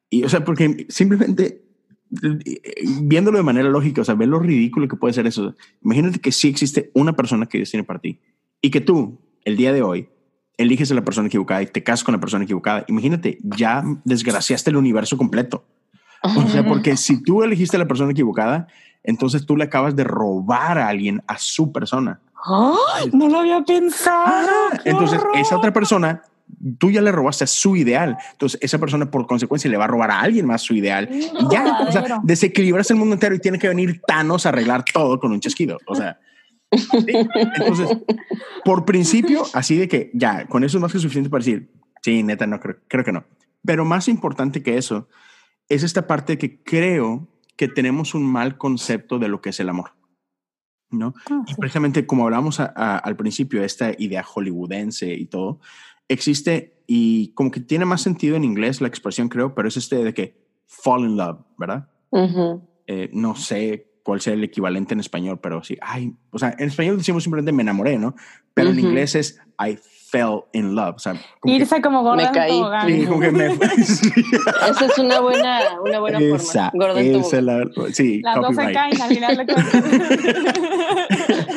y, 0.10 0.24
o 0.26 0.30
sea, 0.30 0.44
porque 0.44 0.88
simplemente 0.90 1.46
eh, 1.46 1.69
viéndolo 2.10 3.38
de 3.38 3.44
manera 3.44 3.70
lógica, 3.70 4.02
o 4.02 4.06
sea, 4.06 4.16
ver 4.16 4.28
lo 4.28 4.40
ridículo 4.40 4.88
que 4.88 4.96
puede 4.96 5.14
ser 5.14 5.28
eso. 5.28 5.56
Imagínate 5.84 6.20
que 6.20 6.32
sí 6.32 6.48
existe 6.48 6.92
una 6.94 7.16
persona 7.16 7.46
que 7.46 7.60
Dios 7.60 7.70
tiene 7.70 7.84
para 7.84 8.00
ti 8.00 8.20
y 8.62 8.72
que 8.72 8.82
tú, 8.82 9.20
el 9.46 9.58
día 9.58 9.74
de 9.74 9.82
hoy, 9.82 10.10
eliges 10.58 10.92
a 10.92 10.96
la 10.96 11.06
persona 11.06 11.28
equivocada 11.28 11.62
y 11.62 11.68
te 11.68 11.84
casas 11.84 12.04
con 12.04 12.14
la 12.14 12.20
persona 12.20 12.44
equivocada. 12.44 12.84
Imagínate, 12.88 13.38
ya 13.44 13.84
desgraciaste 14.04 14.70
el 14.70 14.78
universo 14.78 15.18
completo. 15.18 15.66
O 16.22 16.50
sea, 16.50 16.66
porque 16.66 16.98
si 16.98 17.24
tú 17.24 17.44
elegiste 17.44 17.78
a 17.78 17.80
la 17.80 17.88
persona 17.88 18.12
equivocada, 18.12 18.68
entonces 19.04 19.46
tú 19.46 19.56
le 19.56 19.64
acabas 19.64 19.96
de 19.96 20.04
robar 20.04 20.78
a 20.78 20.90
alguien 20.90 21.24
a 21.28 21.38
su 21.38 21.72
persona. 21.72 22.20
¡Ay! 22.46 23.10
no 23.14 23.30
lo 23.30 23.40
había 23.40 23.62
pensado. 23.62 24.26
Ajá. 24.26 24.82
¡Qué 24.84 24.90
Entonces, 24.90 25.20
horror! 25.20 25.38
esa 25.38 25.58
otra 25.58 25.72
persona, 25.72 26.24
tú 26.78 26.92
ya 26.92 27.02
le 27.02 27.12
robaste 27.12 27.46
su 27.48 27.76
ideal. 27.76 28.18
Entonces, 28.32 28.60
esa 28.62 28.78
persona 28.80 29.10
por 29.10 29.28
consecuencia 29.28 29.70
le 29.70 29.78
va 29.78 29.86
a 29.86 29.88
robar 29.88 30.12
a 30.12 30.20
alguien 30.22 30.46
más 30.46 30.62
su 30.62 30.74
ideal. 30.74 31.08
Y 31.12 31.22
ya, 31.52 31.80
o 31.88 31.92
sea, 31.92 32.22
el 32.90 32.96
mundo 32.96 33.14
entero 33.16 33.36
y 33.36 33.40
tiene 33.40 33.60
que 33.60 33.68
venir 33.68 34.02
Thanos 34.06 34.46
a 34.46 34.50
arreglar 34.50 34.84
todo 34.92 35.20
con 35.20 35.32
un 35.32 35.40
chasquido. 35.40 35.78
O 35.86 35.96
sea, 35.96 36.20
sí. 36.72 37.14
entonces, 37.36 37.98
por 38.66 38.86
principio, 38.86 39.44
así 39.54 39.78
de 39.78 39.88
que 39.88 40.12
ya, 40.14 40.46
con 40.48 40.64
eso 40.64 40.78
es 40.78 40.82
más 40.82 40.92
que 40.92 41.00
suficiente 41.00 41.30
para 41.30 41.44
decir, 41.44 41.72
sí, 42.02 42.24
neta, 42.24 42.46
no 42.48 42.60
creo, 42.60 42.78
creo 42.88 43.04
que 43.04 43.12
no. 43.12 43.24
Pero 43.66 43.86
más 43.86 44.08
importante 44.08 44.64
que 44.64 44.78
eso 44.78 45.08
es 45.68 45.84
esta 45.84 46.08
parte 46.08 46.38
que 46.38 46.62
creo 46.64 47.28
que 47.56 47.68
tenemos 47.68 48.14
un 48.16 48.24
mal 48.24 48.58
concepto 48.58 49.20
de 49.20 49.28
lo 49.28 49.42
que 49.42 49.50
es 49.50 49.60
el 49.60 49.70
amor. 49.70 49.92
¿no? 50.92 51.14
Ah, 51.30 51.44
y 51.48 51.54
precisamente 51.54 52.08
como 52.08 52.24
hablamos 52.24 52.60
a- 52.60 52.74
a- 52.76 52.98
al 52.98 53.16
principio, 53.16 53.64
esta 53.64 53.92
idea 54.00 54.24
hollywoodense 54.24 55.14
y 55.14 55.28
todo, 55.28 55.60
existe 56.10 56.82
y 56.88 57.30
como 57.34 57.52
que 57.52 57.60
tiene 57.62 57.86
más 57.86 58.02
sentido 58.02 58.36
en 58.36 58.44
inglés 58.44 58.82
la 58.82 58.88
expresión, 58.88 59.30
creo, 59.30 59.56
pero 59.56 59.68
es 59.68 59.78
este 59.78 60.04
de 60.04 60.14
que 60.14 60.38
fall 60.68 61.02
in 61.02 61.16
love, 61.18 61.38
¿verdad? 61.58 61.88
Ujú. 62.10 62.62
Eh, 62.88 63.10
no 63.14 63.36
sé 63.36 63.86
cuál 64.04 64.20
sea 64.22 64.34
el 64.34 64.44
equivalente 64.44 64.94
en 64.96 65.00
español, 65.00 65.40
pero 65.42 65.64
sí, 65.64 65.78
ay, 65.82 66.14
o 66.32 66.40
sea, 66.40 66.56
en 66.58 66.68
español 66.68 66.98
decimos 66.98 67.22
simplemente 67.24 67.52
me 67.52 67.62
enamoré, 67.62 67.98
¿no? 68.00 68.16
Pero 68.56 68.70
en 68.72 68.78
Ujú. 68.80 68.88
inglés 68.88 69.14
es 69.14 69.40
I 69.64 69.78
fell 70.10 70.40
in 70.54 70.74
love, 70.74 70.96
o 70.96 71.00
sea, 71.00 71.14
como 71.40 71.54
que, 71.56 71.62
Irse 71.62 71.82
como 71.84 72.02
gorda 72.02 72.16
Me 72.16 72.24
en 72.24 72.34
caí. 72.34 72.50
tobogán. 72.50 72.88
sí, 72.88 73.06
como 73.06 73.20
que 73.20 73.32
me... 73.32 73.50
sí, 73.86 74.10
Esa 74.68 74.86
es 74.88 74.98
una 74.98 75.20
buena, 75.20 75.80
una 75.86 76.00
buena 76.00 76.18
esa, 76.20 76.72
forma. 76.72 76.86
Gordo 76.88 77.00
en 77.00 77.12
tu 77.14 77.20
esa 77.20 77.38
es 77.38 77.44
la, 77.44 77.70
sí, 77.94 78.22
Las 78.24 78.36
dos 78.42 78.56
se 78.56 78.72
caen 78.72 79.00
al 79.00 79.10
final. 79.14 79.48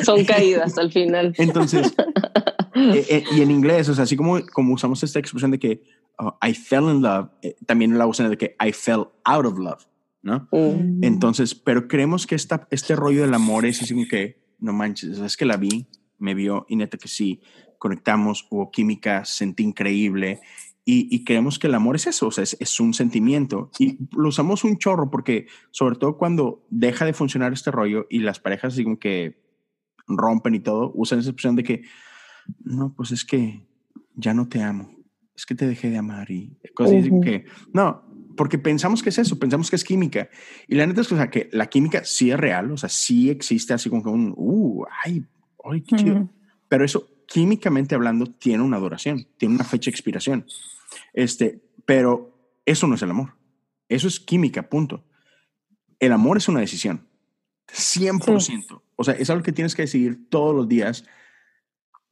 Son 0.03 0.23
caídas 0.25 0.77
al 0.77 0.91
final. 0.91 1.33
Entonces, 1.39 1.95
eh, 2.75 3.05
eh, 3.09 3.23
y 3.31 3.41
en 3.41 3.51
inglés, 3.51 3.89
o 3.89 3.93
sea, 3.93 4.03
así 4.03 4.15
como, 4.15 4.39
como 4.47 4.73
usamos 4.73 5.03
esta 5.03 5.19
expresión 5.19 5.51
de 5.51 5.59
que 5.59 5.83
oh, 6.17 6.37
I 6.45 6.53
fell 6.53 6.83
in 6.83 7.01
love, 7.01 7.29
eh, 7.41 7.55
también 7.65 7.97
la 7.97 8.07
usan 8.07 8.29
de 8.29 8.37
que 8.37 8.55
I 8.63 8.71
fell 8.71 9.05
out 9.23 9.45
of 9.45 9.57
love, 9.57 9.85
¿no? 10.21 10.47
Mm. 10.51 11.03
Entonces, 11.03 11.55
pero 11.55 11.87
creemos 11.87 12.25
que 12.25 12.35
esta, 12.35 12.67
este 12.71 12.95
rollo 12.95 13.21
del 13.21 13.33
amor 13.33 13.65
es 13.65 13.81
así 13.81 13.93
como 13.93 14.07
que, 14.07 14.43
no 14.59 14.73
manches, 14.73 15.19
es 15.19 15.37
que 15.37 15.45
la 15.45 15.57
vi, 15.57 15.87
me 16.17 16.33
vio 16.33 16.65
y 16.69 16.75
neta 16.75 16.97
que 16.97 17.07
sí, 17.07 17.41
conectamos, 17.77 18.47
hubo 18.49 18.71
química, 18.71 19.25
sentí 19.25 19.63
increíble 19.63 20.39
y, 20.85 21.13
y 21.13 21.23
creemos 21.23 21.59
que 21.59 21.67
el 21.67 21.75
amor 21.75 21.95
es 21.95 22.07
eso, 22.07 22.27
o 22.27 22.31
sea, 22.31 22.43
es, 22.43 22.55
es 22.59 22.79
un 22.79 22.93
sentimiento 22.93 23.71
y 23.77 23.97
lo 24.15 24.29
usamos 24.29 24.63
un 24.63 24.77
chorro 24.77 25.11
porque 25.11 25.47
sobre 25.71 25.97
todo 25.97 26.17
cuando 26.17 26.65
deja 26.69 27.05
de 27.05 27.13
funcionar 27.13 27.51
este 27.53 27.71
rollo 27.71 28.07
y 28.09 28.19
las 28.19 28.39
parejas 28.39 28.73
así 28.73 28.83
como 28.83 28.99
que 28.99 29.43
rompen 30.07 30.55
y 30.55 30.59
todo, 30.59 30.91
usan 30.95 31.19
esa 31.19 31.29
expresión 31.29 31.55
de 31.55 31.63
que, 31.63 31.83
no, 32.63 32.93
pues 32.93 33.11
es 33.11 33.25
que 33.25 33.67
ya 34.15 34.33
no 34.33 34.47
te 34.47 34.61
amo, 34.61 34.95
es 35.35 35.45
que 35.45 35.55
te 35.55 35.67
dejé 35.67 35.89
de 35.89 35.97
amar 35.97 36.29
y 36.29 36.57
cosas 36.73 36.97
así 36.97 37.09
Ujú. 37.09 37.21
que, 37.21 37.45
no, 37.73 38.03
porque 38.35 38.57
pensamos 38.57 39.03
que 39.03 39.09
es 39.09 39.17
eso, 39.17 39.37
pensamos 39.39 39.69
que 39.69 39.75
es 39.75 39.83
química. 39.83 40.29
Y 40.67 40.75
la 40.75 40.87
neta 40.87 41.01
es 41.01 41.07
que, 41.07 41.13
o 41.13 41.17
sea, 41.17 41.29
que 41.29 41.49
la 41.51 41.67
química 41.67 42.03
sí 42.03 42.31
es 42.31 42.39
real, 42.39 42.71
o 42.71 42.77
sea, 42.77 42.89
sí 42.89 43.29
existe 43.29 43.73
así 43.73 43.89
como 43.89 44.03
que 44.03 44.09
un, 44.09 44.33
uh, 44.35 44.85
ay, 45.03 45.25
ay, 45.63 45.81
qué 45.81 45.95
chido. 45.95 46.29
Pero 46.67 46.85
eso, 46.85 47.09
químicamente 47.27 47.95
hablando, 47.95 48.25
tiene 48.25 48.63
una 48.63 48.79
duración, 48.79 49.27
tiene 49.37 49.55
una 49.55 49.63
fecha 49.63 49.89
de 49.89 49.91
expiración. 49.91 50.45
Este, 51.13 51.61
pero 51.85 52.59
eso 52.65 52.87
no 52.87 52.95
es 52.95 53.01
el 53.01 53.11
amor. 53.11 53.35
Eso 53.89 54.07
es 54.07 54.19
química, 54.19 54.69
punto. 54.69 55.05
El 55.99 56.11
amor 56.11 56.37
es 56.37 56.47
una 56.47 56.59
decisión. 56.59 57.07
100%. 57.71 58.81
O 58.95 59.03
sea, 59.03 59.13
es 59.15 59.29
algo 59.29 59.43
que 59.43 59.51
tienes 59.51 59.75
que 59.75 59.83
decidir 59.83 60.29
todos 60.29 60.55
los 60.55 60.67
días. 60.67 61.05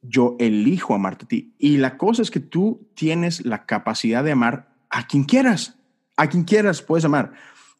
Yo 0.02 0.36
elijo 0.38 0.94
amarte 0.94 1.24
a 1.24 1.28
ti. 1.28 1.54
Y 1.58 1.78
la 1.78 1.96
cosa 1.96 2.22
es 2.22 2.30
que 2.30 2.40
tú 2.40 2.90
tienes 2.94 3.46
la 3.46 3.66
capacidad 3.66 4.22
de 4.24 4.32
amar 4.32 4.74
a 4.90 5.06
quien 5.06 5.24
quieras. 5.24 5.78
A 6.16 6.28
quien 6.28 6.44
quieras 6.44 6.82
puedes 6.82 7.04
amar. 7.04 7.32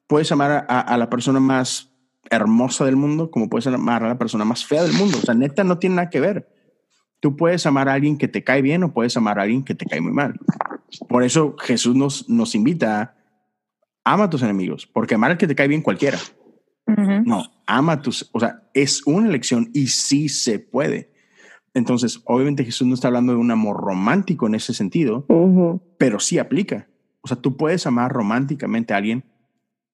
Puedes 0.06 0.30
amar 0.32 0.66
a, 0.68 0.96
la 0.96 1.10
persona 1.10 1.40
más 1.40 1.90
hermosa 2.30 2.84
del 2.84 2.96
mundo, 2.96 3.30
como 3.30 3.48
puedes 3.48 3.66
amar 3.66 4.04
a 4.04 4.08
la 4.08 4.18
persona 4.18 4.44
más 4.44 4.64
fea 4.64 4.82
del 4.82 4.92
mundo. 4.92 5.18
O 5.18 5.22
sea, 5.22 5.34
neta, 5.34 5.64
no 5.64 5.78
tiene 5.78 5.96
nada 5.96 6.10
que 6.10 6.20
ver. 6.20 6.48
Tú 7.20 7.36
puedes 7.36 7.66
amar 7.66 7.88
a 7.88 7.94
alguien 7.94 8.18
que 8.18 8.28
te 8.28 8.42
cae 8.42 8.62
bien 8.62 8.82
o 8.82 8.92
puedes 8.92 9.16
amar 9.16 9.38
a 9.38 9.42
alguien 9.42 9.64
que 9.64 9.74
te 9.74 9.86
cae 9.86 10.00
muy 10.00 10.12
mal. 10.12 10.38
Por 11.08 11.22
eso 11.22 11.56
Jesús 11.58 11.94
nos, 11.94 12.28
nos 12.28 12.54
invita 12.54 13.00
a 13.02 13.14
ama 14.04 14.24
a 14.24 14.30
tus 14.30 14.42
enemigos, 14.42 14.86
porque 14.86 15.14
amar 15.14 15.32
al 15.32 15.38
que 15.38 15.46
te 15.46 15.54
cae 15.54 15.68
bien 15.68 15.82
cualquiera. 15.82 16.18
No, 17.24 17.44
ama 17.66 17.92
a 17.92 18.02
tus, 18.02 18.28
o 18.32 18.40
sea, 18.40 18.68
es 18.74 19.06
una 19.06 19.28
elección 19.28 19.70
y 19.72 19.86
sí 19.86 20.28
se 20.28 20.58
puede. 20.58 21.11
Entonces, 21.74 22.20
obviamente 22.24 22.64
Jesús 22.64 22.86
no 22.86 22.94
está 22.94 23.08
hablando 23.08 23.32
de 23.32 23.38
un 23.38 23.50
amor 23.50 23.78
romántico 23.78 24.46
en 24.46 24.54
ese 24.54 24.74
sentido, 24.74 25.26
pero 25.98 26.20
sí 26.20 26.38
aplica. 26.38 26.88
O 27.22 27.28
sea, 27.28 27.38
tú 27.38 27.56
puedes 27.56 27.86
amar 27.86 28.12
románticamente 28.12 28.92
a 28.92 28.98
alguien 28.98 29.24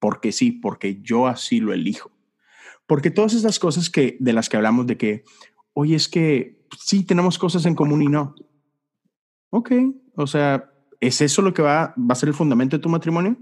porque 0.01 0.33
sí, 0.33 0.53
porque 0.53 1.01
yo 1.03 1.27
así 1.27 1.61
lo 1.61 1.73
elijo. 1.73 2.11
Porque 2.87 3.11
todas 3.11 3.35
estas 3.35 3.59
cosas 3.59 3.91
que 3.91 4.17
de 4.19 4.33
las 4.33 4.49
que 4.49 4.57
hablamos 4.57 4.87
de 4.87 4.97
que, 4.97 5.25
oye, 5.73 5.95
es 5.95 6.09
que 6.09 6.67
sí 6.79 7.05
tenemos 7.05 7.39
cosas 7.39 7.67
en 7.67 7.75
común 7.75 8.03
y 8.03 8.07
no. 8.07 8.35
Ok, 9.51 9.73
o 10.15 10.27
sea, 10.27 10.73
¿es 11.01 11.21
eso 11.21 11.43
lo 11.43 11.55
que 11.55 11.63
va, 11.63 11.95
va 11.99 12.13
a 12.13 12.17
ser 12.17 12.29
el 12.29 12.35
fundamento 12.35 12.77
de 12.77 12.83
tu 12.83 12.89
matrimonio? 12.89 13.37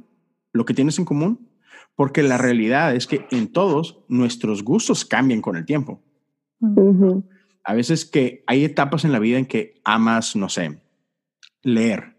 ¿Lo 0.53 0.64
que 0.64 0.74
tienes 0.74 0.99
en 0.99 1.05
común? 1.05 1.49
Porque 1.95 2.22
la 2.22 2.39
realidad 2.39 2.95
es 2.95 3.07
que 3.07 3.26
en 3.30 3.53
todos 3.53 4.05
nuestros 4.09 4.62
gustos 4.62 5.05
cambian 5.05 5.41
con 5.41 5.57
el 5.57 5.64
tiempo. 5.64 6.03
A 7.66 7.74
veces 7.74 8.04
que 8.04 8.44
hay 8.46 8.64
etapas 8.64 9.04
en 9.04 9.10
la 9.10 9.18
vida 9.18 9.38
en 9.38 9.46
que 9.46 9.80
amas, 9.84 10.36
no 10.36 10.48
sé, 10.48 10.80
leer. 11.62 12.16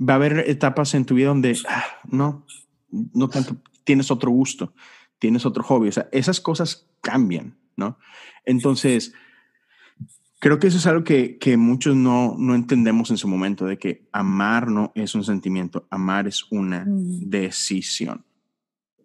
Va 0.00 0.14
a 0.14 0.16
haber 0.16 0.38
etapas 0.48 0.94
en 0.94 1.04
tu 1.04 1.14
vida 1.14 1.28
donde 1.28 1.56
ah, 1.68 1.84
no, 2.08 2.46
no 2.90 3.28
tanto, 3.28 3.58
tienes 3.84 4.10
otro 4.10 4.30
gusto, 4.30 4.72
tienes 5.18 5.44
otro 5.44 5.62
hobby. 5.64 5.88
O 5.88 5.92
sea, 5.92 6.08
esas 6.12 6.40
cosas 6.40 6.88
cambian, 7.02 7.58
¿no? 7.76 7.98
Entonces, 8.46 9.12
creo 10.38 10.58
que 10.58 10.68
eso 10.68 10.78
es 10.78 10.86
algo 10.86 11.04
que, 11.04 11.36
que 11.36 11.58
muchos 11.58 11.94
no, 11.94 12.34
no 12.38 12.54
entendemos 12.54 13.10
en 13.10 13.18
su 13.18 13.28
momento, 13.28 13.66
de 13.66 13.78
que 13.78 14.08
amar 14.12 14.70
no 14.70 14.92
es 14.94 15.14
un 15.14 15.24
sentimiento, 15.24 15.86
amar 15.90 16.26
es 16.26 16.46
una 16.50 16.86
decisión. 16.86 18.24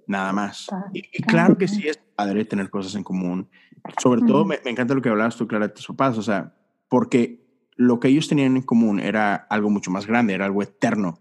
Nada 0.08 0.32
más. 0.34 0.68
Y, 0.94 1.00
y 1.00 1.24
claro 1.24 1.58
que 1.58 1.68
sí 1.68 1.88
es 1.88 1.98
padre 2.16 2.46
tener 2.46 2.70
cosas 2.70 2.96
en 2.96 3.04
común. 3.04 3.50
Sobre 3.98 4.22
todo 4.22 4.42
Ujú. 4.42 4.50
me, 4.50 4.60
me 4.64 4.72
encanta 4.72 4.94
lo 4.94 5.02
que 5.02 5.10
hablabas 5.10 5.36
tú, 5.36 5.48
Clara, 5.48 5.68
de 5.68 5.74
tus 5.74 5.88
papás, 5.88 6.18
o 6.18 6.22
sea, 6.22 6.56
porque 6.90 7.46
lo 7.76 8.00
que 8.00 8.08
ellos 8.08 8.28
tenían 8.28 8.56
en 8.56 8.62
común 8.64 9.00
era 9.00 9.36
algo 9.36 9.70
mucho 9.70 9.92
más 9.92 10.08
grande, 10.08 10.34
era 10.34 10.46
algo 10.46 10.64
eterno, 10.64 11.20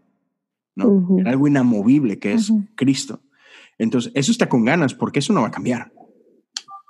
¿no? 0.74 1.18
Era 1.18 1.30
algo 1.30 1.48
inamovible 1.48 2.18
que 2.18 2.32
es. 2.32 2.52
Cristo. 2.76 3.20
Entonces, 3.78 4.12
eso 4.14 4.30
está 4.30 4.48
con 4.48 4.64
ganas 4.64 4.94
porque 4.94 5.18
eso 5.18 5.32
no 5.32 5.42
va 5.42 5.48
a 5.48 5.52
cambiar. 5.52 5.92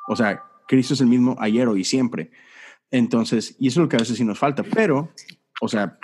O 0.09 0.17
sea, 0.17 0.43
Cristo 0.69 0.95
es 0.95 1.01
el 1.01 1.07
mismo 1.07 1.37
ayer, 1.39 1.67
hoy 1.69 1.81
y 1.81 1.85
siempre. 1.85 2.31
Entonces, 2.91 3.57
y 3.59 3.69
eso 3.69 3.81
es 3.81 3.85
lo 3.85 3.89
que 3.89 3.97
a 3.97 4.01
veces 4.01 4.17
sí 4.17 4.25
nos 4.25 4.39
falta, 4.39 4.63
pero, 4.63 5.13
o 5.61 5.69
sea, 5.69 5.99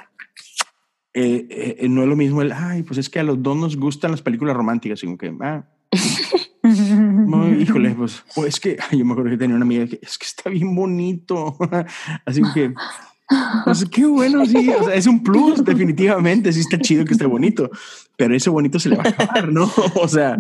eh, 1.13 1.77
eh, 1.81 1.89
no 1.89 2.03
es 2.03 2.09
lo 2.09 2.17
mismo 2.17 2.41
el, 2.41 2.53
ay, 2.53 2.83
pues 2.83 2.99
es 2.99 3.11
que 3.11 3.21
a 3.21 3.23
los 3.23 3.43
dos 3.43 3.57
nos 3.57 3.77
gustan 3.77 4.11
las 4.11 4.23
películas 4.23 4.57
románticas, 4.57 5.01
sino 5.01 5.19
que, 5.19 5.37
ah, 5.41 5.65
no, 6.63 7.49
híjole, 7.61 7.91
pues, 7.95 8.23
pues 8.35 8.49
es 8.55 8.61
que 8.61 8.77
yo 8.93 9.05
me 9.05 9.13
acuerdo 9.13 9.31
que 9.31 9.37
tenía 9.39 9.57
una 9.57 9.65
amiga 9.65 9.87
que 9.87 9.99
es 10.03 10.19
que 10.19 10.27
está 10.27 10.51
bien 10.51 10.75
bonito. 10.75 11.57
Así 12.27 12.43
que, 12.55 12.73
pues 13.65 13.85
qué 13.91 14.07
bueno, 14.07 14.45
sí. 14.47 14.71
O 14.71 14.85
sea, 14.85 14.95
es 14.95 15.07
un 15.07 15.23
plus, 15.23 15.65
definitivamente. 15.65 16.53
Sí 16.53 16.61
está 16.61 16.79
chido 16.79 17.05
que 17.05 17.13
esté 17.13 17.27
bonito, 17.27 17.71
pero 18.17 18.35
ese 18.35 18.51
bonito 18.51 18.79
se 18.79 18.89
le 18.91 18.97
va 18.97 19.05
a 19.05 19.09
acabar, 19.09 19.53
¿no? 19.53 19.71
O 19.95 20.09
sea, 20.09 20.39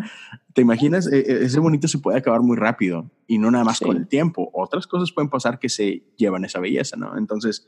te 0.54 0.62
imaginas, 0.62 1.06
E- 1.06 1.18
e- 1.20 1.44
ese 1.44 1.60
bonito 1.60 1.88
se 1.88 1.98
puede 1.98 2.18
acabar 2.18 2.40
muy 2.42 2.56
rápido 2.56 3.10
y 3.26 3.38
no 3.38 3.50
nada 3.50 3.64
más 3.64 3.78
Sí. 3.78 3.84
con 3.84 3.96
el 3.96 4.08
tiempo. 4.08 4.50
Otras 4.52 4.86
cosas 4.86 5.12
pueden 5.12 5.30
pasar 5.30 5.58
que 5.58 5.68
se 5.68 6.04
llevan 6.16 6.44
esa 6.44 6.60
belleza, 6.60 6.96
¿no? 6.96 7.16
Entonces, 7.16 7.66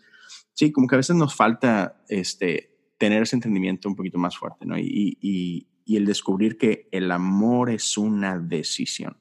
sí, 0.55 0.72
como 0.72 0.87
que 0.87 0.97
a 0.97 0.99
veces 0.99 1.16
nos 1.16 1.35
falta 1.35 2.03
este, 2.09 2.76
tener 2.99 3.22
ese 3.22 3.37
entendimiento 3.37 3.89
un 3.89 3.95
poquito 3.97 4.18
más 4.18 4.37
fuerte, 4.37 4.66
¿no? 4.66 4.76
Y, 4.78 5.16
y, 5.20 5.66
y 5.85 5.97
el 5.97 6.07
descubrir 6.07 6.59
que 6.59 6.89
el 6.93 7.11
amor 7.11 7.70
es 7.70 7.97
una 7.97 8.39
decisión. 8.39 9.18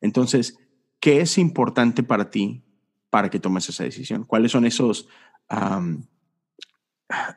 Entonces, 0.00 0.58
¿qué 1.00 1.20
es 1.20 1.38
importante 1.38 2.02
para 2.02 2.30
ti 2.30 2.62
para 3.10 3.30
que 3.30 3.40
tomes 3.40 3.68
esa 3.68 3.84
decisión? 3.84 4.24
¿Cuáles 4.24 4.52
son 4.52 4.64
esos, 4.66 5.08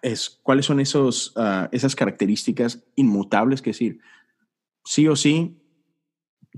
es, 0.02 0.40
cuáles 0.44 0.66
son 0.66 0.80
esos, 0.80 1.34
ah, 1.36 1.70
esas 1.72 1.96
características 1.96 2.84
inmutables 2.96 3.62
que 3.62 3.72
decir, 3.72 4.00
sí 4.84 5.08
o 5.08 5.16
sí, 5.16 5.61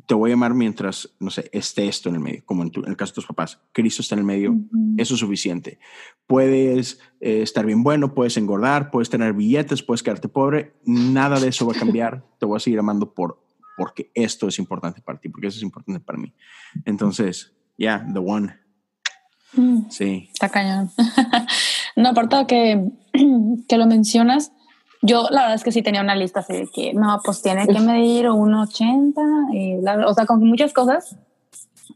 te 0.08 0.14
voy 0.16 0.32
a 0.32 0.34
amar 0.34 0.54
mientras, 0.54 1.10
no 1.20 1.30
sé, 1.30 1.50
esté 1.54 1.88
esto 1.88 2.10
en 2.10 2.16
el 2.16 2.22
medio, 2.22 2.44
como 2.46 2.64
en, 2.64 2.72
tu- 2.72 2.82
en 2.84 2.90
el 2.90 2.98
caso 2.98 3.12
de 3.12 3.16
tus 3.16 3.26
papás, 3.28 3.60
Cristo 3.72 4.02
está 4.02 4.16
en 4.16 4.20
el 4.20 4.26
medio, 4.26 4.56
eso 4.98 5.14
es 5.14 5.20
suficiente. 5.20 5.80
Puedes 6.28 7.00
eh, 7.22 7.42
estar 7.42 7.66
bien 7.66 7.84
bueno, 7.84 8.14
puedes 8.14 8.38
engordar, 8.38 8.90
puedes 8.92 9.10
tener 9.10 9.34
billetes, 9.34 9.84
puedes 9.84 10.02
quedarte 10.02 10.30
pobre, 10.30 10.74
nada 10.86 11.40
de 11.40 11.50
eso 11.50 11.66
va 11.68 11.74
a 11.74 11.80
cambiar. 11.80 12.24
Te 12.40 12.46
voy 12.46 12.58
a 12.58 12.60
seguir 12.60 12.80
amando 12.80 13.14
por, 13.14 13.40
porque 13.78 14.10
esto 14.16 14.48
es 14.48 14.58
importante 14.60 15.02
para 15.02 15.20
ti, 15.20 15.30
porque 15.30 15.48
eso 15.48 15.58
es 15.58 15.64
importante 15.64 16.00
para 16.00 16.18
mí. 16.18 16.34
Entonces, 16.86 17.54
ya, 17.78 18.06
the 18.14 18.20
one. 18.20 18.56
Mm. 19.56 19.90
Sí. 19.92 20.30
Está 20.34 20.50
cañón. 20.50 20.90
no, 21.96 22.10
aparte 22.10 22.46
que, 22.48 22.90
que 23.68 23.78
lo 23.78 23.86
mencionas, 23.86 24.52
yo 25.04 25.28
la 25.30 25.42
verdad 25.42 25.56
es 25.56 25.64
que 25.64 25.72
sí 25.72 25.82
tenía 25.84 26.02
una 26.02 26.16
lista 26.16 26.40
así 26.40 26.54
de 26.54 26.68
que, 26.68 26.94
no, 26.94 27.20
pues 27.24 27.42
tiene 27.42 27.68
que 27.68 27.80
medir 27.80 28.30
un 28.30 28.54
80, 28.56 29.22
y 29.52 29.82
la- 29.82 30.08
o 30.08 30.14
sea, 30.14 30.26
con 30.26 30.40
muchas 30.44 30.74
cosas. 30.74 31.18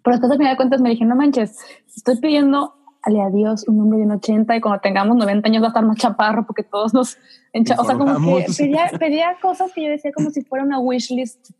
Pero 0.03 0.15
después 0.15 0.31
al 0.31 0.37
final 0.37 0.53
de 0.53 0.57
cuentas 0.57 0.81
me 0.81 0.89
dije, 0.89 1.05
no 1.05 1.15
manches, 1.15 1.57
estoy 1.95 2.17
pidiendo 2.17 2.73
a 3.03 3.29
Dios 3.31 3.65
un 3.69 3.79
hombre 3.81 3.99
de 3.99 4.05
un 4.05 4.11
80 4.11 4.55
y 4.55 4.61
cuando 4.61 4.81
tengamos 4.81 5.15
90 5.15 5.47
años 5.47 5.61
va 5.63 5.67
a 5.67 5.69
estar 5.69 5.85
más 5.85 5.97
chaparro 5.97 6.45
porque 6.45 6.63
todos 6.63 6.93
nos... 6.93 7.17
encha- 7.53 7.75
o 7.79 7.85
sea, 7.85 7.97
como 7.97 8.15
que 8.37 8.45
pedía, 8.57 8.89
pedía 8.99 9.37
cosas 9.41 9.71
que 9.73 9.83
yo 9.83 9.89
decía 9.89 10.11
como 10.13 10.29
si 10.29 10.41
fuera 10.43 10.63
una 10.65 10.79
wish 10.79 11.09
list 11.11 11.51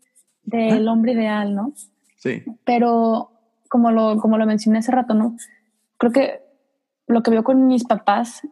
del 0.42 0.86
hombre 0.88 1.12
ideal, 1.12 1.54
¿no? 1.54 1.72
Sí. 2.18 2.42
Pero 2.64 3.30
como 3.70 3.90
lo, 3.90 4.18
como 4.18 4.36
lo 4.36 4.44
mencioné 4.46 4.78
hace 4.80 4.92
rato, 4.92 5.14
¿no? 5.14 5.36
Creo 5.96 6.12
que 6.12 6.40
lo 7.06 7.22
que 7.22 7.30
veo 7.30 7.44
con 7.44 7.66
mis 7.66 7.84
papás 7.84 8.42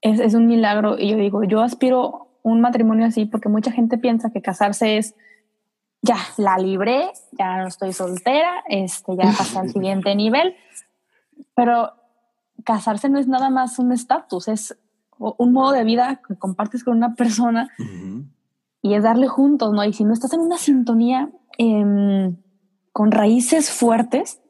es, 0.00 0.18
es 0.18 0.34
un 0.34 0.46
milagro 0.46 0.98
y 0.98 1.10
yo 1.10 1.16
digo, 1.16 1.44
yo 1.44 1.60
aspiro 1.60 2.29
un 2.42 2.60
matrimonio 2.60 3.06
así 3.06 3.26
porque 3.26 3.48
mucha 3.48 3.72
gente 3.72 3.98
piensa 3.98 4.30
que 4.30 4.42
casarse 4.42 4.98
es 4.98 5.14
ya 6.02 6.16
la 6.38 6.56
libré, 6.58 7.10
ya 7.32 7.58
no 7.58 7.68
estoy 7.68 7.92
soltera, 7.92 8.62
este, 8.68 9.16
ya 9.16 9.32
pasé 9.36 9.58
al 9.58 9.70
siguiente 9.70 10.14
nivel, 10.14 10.54
pero 11.54 11.92
casarse 12.64 13.08
no 13.08 13.18
es 13.18 13.28
nada 13.28 13.50
más 13.50 13.78
un 13.78 13.92
estatus, 13.92 14.48
es 14.48 14.78
un 15.18 15.52
modo 15.52 15.72
de 15.72 15.84
vida 15.84 16.22
que 16.26 16.36
compartes 16.36 16.82
con 16.84 16.96
una 16.96 17.14
persona 17.14 17.68
y 18.82 18.94
es 18.94 19.02
darle 19.02 19.28
juntos, 19.28 19.72
¿no? 19.72 19.84
Y 19.84 19.92
si 19.92 20.04
no 20.04 20.14
estás 20.14 20.32
en 20.32 20.40
una 20.40 20.56
sintonía 20.56 21.30
em, 21.58 22.36
con 22.92 23.10
raíces 23.10 23.70
fuertes, 23.70 24.40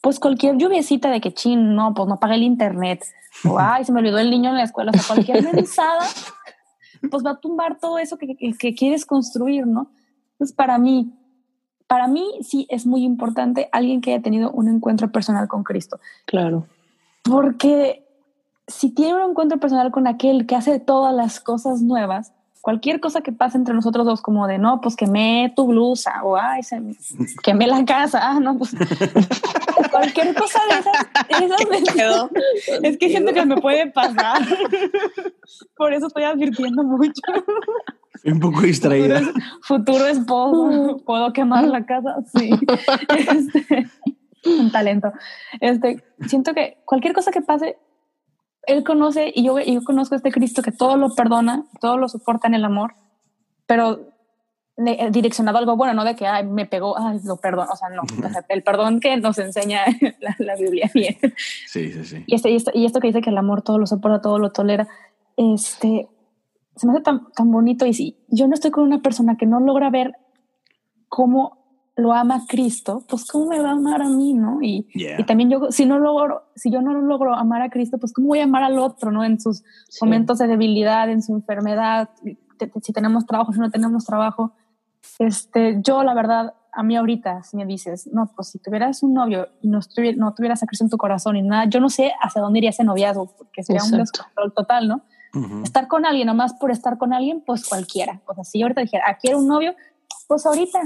pues 0.00 0.20
cualquier 0.20 0.56
lluviecita 0.56 1.10
de 1.10 1.20
que 1.20 1.34
chin, 1.34 1.74
no, 1.74 1.92
pues 1.94 2.08
no 2.08 2.20
pagué 2.20 2.36
el 2.36 2.42
internet, 2.44 3.04
o 3.44 3.58
ay, 3.58 3.84
se 3.84 3.92
me 3.92 4.00
olvidó 4.00 4.18
el 4.18 4.30
niño 4.30 4.50
en 4.50 4.56
la 4.56 4.64
escuela, 4.64 4.92
o 4.94 4.98
sea, 4.98 5.14
cualquier 5.14 5.42
mensada, 5.54 6.06
pues 7.08 7.24
va 7.24 7.32
a 7.32 7.40
tumbar 7.40 7.78
todo 7.78 7.98
eso 7.98 8.18
que, 8.18 8.36
que 8.36 8.74
quieres 8.74 9.06
construir, 9.06 9.66
¿no? 9.66 9.90
Entonces, 10.32 10.54
para 10.54 10.78
mí, 10.78 11.12
para 11.86 12.08
mí 12.08 12.26
sí 12.42 12.66
es 12.70 12.86
muy 12.86 13.04
importante 13.04 13.68
alguien 13.72 14.00
que 14.00 14.12
haya 14.12 14.22
tenido 14.22 14.50
un 14.50 14.68
encuentro 14.68 15.10
personal 15.10 15.48
con 15.48 15.64
Cristo. 15.64 16.00
Claro. 16.26 16.66
Porque 17.22 18.06
si 18.66 18.90
tiene 18.90 19.14
un 19.14 19.30
encuentro 19.30 19.58
personal 19.58 19.90
con 19.90 20.06
aquel 20.06 20.46
que 20.46 20.56
hace 20.56 20.78
todas 20.78 21.14
las 21.14 21.40
cosas 21.40 21.82
nuevas, 21.82 22.32
cualquier 22.60 23.00
cosa 23.00 23.20
que 23.22 23.32
pase 23.32 23.56
entre 23.56 23.74
nosotros 23.74 24.06
dos, 24.06 24.20
como 24.20 24.46
de 24.46 24.58
no, 24.58 24.80
pues 24.80 24.96
quemé 24.96 25.52
tu 25.56 25.66
blusa 25.66 26.22
o 26.22 26.36
ay, 26.36 26.62
se 26.62 26.80
quemé 27.42 27.66
la 27.66 27.84
casa, 27.84 28.20
ah, 28.22 28.40
no, 28.40 28.58
pues 28.58 28.74
cualquier 29.90 30.34
cosa 30.34 30.60
de 30.68 30.80
esas, 30.80 31.52
esas 31.52 31.70
me 31.70 31.82
quedó. 31.94 32.30
Es 32.82 32.98
que 32.98 33.08
siento 33.08 33.32
que 33.32 33.44
me 33.44 33.56
puede 33.60 33.90
pasar. 33.90 34.42
Por 35.76 35.92
eso 35.92 36.06
estoy 36.06 36.24
advirtiendo 36.24 36.82
mucho. 36.82 37.22
Un 38.24 38.40
poco 38.40 38.60
distraída. 38.60 39.22
Futuro, 39.62 40.06
esposo, 40.06 41.02
puedo 41.04 41.32
quemar 41.32 41.64
la 41.64 41.84
casa, 41.84 42.16
sí. 42.34 42.50
Este, 43.16 43.88
un 44.44 44.70
talento. 44.70 45.12
Este, 45.60 46.02
siento 46.26 46.54
que 46.54 46.78
cualquier 46.84 47.14
cosa 47.14 47.30
que 47.30 47.40
pase, 47.40 47.78
él 48.66 48.84
conoce 48.84 49.32
y 49.34 49.44
yo, 49.44 49.58
yo 49.58 49.82
conozco 49.84 50.14
a 50.14 50.18
este 50.18 50.30
Cristo 50.30 50.62
que 50.62 50.72
todo 50.72 50.96
lo 50.96 51.14
perdona, 51.14 51.64
todo 51.80 51.96
lo 51.96 52.08
soporta 52.08 52.48
en 52.48 52.54
el 52.54 52.64
amor, 52.64 52.94
pero 53.66 54.10
eh, 54.86 55.10
direccionado 55.10 55.58
a 55.58 55.60
algo 55.60 55.76
bueno, 55.76 55.94
no 55.94 56.04
de 56.04 56.16
que 56.16 56.26
ay, 56.26 56.46
me 56.46 56.66
pegó, 56.66 56.98
ay, 56.98 57.20
lo 57.24 57.36
perdono, 57.36 57.70
o 57.70 57.76
sea, 57.76 57.88
no, 57.90 58.02
el 58.48 58.62
perdón 58.62 59.00
que 59.00 59.16
nos 59.16 59.38
enseña 59.38 59.84
la, 60.38 60.56
Biblia 60.56 60.90
bien. 60.94 61.18
Sí, 61.66 61.92
sí, 61.92 62.04
sí. 62.04 62.24
Y, 62.26 62.34
este, 62.34 62.50
y, 62.50 62.56
esto, 62.56 62.70
y 62.74 62.86
esto 62.86 63.00
que 63.00 63.08
dice 63.08 63.20
que 63.20 63.30
el 63.30 63.38
amor 63.38 63.62
todo 63.62 63.78
lo 63.78 63.86
soporta, 63.86 64.20
todo 64.20 64.38
lo 64.38 64.52
tolera, 64.52 64.88
este, 65.36 66.08
se 66.76 66.86
me 66.86 66.94
hace 66.94 67.02
tan, 67.02 67.30
tan 67.32 67.50
bonito 67.50 67.84
y 67.86 67.94
si 67.94 68.16
yo 68.28 68.46
no 68.46 68.54
estoy 68.54 68.70
con 68.70 68.84
una 68.84 69.02
persona 69.02 69.36
que 69.36 69.46
no 69.46 69.60
logra 69.60 69.90
ver 69.90 70.14
cómo 71.08 71.59
lo 72.00 72.12
ama 72.12 72.44
Cristo, 72.48 73.04
pues 73.08 73.24
cómo 73.26 73.46
me 73.46 73.60
va 73.60 73.70
a 73.70 73.72
amar 73.72 74.02
a 74.02 74.08
mí, 74.08 74.34
¿no? 74.34 74.62
Y, 74.62 74.88
y, 74.94 75.24
también 75.24 75.50
yo, 75.50 75.70
si 75.70 75.86
no 75.86 75.98
logro, 75.98 76.44
si 76.54 76.70
yo 76.70 76.82
no 76.82 76.92
logro 77.00 77.34
amar 77.34 77.62
a 77.62 77.70
Cristo, 77.70 77.98
pues 77.98 78.12
cómo 78.12 78.28
voy 78.28 78.40
a 78.40 78.44
amar 78.44 78.62
al 78.62 78.78
otro, 78.78 79.10
¿no? 79.10 79.24
En 79.24 79.40
sus 79.40 79.62
momentos 80.00 80.38
de 80.38 80.46
debilidad, 80.46 81.08
en 81.10 81.22
su 81.22 81.34
enfermedad, 81.34 82.10
si 82.82 82.92
tenemos 82.92 83.26
trabajo, 83.26 83.52
si 83.52 83.60
no 83.60 83.70
tenemos 83.70 84.04
trabajo. 84.04 84.52
Este, 85.18 85.78
yo 85.82 86.02
la 86.02 86.14
verdad, 86.14 86.54
a 86.72 86.82
mí 86.82 86.96
ahorita, 86.96 87.42
si 87.42 87.56
me 87.56 87.66
dices, 87.66 88.08
no, 88.12 88.30
pues 88.34 88.48
si 88.48 88.58
tuvieras 88.58 89.02
un 89.02 89.14
novio 89.14 89.48
y 89.62 89.68
no, 89.68 89.80
no 90.16 90.34
tuvieras 90.34 90.62
a 90.62 90.66
Cristo 90.66 90.84
en 90.84 90.90
tu 90.90 90.98
corazón 90.98 91.36
y 91.36 91.42
nada, 91.42 91.66
yo 91.66 91.80
no 91.80 91.88
sé 91.88 92.12
hacia 92.20 92.42
dónde 92.42 92.58
iría 92.58 92.70
ese 92.70 92.84
noviazgo, 92.84 93.34
porque 93.36 93.62
sería 93.62 93.82
un 93.84 93.98
descontrol 93.98 94.52
total, 94.52 94.88
¿no? 94.88 95.02
Estar 95.62 95.86
con 95.86 96.04
alguien, 96.06 96.26
nomás 96.26 96.54
por 96.54 96.72
estar 96.72 96.98
con 96.98 97.12
alguien, 97.12 97.40
pues 97.46 97.68
cualquiera. 97.68 98.20
O 98.26 98.34
sea, 98.34 98.42
si 98.42 98.58
yo 98.58 98.64
ahorita 98.64 98.80
dijera, 98.80 99.04
aquí 99.06 99.28
ah, 99.28 99.30
era 99.30 99.36
un 99.38 99.46
novio, 99.46 99.74
pues 100.30 100.46
ahorita, 100.46 100.78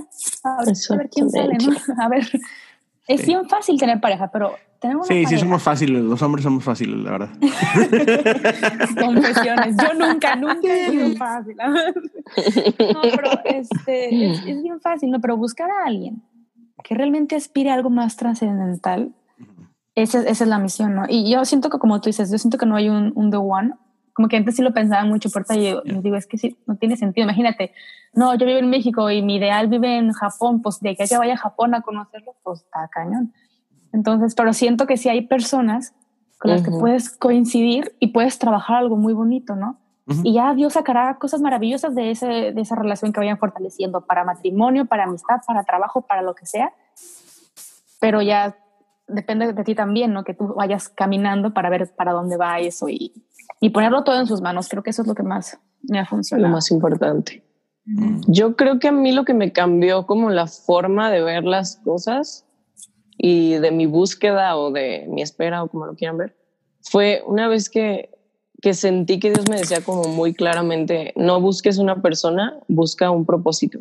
a 0.45 0.65
ver, 0.65 1.11
quién 1.11 1.29
sale, 1.29 1.59
¿no? 1.59 1.77
A 2.03 2.09
ver, 2.09 2.27
es 3.07 3.27
bien 3.27 3.47
fácil 3.47 3.79
tener 3.79 4.01
pareja, 4.01 4.31
pero 4.33 4.55
tenemos. 4.81 5.07
Sí, 5.07 5.27
sí, 5.27 5.37
somos 5.37 5.63
fáciles, 5.63 6.03
los 6.03 6.23
hombres 6.23 6.45
somos 6.45 6.65
fáciles, 6.65 6.97
la 6.97 7.11
verdad. 7.11 7.29
Confesiones, 8.99 9.77
yo 9.77 9.93
nunca, 9.99 10.35
nunca 10.37 10.75
he 10.75 10.91
sido 10.91 11.17
fácil. 11.19 11.57
no, 11.59 13.03
pero 13.03 13.31
este, 13.45 14.31
es, 14.31 14.39
es, 14.47 14.63
bien 14.63 14.81
fácil, 14.81 15.11
¿no? 15.11 15.21
Pero 15.21 15.37
buscar 15.37 15.71
a 15.71 15.89
alguien 15.89 16.23
que 16.83 16.95
realmente 16.95 17.37
aspire 17.37 17.71
a 17.71 17.75
algo 17.75 17.91
más 17.91 18.17
trascendental, 18.17 19.13
esa, 19.95 20.21
esa, 20.21 20.45
es 20.45 20.49
la 20.49 20.59
misión, 20.59 20.95
¿no? 20.95 21.03
Y 21.07 21.31
yo 21.31 21.45
siento 21.45 21.69
que, 21.69 21.79
como 21.79 22.01
tú 22.01 22.09
dices, 22.09 22.31
yo 22.31 22.39
siento 22.39 22.57
que 22.57 22.65
no 22.65 22.77
hay 22.77 22.89
un, 22.89 23.13
un 23.15 23.31
The 23.31 23.37
One, 23.37 23.75
como 24.15 24.29
que 24.29 24.37
antes 24.37 24.57
sí 24.57 24.63
lo 24.63 24.73
pensaba 24.73 25.05
mucho, 25.05 25.29
por 25.29 25.45
yo 25.55 25.83
digo, 25.85 26.17
es 26.17 26.27
que 26.27 26.39
sí, 26.39 26.57
no 26.67 26.77
tiene 26.77 26.97
sentido. 26.97 27.25
Imagínate, 27.25 27.73
no, 28.15 28.35
yo 28.37 28.47
vivo 28.47 28.61
en 28.61 28.71
México 28.71 29.11
y 29.11 29.23
mi 29.23 29.37
ideal 29.37 29.67
vive 29.67 29.99
en 29.99 30.13
Japón, 30.13 30.63
pues 30.63 30.81
de 30.81 30.95
que 30.95 31.03
ella 31.03 31.19
vaya 31.19 31.35
a 31.35 31.37
Japón 31.37 31.75
a 31.75 31.83
conocerlo, 31.83 32.37
pues 32.45 32.61
está 32.61 32.89
cañón. 32.89 33.35
Entonces, 33.93 34.35
pero 34.37 34.53
siento 34.53 34.87
que 34.87 34.97
sí 34.97 35.09
hay 35.09 35.23
personas 35.23 35.95
con 36.39 36.53
las 36.53 36.63
que 36.63 36.71
puedes 36.71 37.11
coincidir 37.11 37.97
y 37.99 38.09
puedes 38.09 38.39
trabajar 38.39 38.77
algo 38.77 38.97
muy 38.97 39.13
bonito, 39.13 39.57
¿no? 39.57 39.81
Y 40.23 40.35
ya 40.35 40.55
Dios 40.55 40.75
sacará 40.75 41.17
cosas 41.17 41.41
maravillosas 41.41 41.95
de, 41.95 42.11
ese, 42.11 42.27
de 42.27 42.61
esa 42.61 42.77
relación 42.77 43.13
que 43.13 43.21
vayan 43.21 43.39
fortaleciendo 43.39 44.05
para 44.05 44.23
matrimonio, 44.23 44.85
para 44.85 45.05
amistad, 45.05 45.41
para 45.47 45.65
trabajo, 45.65 46.03
para 46.03 46.21
lo 46.21 46.35
que 46.35 46.45
sea. 46.45 46.75
Pero 48.01 48.21
ya 48.21 48.55
depende 49.09 49.53
de 49.55 49.65
ti 49.65 49.75
también, 49.75 50.13
¿no? 50.13 50.23
Que 50.23 50.35
tú 50.35 50.55
vayas 50.55 50.91
caminando 50.91 51.55
para 51.55 51.71
ver 51.71 51.91
para 51.97 52.13
dónde 52.13 52.37
va 52.37 52.59
eso 52.59 52.89
y, 52.91 53.13
y 53.61 53.71
ponerlo 53.71 54.05
todo 54.05 54.21
en 54.21 54.27
sus 54.27 54.41
manos. 54.41 54.69
Creo 54.69 54.83
que 54.83 54.91
eso 54.91 55.03
es 55.03 55.09
lo 55.09 55.15
que 55.15 55.23
más 55.23 55.59
me 55.83 55.99
ha 55.99 56.07
funcionado. 56.07 56.49
Lo 56.49 56.55
más 56.55 56.71
importante. 56.71 57.43
Yo 58.27 58.57
creo 58.57 58.79
que 58.79 58.89
a 58.89 58.93
mí 58.93 59.13
lo 59.13 59.25
que 59.25 59.35
me 59.35 59.53
cambió 59.53 60.07
como 60.07 60.31
la 60.31 60.47
forma 60.47 61.11
de 61.11 61.23
ver 61.23 61.45
las 61.45 61.77
cosas 61.77 62.47
y 63.19 63.55
de 63.55 63.71
mi 63.71 63.87
búsqueda 63.87 64.57
o 64.57 64.71
de 64.71 65.07
mi 65.09 65.21
espera 65.21 65.63
o 65.63 65.69
como 65.69 65.87
lo 65.87 65.95
quieran 65.95 66.17
ver, 66.17 66.37
fue 66.81 67.23
una 67.27 67.47
vez 67.47 67.69
que, 67.69 68.11
que 68.63 68.73
sentí 68.73 69.21
que 69.21 69.31
Dios 69.31 69.49
me 69.51 69.57
decía 69.57 69.83
como 69.83 70.05
muy 70.05 70.33
claramente, 70.35 71.13
no 71.17 71.41
busques 71.41 71.77
una 71.77 72.01
persona, 72.01 72.59
busca 72.69 73.11
un 73.11 73.27
propósito. 73.27 73.81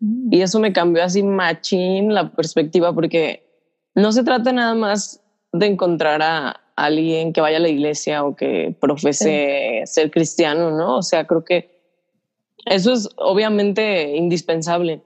Mm. 0.00 0.32
Y 0.32 0.42
eso 0.42 0.60
me 0.60 0.74
cambió 0.74 1.02
así 1.02 1.22
machín 1.22 2.12
la 2.12 2.30
perspectiva 2.30 2.92
porque 2.94 3.44
no 3.94 4.12
se 4.12 4.22
trata 4.22 4.52
nada 4.52 4.74
más 4.74 5.22
de 5.52 5.66
encontrar 5.66 6.20
a 6.20 6.60
alguien 6.76 7.32
que 7.32 7.40
vaya 7.40 7.58
a 7.58 7.60
la 7.60 7.68
iglesia 7.68 8.24
o 8.24 8.34
que 8.34 8.74
profese 8.80 9.82
ser 9.86 10.10
cristiano, 10.10 10.70
¿no? 10.70 10.98
O 10.98 11.02
sea, 11.02 11.26
creo 11.26 11.44
que 11.44 11.70
eso 12.66 12.92
es 12.92 13.08
obviamente 13.16 14.16
indispensable, 14.16 15.02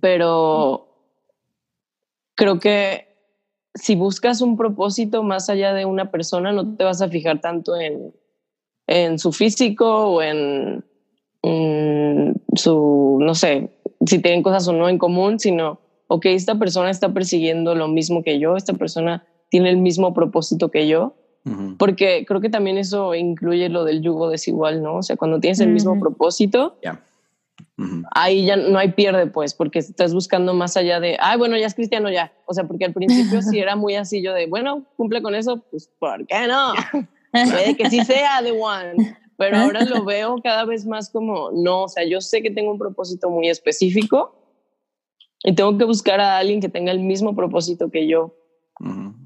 pero 0.00 0.88
creo 2.34 2.58
que 2.58 3.08
si 3.74 3.94
buscas 3.94 4.40
un 4.40 4.56
propósito 4.56 5.22
más 5.22 5.48
allá 5.48 5.72
de 5.72 5.84
una 5.84 6.10
persona, 6.10 6.52
no 6.52 6.76
te 6.76 6.84
vas 6.84 7.00
a 7.00 7.08
fijar 7.08 7.40
tanto 7.40 7.76
en, 7.76 8.14
en 8.86 9.18
su 9.18 9.32
físico 9.32 10.08
o 10.08 10.22
en, 10.22 10.84
en 11.42 12.34
su, 12.54 13.18
no 13.20 13.34
sé, 13.34 13.70
si 14.06 14.18
tienen 14.18 14.42
cosas 14.42 14.66
o 14.68 14.72
no 14.72 14.88
en 14.88 14.98
común, 14.98 15.38
sino, 15.38 15.78
ok, 16.08 16.26
esta 16.26 16.56
persona 16.56 16.90
está 16.90 17.12
persiguiendo 17.12 17.74
lo 17.74 17.88
mismo 17.88 18.22
que 18.22 18.38
yo, 18.38 18.56
esta 18.56 18.74
persona 18.74 19.24
tiene 19.52 19.68
el 19.68 19.76
mismo 19.76 20.14
propósito 20.14 20.70
que 20.70 20.88
yo, 20.88 21.14
porque 21.76 22.24
creo 22.26 22.40
que 22.40 22.48
también 22.48 22.78
eso 22.78 23.14
incluye 23.14 23.68
lo 23.68 23.84
del 23.84 24.00
yugo 24.00 24.30
desigual, 24.30 24.82
¿no? 24.82 24.96
O 24.96 25.02
sea, 25.02 25.16
cuando 25.18 25.40
tienes 25.40 25.60
el 25.60 25.68
mismo 25.68 26.00
propósito, 26.00 26.78
ahí 28.12 28.46
ya 28.46 28.56
no 28.56 28.78
hay 28.78 28.92
pierde, 28.92 29.26
pues, 29.26 29.52
porque 29.52 29.80
estás 29.80 30.14
buscando 30.14 30.54
más 30.54 30.78
allá 30.78 31.00
de, 31.00 31.18
ay, 31.20 31.36
bueno, 31.36 31.58
ya 31.58 31.66
es 31.66 31.74
cristiano 31.74 32.10
ya. 32.10 32.32
O 32.46 32.54
sea, 32.54 32.64
porque 32.64 32.86
al 32.86 32.94
principio 32.94 33.42
sí 33.42 33.58
era 33.58 33.76
muy 33.76 33.94
así 33.94 34.22
yo 34.22 34.32
de, 34.32 34.46
bueno, 34.46 34.86
cumple 34.96 35.20
con 35.20 35.34
eso, 35.34 35.58
pues, 35.70 35.90
¿por 35.98 36.26
qué 36.26 36.46
no? 36.48 36.72
Puede 37.30 37.76
que 37.76 37.90
sí 37.90 38.02
sea 38.06 38.42
the 38.42 38.52
one. 38.52 39.18
Pero 39.36 39.58
ahora 39.58 39.84
lo 39.84 40.02
veo 40.06 40.36
cada 40.42 40.64
vez 40.64 40.86
más 40.86 41.10
como, 41.10 41.50
no, 41.52 41.82
o 41.82 41.88
sea, 41.88 42.04
yo 42.04 42.22
sé 42.22 42.40
que 42.40 42.50
tengo 42.50 42.72
un 42.72 42.78
propósito 42.78 43.28
muy 43.28 43.50
específico 43.50 44.34
y 45.44 45.54
tengo 45.54 45.76
que 45.76 45.84
buscar 45.84 46.20
a 46.20 46.38
alguien 46.38 46.62
que 46.62 46.70
tenga 46.70 46.90
el 46.90 47.00
mismo 47.00 47.36
propósito 47.36 47.90
que 47.90 48.06
yo 48.06 48.34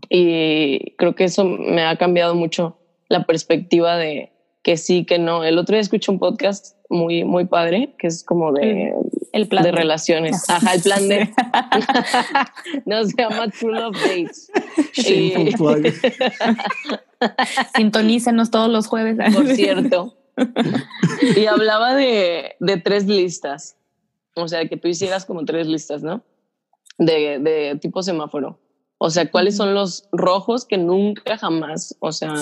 y 0.09 0.95
creo 0.97 1.15
que 1.15 1.25
eso 1.25 1.45
me 1.45 1.85
ha 1.85 1.97
cambiado 1.97 2.35
mucho 2.35 2.79
la 3.09 3.25
perspectiva 3.25 3.97
de 3.97 4.33
que 4.63 4.77
sí, 4.77 5.05
que 5.05 5.21
no. 5.21 5.45
El 5.45 5.59
otro 5.59 5.75
día 5.75 5.81
escuché 5.81 6.11
un 6.11 6.19
podcast 6.19 6.77
muy, 6.89 7.23
muy 7.23 7.45
padre, 7.45 7.95
que 8.01 8.09
es 8.09 8.25
como 8.25 8.53
de, 8.53 8.93
el 9.33 9.47
plan 9.47 9.63
de, 9.63 9.71
relaciones. 9.71 10.51
Ajá, 10.51 10.75
el 10.75 10.83
plan 10.83 11.09
de... 11.09 11.31
no, 12.85 13.05
se 13.05 13.15
llama 13.17 13.49
True 13.49 13.81
Love 13.81 13.97
Dates. 13.97 14.51
Sintonícenos 17.77 18.51
todos 18.51 18.69
los 18.69 18.89
jueves. 18.89 19.17
Por 19.33 19.47
cierto. 19.55 20.17
y 21.37 21.47
hablaba 21.47 21.95
de, 21.95 22.57
de 22.59 22.77
tres 22.77 23.07
listas. 23.07 23.77
o 24.35 24.49
sea, 24.49 24.69
que 24.69 24.77
tú 24.77 24.89
hicieras 24.89 25.25
como 25.25 25.45
tres 25.45 25.69
listas, 25.69 26.03
¿no? 26.03 26.25
De, 26.99 27.39
de 27.39 27.79
tipo 27.81 28.03
semáforo. 28.03 28.59
O 28.99 29.11
sea, 29.11 29.31
¿cuáles 29.31 29.57
son 29.57 29.75
los 29.75 30.09
rojos 30.13 30.65
que 30.65 30.79
nunca 30.79 31.37
jamás, 31.37 31.97
o 32.01 32.13
sea, 32.13 32.35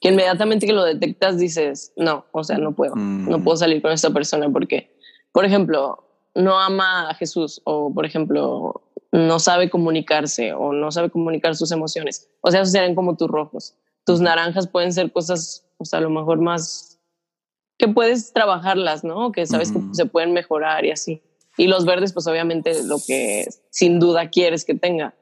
que 0.00 0.08
inmediatamente 0.08 0.66
que 0.66 0.72
lo 0.72 0.84
detectas 0.84 1.38
dices, 1.38 1.92
no, 1.96 2.24
o 2.32 2.44
sea, 2.44 2.56
no 2.56 2.72
puedo, 2.72 2.94
no 2.96 3.42
puedo 3.44 3.58
salir 3.58 3.82
con 3.82 3.92
esta 3.92 4.10
persona 4.10 4.48
porque, 4.48 4.96
por 5.32 5.44
ejemplo, 5.44 6.08
no 6.34 6.58
ama 6.58 7.10
a 7.10 7.14
Jesús 7.14 7.60
o, 7.64 7.92
por 7.92 8.06
ejemplo, 8.06 8.82
no 9.12 9.38
sabe 9.38 9.68
comunicarse 9.68 10.54
o 10.54 10.72
no 10.72 10.90
sabe 10.92 11.10
comunicar 11.10 11.56
sus 11.56 11.72
emociones. 11.72 12.30
O 12.40 12.50
sea, 12.50 12.62
esos 12.62 12.72
serían 12.72 12.94
como 12.94 13.16
tus 13.16 13.28
rojos. 13.28 13.74
Tus 14.04 14.20
naranjas 14.20 14.66
pueden 14.66 14.92
ser 14.92 15.12
cosas, 15.12 15.66
o 15.76 15.84
sea, 15.84 15.98
a 15.98 16.02
lo 16.02 16.10
mejor 16.10 16.40
más 16.40 16.98
que 17.76 17.88
puedes 17.88 18.32
trabajarlas, 18.32 19.04
¿no? 19.04 19.30
Que 19.32 19.46
sabes 19.46 19.72
que 19.72 19.80
se 19.92 20.06
pueden 20.06 20.32
mejorar 20.32 20.84
y 20.84 20.90
así. 20.90 21.22
Y 21.56 21.66
los 21.66 21.84
verdes, 21.84 22.12
pues 22.12 22.26
obviamente 22.26 22.84
lo 22.84 22.96
que 23.04 23.46
sin 23.70 24.00
duda 24.00 24.30
quieres 24.30 24.64
que 24.64 24.74
tenga. 24.74 25.14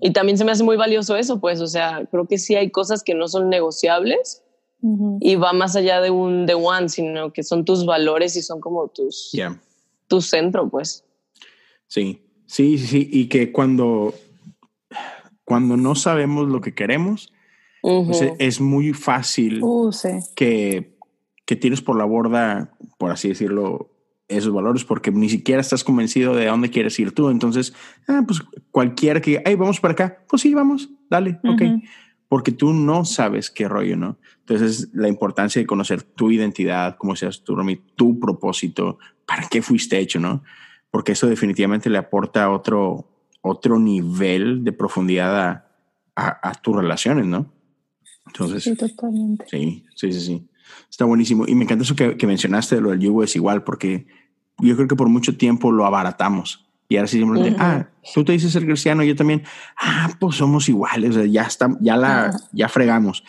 Y 0.00 0.12
también 0.12 0.36
se 0.36 0.44
me 0.44 0.50
hace 0.50 0.64
muy 0.64 0.76
valioso 0.76 1.16
eso, 1.16 1.40
pues, 1.40 1.60
o 1.60 1.68
sea, 1.68 2.06
creo 2.10 2.26
que 2.26 2.38
sí 2.38 2.56
hay 2.56 2.70
cosas 2.70 3.04
que 3.04 3.14
no 3.14 3.28
son 3.28 3.48
negociables 3.48 4.42
y 5.20 5.36
va 5.36 5.52
más 5.52 5.76
allá 5.76 6.00
de 6.00 6.10
un 6.10 6.44
de 6.44 6.54
one, 6.54 6.88
sino 6.88 7.32
que 7.32 7.42
son 7.42 7.64
tus 7.64 7.86
valores 7.86 8.36
y 8.36 8.42
son 8.42 8.60
como 8.60 8.88
tus, 8.88 9.32
tu 10.08 10.20
centro, 10.20 10.68
pues. 10.68 11.04
Sí, 11.86 12.20
sí, 12.46 12.78
sí, 12.78 12.86
sí, 12.86 13.08
y 13.10 13.28
que 13.28 13.52
cuando, 13.52 14.12
cuando 15.44 15.76
no 15.76 15.94
sabemos 15.94 16.48
lo 16.48 16.60
que 16.60 16.74
queremos, 16.74 17.32
pues, 17.80 18.22
es 18.38 18.60
muy 18.60 18.92
fácil 18.92 19.62
uh, 19.62 19.90
que, 20.34 20.98
que 21.46 21.56
tires 21.56 21.80
por 21.80 21.96
la 21.96 22.04
borda, 22.04 22.74
por 22.98 23.12
así 23.12 23.28
decirlo, 23.28 23.93
esos 24.28 24.52
valores 24.52 24.84
porque 24.84 25.10
ni 25.10 25.28
siquiera 25.28 25.60
estás 25.60 25.84
convencido 25.84 26.34
de 26.34 26.48
a 26.48 26.52
dónde 26.52 26.70
quieres 26.70 26.98
ir 26.98 27.12
tú. 27.12 27.30
Entonces, 27.30 27.74
ah, 28.08 28.22
pues 28.26 28.40
cualquiera 28.70 29.20
que, 29.20 29.42
ay, 29.44 29.54
vamos 29.54 29.80
para 29.80 29.92
acá, 29.92 30.18
pues 30.28 30.42
sí, 30.42 30.54
vamos, 30.54 30.88
dale, 31.10 31.38
ok. 31.44 31.62
Porque 32.28 32.52
tú 32.52 32.72
no 32.72 33.04
sabes 33.04 33.50
qué 33.50 33.68
rollo, 33.68 33.96
¿no? 33.96 34.18
Entonces, 34.40 34.90
la 34.92 35.08
importancia 35.08 35.60
de 35.60 35.66
conocer 35.66 36.02
tu 36.02 36.30
identidad, 36.30 36.96
cómo 36.96 37.16
seas 37.16 37.44
tú, 37.44 37.56
tu 37.94 38.18
propósito, 38.18 38.98
para 39.26 39.46
qué 39.48 39.62
fuiste 39.62 39.98
hecho, 39.98 40.20
¿no? 40.20 40.42
Porque 40.90 41.12
eso 41.12 41.26
definitivamente 41.26 41.90
le 41.90 41.98
aporta 41.98 42.50
otro, 42.50 43.08
otro 43.42 43.78
nivel 43.78 44.64
de 44.64 44.72
profundidad 44.72 45.64
a, 46.16 46.48
a, 46.48 46.52
tus 46.54 46.76
relaciones, 46.76 47.26
¿no? 47.26 47.52
Entonces, 48.26 48.64
sí, 48.64 48.74
totalmente. 48.74 49.44
Sí, 49.48 49.84
sí, 49.94 50.12
sí, 50.12 50.20
sí. 50.20 50.48
Está 50.90 51.04
buenísimo. 51.04 51.44
Y 51.46 51.54
me 51.54 51.64
encanta 51.64 51.84
eso 51.84 51.96
que, 51.96 52.26
mencionaste 52.26 52.76
de 52.76 52.80
lo 52.80 52.90
del 52.90 53.00
yugo 53.00 53.24
es 53.24 53.34
igual, 53.36 53.64
porque 53.64 54.06
yo 54.58 54.76
creo 54.76 54.88
que 54.88 54.96
por 54.96 55.08
mucho 55.08 55.36
tiempo 55.36 55.72
lo 55.72 55.86
abaratamos. 55.86 56.68
Y 56.88 56.96
ahora 56.96 57.08
sí 57.08 57.18
simplemente, 57.18 57.56
ah, 57.58 57.88
tú 58.14 58.24
te 58.24 58.32
dices 58.32 58.52
ser 58.52 58.64
cristiano, 58.64 59.02
yo 59.02 59.16
también, 59.16 59.42
ah, 59.78 60.10
pues 60.20 60.36
somos 60.36 60.68
iguales, 60.68 61.16
ya 61.32 61.42
está, 61.42 61.76
ya 61.80 61.96
la, 61.96 62.38
ya 62.52 62.68
fregamos. 62.68 63.24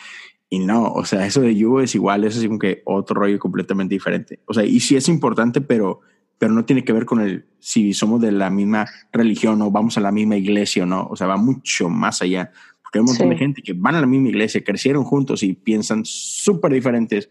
Y 0.48 0.60
no, 0.60 0.92
o 0.92 1.04
sea, 1.04 1.26
eso 1.26 1.40
de 1.40 1.56
yugo 1.56 1.80
es 1.80 1.94
igual, 1.94 2.24
es 2.24 2.36
así 2.36 2.46
como 2.46 2.58
que 2.58 2.82
otro 2.84 3.20
rollo 3.20 3.38
completamente 3.38 3.94
diferente. 3.94 4.40
O 4.46 4.54
sea, 4.54 4.64
y 4.64 4.78
sí 4.80 4.94
es 4.94 5.08
importante, 5.08 5.60
pero, 5.60 6.00
pero 6.38 6.52
no 6.52 6.64
tiene 6.64 6.84
que 6.84 6.92
ver 6.92 7.04
con 7.04 7.20
el 7.20 7.46
si 7.58 7.94
somos 7.94 8.20
de 8.20 8.30
la 8.30 8.48
misma 8.48 8.86
religión 9.12 9.60
o 9.62 9.70
vamos 9.72 9.96
a 9.96 10.00
la 10.00 10.12
misma 10.12 10.36
iglesia 10.36 10.84
o 10.84 10.86
no. 10.86 11.08
O 11.10 11.16
sea, 11.16 11.26
va 11.26 11.36
mucho 11.36 11.88
más 11.88 12.22
allá. 12.22 12.52
Porque 12.86 12.98
hay 12.98 13.00
un 13.00 13.06
montón 13.06 13.30
de 13.30 13.36
gente 13.36 13.62
que 13.62 13.72
van 13.72 13.96
a 13.96 14.00
la 14.00 14.06
misma 14.06 14.28
iglesia, 14.28 14.62
crecieron 14.62 15.04
juntos 15.04 15.42
y 15.42 15.54
piensan 15.54 16.04
súper 16.04 16.72
diferentes 16.72 17.28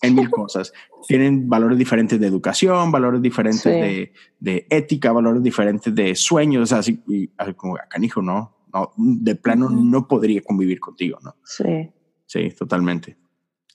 en 0.00 0.14
mil 0.14 0.30
cosas. 0.30 0.72
Tienen 1.06 1.46
valores 1.48 1.76
diferentes 1.76 2.18
de 2.18 2.26
educación, 2.26 2.90
valores 2.90 3.20
diferentes 3.20 3.64
de, 3.64 4.14
de, 4.40 4.66
ética, 4.70 5.12
valores 5.12 5.42
diferentes 5.42 5.94
de 5.94 6.14
sueños, 6.14 6.72
así, 6.72 7.02
y, 7.06 7.28
como 7.56 7.76
canijo, 7.88 8.22
no, 8.22 8.56
no, 8.72 8.92
de 8.96 9.36
plano 9.36 9.68
no 9.68 10.08
podría 10.08 10.40
convivir 10.40 10.80
contigo, 10.80 11.18
¿no? 11.22 11.36
Sí. 11.44 11.90
Sí, 12.26 12.48
totalmente. 12.58 13.18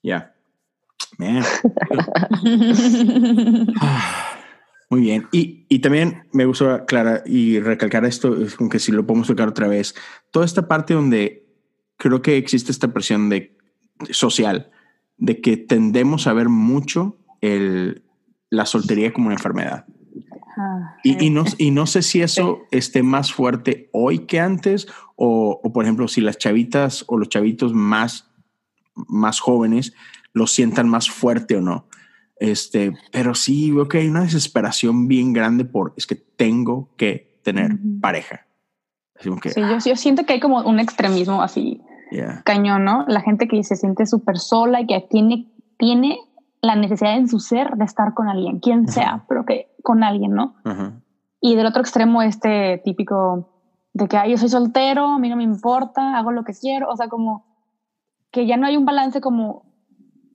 Ya. 0.01 0.33
Muy 4.89 5.01
bien. 5.01 5.27
Y, 5.31 5.65
y, 5.69 5.79
también 5.79 6.23
me 6.31 6.45
gusta, 6.45 6.85
Clara, 6.85 7.21
y 7.25 7.59
recalcar 7.59 8.05
esto, 8.05 8.35
aunque 8.59 8.79
si 8.79 8.91
lo 8.91 9.05
podemos 9.05 9.27
tocar 9.27 9.47
otra 9.47 9.67
vez, 9.67 9.93
toda 10.31 10.45
esta 10.45 10.67
parte 10.67 10.95
donde 10.95 11.47
creo 11.97 12.21
que 12.23 12.37
existe 12.37 12.71
esta 12.71 12.91
presión 12.91 13.29
de 13.29 13.55
social 14.09 14.71
de 15.17 15.41
que 15.41 15.57
tendemos 15.57 16.25
a 16.25 16.33
ver 16.33 16.49
mucho 16.49 17.17
el, 17.41 18.03
la 18.49 18.65
soltería 18.65 19.13
como 19.13 19.27
una 19.27 19.35
enfermedad. 19.35 19.85
Ah, 20.57 20.97
y, 21.03 21.23
y, 21.23 21.29
no, 21.29 21.43
y 21.57 21.71
no 21.71 21.85
sé 21.85 22.01
si 22.01 22.21
eso 22.23 22.61
esté 22.71 23.03
más 23.03 23.31
fuerte 23.31 23.89
hoy 23.91 24.19
que 24.19 24.39
antes 24.39 24.87
o, 25.15 25.59
o, 25.61 25.73
por 25.73 25.83
ejemplo, 25.83 26.07
si 26.07 26.21
las 26.21 26.37
chavitas 26.37 27.03
o 27.07 27.17
los 27.17 27.29
chavitos 27.29 27.73
más, 27.73 28.31
más 28.95 29.39
jóvenes 29.39 29.93
lo 30.33 30.47
sientan 30.47 30.89
más 30.89 31.09
fuerte 31.09 31.57
o 31.57 31.61
no. 31.61 31.87
Este, 32.39 32.93
pero 33.11 33.35
sí 33.35 33.71
veo 33.71 33.87
que 33.87 33.99
hay 33.99 34.07
una 34.07 34.21
desesperación 34.21 35.07
bien 35.07 35.33
grande 35.33 35.65
por 35.65 35.93
es 35.97 36.07
que 36.07 36.15
tengo 36.15 36.89
que 36.95 37.39
tener 37.43 37.77
pareja. 38.01 38.47
sí, 39.19 39.29
yo, 39.29 39.77
yo, 39.85 39.95
siento 39.95 40.25
que 40.25 40.33
hay 40.33 40.39
como 40.39 40.61
un 40.61 40.79
extremismo 40.79 41.41
así 41.41 41.81
cañón, 42.43 42.85
¿no? 42.85 43.05
La 43.07 43.21
gente 43.21 43.47
que 43.47 43.63
se 43.63 43.75
siente 43.75 44.05
súper 44.05 44.37
sola 44.37 44.81
y 44.81 44.87
que 44.87 45.05
tiene, 45.09 45.51
tiene 45.77 46.17
la 46.61 46.75
necesidad 46.75 47.15
en 47.15 47.27
su 47.27 47.39
ser 47.39 47.75
de 47.75 47.85
estar 47.85 48.13
con 48.13 48.27
alguien, 48.27 48.59
quien 48.59 48.87
sea, 48.87 49.25
pero 49.27 49.45
que 49.45 49.71
con 49.83 50.03
alguien, 50.03 50.33
¿no? 50.33 50.55
Y 51.41 51.55
del 51.55 51.65
otro 51.65 51.81
extremo, 51.81 52.21
este 52.21 52.81
típico 52.83 53.49
de 53.93 54.07
que 54.07 54.17
yo 54.29 54.37
soy 54.37 54.49
soltero, 54.49 55.07
a 55.07 55.19
mí 55.19 55.29
no 55.29 55.35
me 55.35 55.43
importa, 55.43 56.17
hago 56.17 56.31
lo 56.31 56.43
que 56.43 56.53
quiero, 56.53 56.89
o 56.89 56.95
sea, 56.97 57.07
como 57.07 57.45
que 58.31 58.45
ya 58.45 58.57
no 58.57 58.67
hay 58.67 58.77
un 58.77 58.85
balance 58.85 59.21
como, 59.21 59.68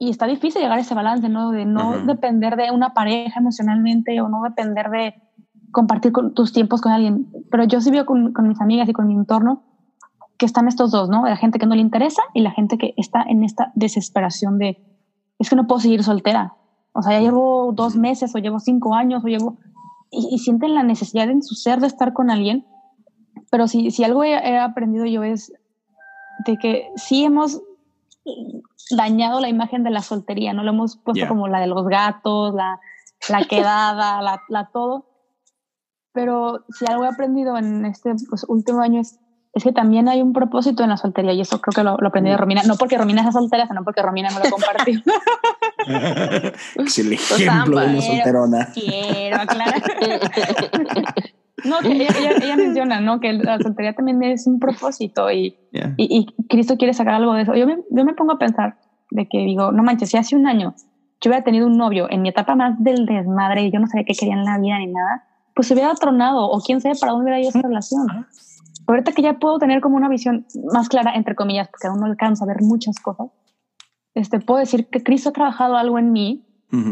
y 0.04 0.10
está 0.10 0.26
difícil 0.26 0.62
llegar 0.62 0.78
a 0.78 0.80
ese 0.80 0.94
balance, 0.94 1.28
¿no? 1.28 1.50
De 1.50 1.64
no 1.64 2.04
depender 2.06 2.56
de 2.56 2.70
una 2.70 2.94
pareja 2.94 3.40
emocionalmente 3.40 4.20
o 4.20 4.28
no 4.28 4.42
depender 4.42 4.90
de 4.90 5.14
compartir 5.70 6.12
con, 6.12 6.34
tus 6.34 6.52
tiempos 6.52 6.80
con 6.80 6.92
alguien. 6.92 7.26
Pero 7.50 7.64
yo 7.64 7.80
sí 7.80 7.90
veo 7.90 8.06
con, 8.06 8.32
con 8.32 8.48
mis 8.48 8.60
amigas 8.60 8.88
y 8.88 8.92
con 8.92 9.06
mi 9.06 9.14
entorno 9.14 9.62
que 10.38 10.46
están 10.46 10.68
estos 10.68 10.90
dos, 10.90 11.08
¿no? 11.08 11.26
La 11.26 11.36
gente 11.36 11.58
que 11.58 11.66
no 11.66 11.74
le 11.74 11.80
interesa 11.80 12.22
y 12.32 12.40
la 12.40 12.50
gente 12.50 12.78
que 12.78 12.94
está 12.96 13.22
en 13.22 13.44
esta 13.44 13.72
desesperación 13.74 14.58
de, 14.58 14.82
es 15.38 15.48
que 15.48 15.56
no 15.56 15.66
puedo 15.66 15.80
seguir 15.80 16.02
soltera. 16.02 16.54
O 16.92 17.02
sea, 17.02 17.12
ya 17.12 17.20
llevo 17.20 17.72
dos 17.72 17.96
meses 17.96 18.34
o 18.34 18.38
llevo 18.38 18.58
cinco 18.58 18.94
años 18.94 19.24
o 19.24 19.28
llevo... 19.28 19.58
Y, 20.10 20.38
sienten 20.38 20.74
la 20.74 20.84
necesidad 20.84 21.28
en 21.28 21.42
su 21.42 21.56
ser 21.56 21.80
de 21.80 21.88
estar 21.88 22.12
con 22.12 22.30
alguien. 22.30 22.64
Pero 23.50 23.66
si, 23.66 23.90
si 23.90 24.04
algo 24.04 24.22
he, 24.22 24.58
aprendido 24.58 25.06
yo 25.06 25.24
es 25.24 25.52
de 26.46 26.56
que 26.56 26.88
sí 26.94 27.24
hemos 27.24 27.60
dañado 28.90 29.40
la 29.40 29.48
imagen 29.48 29.84
de 29.84 29.90
la 29.90 30.02
soltería, 30.02 30.52
¿no? 30.52 30.62
Lo 30.62 30.70
hemos 30.70 30.96
puesto 30.96 31.26
como 31.28 31.48
la 31.48 31.60
de 31.60 31.66
los 31.66 31.86
gatos, 31.86 32.54
la, 32.54 32.80
la 33.28 33.44
quedada, 33.48 34.22
la, 34.22 34.42
la, 34.48 34.70
todo. 34.72 35.06
Pero 36.12 36.64
si 36.68 36.86
algo 36.86 37.04
he 37.04 37.08
aprendido 37.08 37.58
en 37.58 37.84
este 37.84 38.14
pues, 38.28 38.44
último 38.48 38.80
año 38.80 39.00
es 39.00 39.18
es 39.54 39.62
que 39.62 39.72
también 39.72 40.08
hay 40.08 40.20
un 40.20 40.32
propósito 40.32 40.82
en 40.82 40.90
la 40.90 40.96
soltería 40.96 41.32
y 41.32 41.40
eso 41.40 41.60
creo 41.60 41.72
que 41.72 41.84
lo, 41.84 41.96
lo 41.96 42.08
aprendí 42.08 42.28
de 42.28 42.36
Romina. 42.36 42.62
No 42.64 42.74
porque 42.76 42.98
Romina 42.98 43.22
sea 43.22 43.30
soltera, 43.30 43.68
sino 43.68 43.84
porque 43.84 44.02
Romina 44.02 44.28
me 44.30 44.44
lo 44.44 44.50
compartió. 44.50 45.00
es 46.76 46.98
el 46.98 47.12
ejemplo 47.12 47.78
de 47.78 47.86
una 47.86 48.02
solterona. 48.02 48.68
Quiero 48.74 49.36
aclarar. 49.36 49.82
No, 51.64 51.78
que 51.80 51.92
ella, 51.92 52.56
menciona, 52.56 53.00
¿no? 53.00 53.20
Que 53.20 53.32
la 53.32 53.58
soltería 53.58 53.94
también 53.94 54.22
es 54.22 54.46
un 54.46 54.58
propósito 54.58 55.30
y, 55.30 55.56
y, 55.96 56.26
Cristo 56.48 56.76
quiere 56.76 56.94
sacar 56.94 57.14
algo 57.14 57.34
de 57.34 57.42
eso. 57.42 57.54
Yo 57.54 57.66
me, 57.66 57.78
yo 57.90 58.04
me 58.04 58.14
pongo 58.14 58.32
a 58.32 58.38
pensar 58.38 58.78
de 59.10 59.28
que 59.28 59.38
digo, 59.38 59.72
no 59.72 59.82
manches, 59.82 60.10
si 60.10 60.16
hace 60.16 60.36
un 60.36 60.46
año 60.46 60.74
yo 61.20 61.30
hubiera 61.30 61.44
tenido 61.44 61.66
un 61.66 61.76
novio 61.76 62.06
en 62.10 62.22
mi 62.22 62.28
etapa 62.28 62.54
más 62.54 62.82
del 62.82 63.06
desmadre 63.06 63.64
y 63.64 63.70
yo 63.70 63.80
no 63.80 63.86
sabía 63.86 64.04
qué 64.04 64.14
quería 64.14 64.34
en 64.34 64.44
la 64.44 64.58
vida 64.58 64.78
ni 64.78 64.88
nada, 64.88 65.24
pues 65.54 65.68
se 65.68 65.74
hubiera 65.74 65.94
tronado 65.94 66.50
o 66.50 66.60
quién 66.60 66.80
sabe 66.80 66.96
para 67.00 67.12
dónde 67.12 67.24
hubiera 67.24 67.40
ido 67.40 67.48
esa 67.48 67.62
relación 67.62 68.06
ahorita 68.86 69.12
que 69.12 69.22
ya 69.22 69.38
puedo 69.38 69.58
tener 69.58 69.80
como 69.80 69.96
una 69.96 70.08
visión 70.08 70.46
más 70.72 70.88
clara, 70.88 71.14
entre 71.14 71.34
comillas, 71.34 71.68
porque 71.68 71.88
aún 71.88 72.00
no 72.00 72.06
alcanzo 72.06 72.44
a 72.44 72.48
ver 72.48 72.62
muchas 72.62 72.98
cosas, 73.00 73.28
este, 74.14 74.40
puedo 74.40 74.60
decir 74.60 74.88
que 74.88 75.02
Cristo 75.02 75.30
ha 75.30 75.32
trabajado 75.32 75.76
algo 75.76 75.98
en 75.98 76.12
mí 76.12 76.46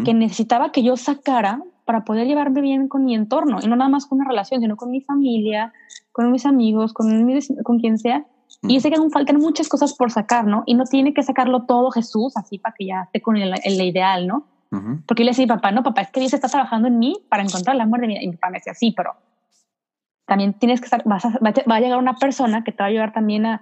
que 0.04 0.14
necesitaba 0.14 0.70
que 0.70 0.84
yo 0.84 0.96
sacara 0.96 1.60
para 1.84 2.04
poder 2.04 2.26
llevarme 2.26 2.60
bien 2.60 2.88
con 2.88 3.04
mi 3.04 3.14
entorno, 3.14 3.58
y 3.62 3.66
no 3.66 3.76
nada 3.76 3.90
más 3.90 4.06
con 4.06 4.18
una 4.18 4.28
relación, 4.28 4.60
sino 4.60 4.76
con 4.76 4.90
mi 4.90 5.00
familia, 5.00 5.72
con 6.12 6.30
mis 6.30 6.46
amigos, 6.46 6.92
con, 6.92 7.28
con 7.62 7.78
quien 7.78 7.98
sea. 7.98 8.24
Y 8.62 8.80
sé 8.80 8.90
que 8.90 8.96
aún 8.96 9.10
faltan 9.10 9.36
muchas 9.38 9.68
cosas 9.68 9.94
por 9.94 10.10
sacar, 10.10 10.46
¿no? 10.46 10.62
Y 10.66 10.74
no 10.74 10.84
tiene 10.84 11.14
que 11.14 11.22
sacarlo 11.22 11.64
todo 11.64 11.90
Jesús 11.90 12.36
así 12.36 12.58
para 12.58 12.74
que 12.78 12.86
ya 12.86 13.02
esté 13.02 13.20
con 13.20 13.36
el, 13.36 13.54
ideal, 13.64 14.26
¿no? 14.26 14.46
Porque 15.06 15.22
yo 15.22 15.24
le 15.24 15.30
decía, 15.32 15.46
papá, 15.46 15.70
no, 15.70 15.82
papá, 15.82 16.02
es 16.02 16.10
que 16.10 16.20
Dios 16.20 16.32
está 16.32 16.48
trabajando 16.48 16.88
en 16.88 16.98
mí 16.98 17.14
para 17.28 17.42
encontrar 17.42 17.74
el 17.74 17.82
amor 17.82 18.00
de 18.00 18.06
mi 18.06 18.14
vida. 18.14 18.22
Y 18.22 18.28
mi 18.28 18.36
papá 18.36 18.50
me 18.50 18.58
decía, 18.58 18.72
sí, 18.72 18.94
pero 18.96 19.14
también 20.24 20.54
tienes 20.54 20.80
que 20.80 20.86
estar, 20.86 21.02
vas 21.04 21.24
a, 21.24 21.38
va 21.40 21.76
a 21.76 21.80
llegar 21.80 21.98
una 21.98 22.16
persona 22.16 22.64
que 22.64 22.72
te 22.72 22.78
va 22.78 22.86
a 22.86 22.88
ayudar 22.88 23.12
también 23.12 23.44
a, 23.44 23.60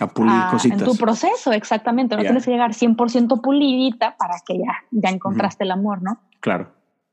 a 0.00 0.06
pulir 0.06 0.32
cositas. 0.50 0.80
En 0.80 0.86
tu 0.86 0.96
proceso, 0.96 1.52
exactamente. 1.52 2.16
No 2.16 2.22
tienes 2.22 2.44
que 2.44 2.50
llegar 2.50 2.72
100% 2.72 3.40
pulidita 3.40 4.16
para 4.16 4.34
que 4.46 4.58
ya, 4.58 4.84
ya 4.90 5.10
encontraste 5.10 5.64
el 5.64 5.70
amor, 5.70 6.02
¿no? 6.02 6.18
Claro. 6.40 6.70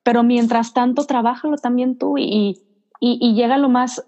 Pero 0.09 0.23
mientras 0.23 0.73
tanto, 0.73 1.05
trabájalo 1.05 1.57
también 1.57 1.95
tú 1.95 2.17
y, 2.17 2.63
y, 2.99 3.19
y 3.21 3.35
llega 3.35 3.59
lo 3.59 3.69
más, 3.69 4.03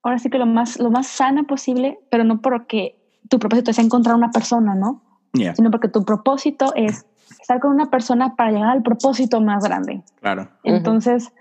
ahora 0.00 0.20
sí 0.20 0.30
que 0.30 0.38
lo 0.38 0.46
más, 0.46 0.78
lo 0.78 0.92
más 0.92 1.08
sana 1.08 1.42
posible, 1.42 1.98
pero 2.08 2.22
no 2.22 2.40
porque 2.40 2.96
tu 3.28 3.40
propósito 3.40 3.72
es 3.72 3.80
encontrar 3.80 4.14
una 4.14 4.30
persona, 4.30 4.76
¿no? 4.76 5.02
Sino 5.32 5.72
porque 5.72 5.88
tu 5.88 6.04
propósito 6.04 6.72
es 6.76 7.04
estar 7.40 7.58
con 7.58 7.72
una 7.72 7.90
persona 7.90 8.36
para 8.36 8.52
llegar 8.52 8.68
al 8.68 8.84
propósito 8.84 9.40
más 9.40 9.64
grande. 9.64 10.04
Claro. 10.20 10.50
Entonces, 10.62 11.32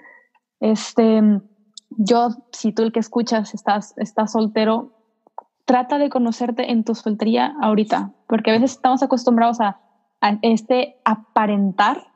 este, 0.59 1.21
yo, 1.91 2.29
si 2.51 2.71
tú 2.71 2.81
el 2.81 2.91
que 2.91 3.01
escuchas 3.01 3.53
estás, 3.53 3.93
estás 3.97 4.31
soltero, 4.31 4.89
trata 5.65 5.99
de 5.99 6.09
conocerte 6.09 6.71
en 6.71 6.83
tu 6.83 6.95
soltería 6.95 7.53
ahorita, 7.61 8.09
porque 8.25 8.49
a 8.49 8.53
veces 8.53 8.71
estamos 8.71 9.03
acostumbrados 9.03 9.61
a, 9.61 9.79
a 10.19 10.39
este 10.41 10.95
aparentar 11.05 12.08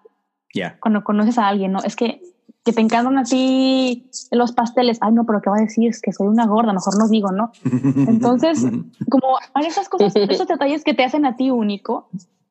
ya 0.53 0.77
cuando 0.79 1.03
conoces 1.03 1.37
a 1.37 1.47
alguien, 1.47 1.71
¿no? 1.71 1.79
Es 1.79 1.95
que, 1.95 2.21
que 2.63 2.71
te 2.71 2.81
encantan 2.81 3.17
a 3.17 3.23
ti 3.23 4.09
los 4.31 4.51
pasteles. 4.51 4.99
Ay, 5.01 5.13
no, 5.13 5.25
pero 5.25 5.41
¿qué 5.41 5.49
va 5.49 5.57
a 5.57 5.61
decir? 5.61 5.89
Es 5.89 6.01
que 6.01 6.13
soy 6.13 6.27
una 6.27 6.45
gorda, 6.45 6.73
mejor 6.73 6.97
no 6.97 7.07
digo, 7.09 7.31
¿no? 7.31 7.51
Entonces, 8.07 8.63
como 9.09 9.37
hay 9.53 9.65
esas 9.65 9.89
cosas, 9.89 10.15
esos 10.15 10.47
detalles 10.47 10.83
que 10.83 10.93
te 10.93 11.03
hacen 11.03 11.25
a 11.25 11.35
ti 11.35 11.49
único, 11.49 12.09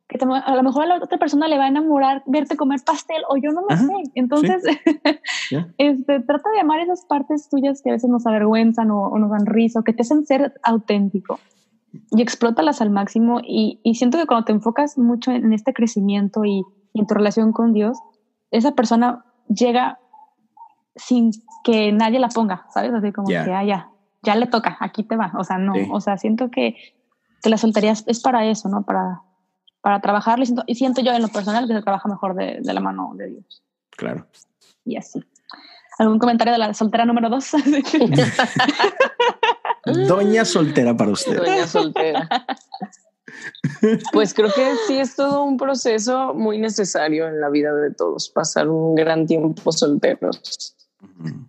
que 0.09 0.19
a 0.23 0.55
lo 0.55 0.63
mejor 0.63 0.83
a 0.83 0.87
la 0.87 0.97
otra 0.97 1.19
persona 1.19 1.49
le 1.49 1.57
va 1.57 1.65
a 1.65 1.69
enamorar 1.69 2.23
verte 2.27 2.57
comer 2.57 2.81
pastel 2.85 3.23
o 3.29 3.37
yo 3.37 3.53
no 3.53 3.63
lo 3.63 3.77
sé. 3.77 4.11
Entonces, 4.15 4.63
este, 5.79 6.21
trata 6.21 6.51
de 6.51 6.61
amar 6.61 6.81
esas 6.81 7.07
partes 7.07 7.49
tuyas 7.49 7.81
que 7.83 7.91
a 7.91 7.95
veces 7.95 8.11
nos 8.11 8.27
avergüenzan 8.27 8.91
o, 8.91 9.17
nos 9.19 9.31
dan 9.31 9.47
risa 9.47 9.81
o 9.81 9.85
que 9.85 9.95
te 9.95 10.03
hacen 10.03 10.27
ser 10.27 10.53
auténtico 10.63 11.41
y 12.11 12.21
explótalas 12.21 12.83
al 12.83 12.91
máximo. 12.91 13.41
Y, 13.43 13.81
y 13.83 13.95
siento 13.95 14.19
que 14.19 14.27
cuando 14.27 14.45
te 14.45 14.53
enfocas 14.53 14.99
mucho 14.99 15.31
en 15.31 15.53
este 15.55 15.73
crecimiento 15.73 16.45
y, 16.45 16.63
y 16.93 17.01
en 17.01 17.07
tu 17.07 17.15
relación 17.15 17.53
con 17.53 17.73
Dios, 17.73 17.99
esa 18.51 18.73
persona 18.73 19.25
llega 19.49 19.99
sin 20.95 21.31
que 21.65 21.93
nadie 21.93 22.19
la 22.19 22.29
ponga, 22.29 22.67
¿sabes? 22.73 22.93
Así 22.93 23.13
como 23.13 23.29
que, 23.29 23.37
ah, 23.37 23.65
ya, 23.65 23.91
ya 24.23 24.37
le 24.37 24.47
toca, 24.47 24.77
aquí 24.81 25.03
te 25.03 25.17
va. 25.17 25.33
O 25.39 25.45
sea, 25.45 25.59
no, 25.59 25.73
o 25.91 26.01
sea, 26.01 26.19
siento 26.19 26.51
que, 26.51 26.77
que 27.43 27.51
la 27.51 27.57
soltería 27.57 27.93
es 27.93 28.21
para 28.21 28.45
eso, 28.47 28.69
¿no? 28.69 28.83
Para, 28.83 29.23
para 29.81 30.01
trabajar 30.01 30.39
y 30.41 30.47
siento, 30.47 30.65
y 30.67 30.75
siento 30.75 31.03
yo 31.03 31.13
en 31.13 31.23
lo 31.23 31.29
personal 31.29 31.67
que 31.67 31.75
se 31.75 31.83
trabaja 31.83 32.09
mejor 32.09 32.35
de, 32.35 32.61
de 32.63 32.73
la 32.73 32.81
mano 32.81 33.13
de 33.15 33.29
Dios. 33.29 33.63
Claro. 33.91 34.27
Y 34.85 34.97
así. 34.97 35.23
¿Algún 35.99 36.19
comentario 36.19 36.53
de 36.53 36.59
la 36.59 36.73
soltera 36.73 37.05
número 37.05 37.29
dos? 37.29 37.51
Doña 40.07 40.45
soltera 40.45 40.97
para 40.97 41.11
usted. 41.11 41.37
Doña 41.37 41.67
soltera. 41.67 42.29
Pues 44.13 44.35
creo 44.35 44.51
que 44.55 44.75
sí 44.87 44.99
es 44.99 45.17
todo 45.17 45.43
un 45.43 45.57
proceso 45.57 46.35
muy 46.35 46.59
necesario 46.59 47.27
en 47.29 47.41
la 47.41 47.49
vida 47.49 47.75
de 47.75 47.93
todos, 47.93 48.29
pasar 48.29 48.69
un 48.69 48.95
gran 48.95 49.27
tiempo 49.27 49.73
solteros, 49.73 50.77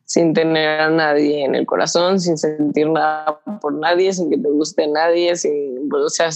sin 0.05 0.33
tener 0.33 0.81
a 0.81 0.89
nadie 0.89 1.45
en 1.45 1.55
el 1.55 1.65
corazón, 1.65 2.19
sin 2.19 2.37
sentir 2.37 2.89
nada 2.89 3.39
por 3.61 3.73
nadie, 3.73 4.13
sin 4.13 4.29
que 4.29 4.37
te 4.37 4.49
guste 4.49 4.87
nadie, 4.87 5.35
sin, 5.35 5.89
o 5.91 6.09
sea, 6.09 6.29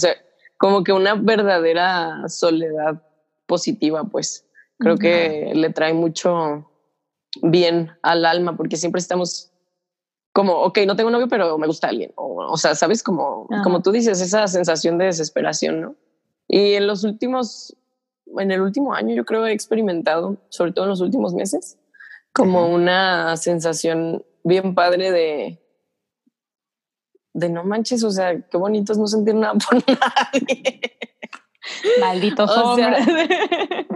como 0.56 0.84
que 0.84 0.92
una 0.92 1.14
verdadera 1.14 2.28
soledad 2.28 3.02
positiva, 3.46 4.04
pues. 4.04 4.44
Creo 4.80 4.96
que 4.96 5.50
le 5.54 5.70
trae 5.70 5.92
mucho 5.92 6.70
bien 7.42 7.90
al 8.02 8.24
alma, 8.24 8.56
porque 8.56 8.76
siempre 8.76 9.00
estamos 9.00 9.47
como, 10.32 10.62
ok, 10.62 10.78
no 10.86 10.96
tengo 10.96 11.10
novio, 11.10 11.28
pero 11.28 11.58
me 11.58 11.66
gusta 11.66 11.88
alguien. 11.88 12.12
O, 12.16 12.36
o 12.52 12.56
sea, 12.56 12.74
sabes, 12.74 13.02
como, 13.02 13.48
como 13.64 13.82
tú 13.82 13.92
dices, 13.92 14.20
esa 14.20 14.46
sensación 14.46 14.98
de 14.98 15.06
desesperación, 15.06 15.80
¿no? 15.80 15.96
Y 16.46 16.74
en 16.74 16.86
los 16.86 17.04
últimos, 17.04 17.76
en 18.38 18.50
el 18.50 18.60
último 18.60 18.94
año, 18.94 19.14
yo 19.14 19.24
creo 19.24 19.46
he 19.46 19.52
experimentado, 19.52 20.38
sobre 20.48 20.72
todo 20.72 20.86
en 20.86 20.90
los 20.90 21.00
últimos 21.00 21.34
meses, 21.34 21.78
como 22.32 22.68
una 22.68 23.36
sensación 23.36 24.24
bien 24.44 24.74
padre 24.74 25.10
de, 25.10 25.62
de 27.34 27.48
no 27.48 27.64
manches, 27.64 28.02
o 28.04 28.10
sea, 28.10 28.40
qué 28.40 28.56
bonito 28.56 28.92
es 28.92 28.98
no 28.98 29.06
sentir 29.06 29.34
nada 29.34 29.54
por 29.54 29.74
nadie. 29.86 30.80
Malditos 32.00 32.50
o 32.50 32.76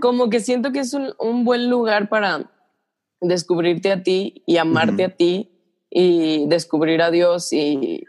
como 0.00 0.28
que 0.28 0.40
siento 0.40 0.72
que 0.72 0.80
es 0.80 0.92
un, 0.92 1.14
un, 1.18 1.44
buen 1.44 1.70
lugar 1.70 2.10
para 2.10 2.50
descubrirte 3.20 3.90
a 3.90 4.02
ti 4.02 4.42
y 4.46 4.58
amarte 4.58 5.04
a 5.04 5.16
ti 5.16 5.51
y 5.94 6.46
descubrir 6.46 7.02
a 7.02 7.10
Dios 7.10 7.52
y, 7.52 8.04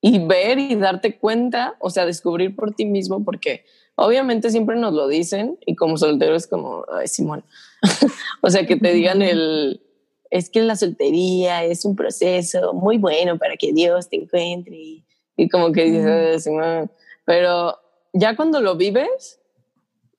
y 0.00 0.26
ver 0.26 0.58
y 0.58 0.74
darte 0.74 1.18
cuenta, 1.18 1.76
o 1.78 1.88
sea, 1.88 2.04
descubrir 2.04 2.56
por 2.56 2.74
ti 2.74 2.84
mismo, 2.84 3.24
porque 3.24 3.64
obviamente 3.94 4.50
siempre 4.50 4.76
nos 4.76 4.92
lo 4.92 5.06
dicen 5.06 5.56
y 5.64 5.76
como 5.76 5.96
soltero 5.96 6.34
es 6.34 6.48
como, 6.48 6.84
ay, 6.92 7.06
Simón, 7.06 7.44
o 8.42 8.50
sea, 8.50 8.66
que 8.66 8.76
te 8.76 8.92
digan 8.92 9.22
el, 9.22 9.82
es 10.30 10.50
que 10.50 10.62
la 10.62 10.74
soltería 10.74 11.62
es 11.64 11.84
un 11.84 11.94
proceso 11.94 12.74
muy 12.74 12.98
bueno 12.98 13.38
para 13.38 13.56
que 13.56 13.72
Dios 13.72 14.08
te 14.08 14.16
encuentre 14.16 14.76
y, 14.76 15.04
y 15.36 15.48
como 15.48 15.70
que 15.70 15.84
dices, 15.84 16.42
Simón, 16.42 16.90
pero 17.24 17.76
ya 18.12 18.34
cuando 18.34 18.60
lo 18.60 18.74
vives, 18.74 19.38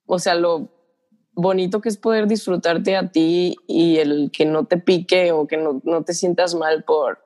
o 0.05 0.19
sea, 0.19 0.35
lo 0.35 0.69
bonito 1.41 1.81
que 1.81 1.89
es 1.89 1.97
poder 1.97 2.27
disfrutarte 2.27 2.95
a 2.95 3.11
ti 3.11 3.55
y 3.67 3.97
el 3.97 4.31
que 4.31 4.45
no 4.45 4.65
te 4.65 4.77
pique 4.77 5.31
o 5.31 5.47
que 5.47 5.57
no, 5.57 5.81
no 5.83 6.03
te 6.03 6.13
sientas 6.13 6.55
mal 6.55 6.83
por 6.83 7.19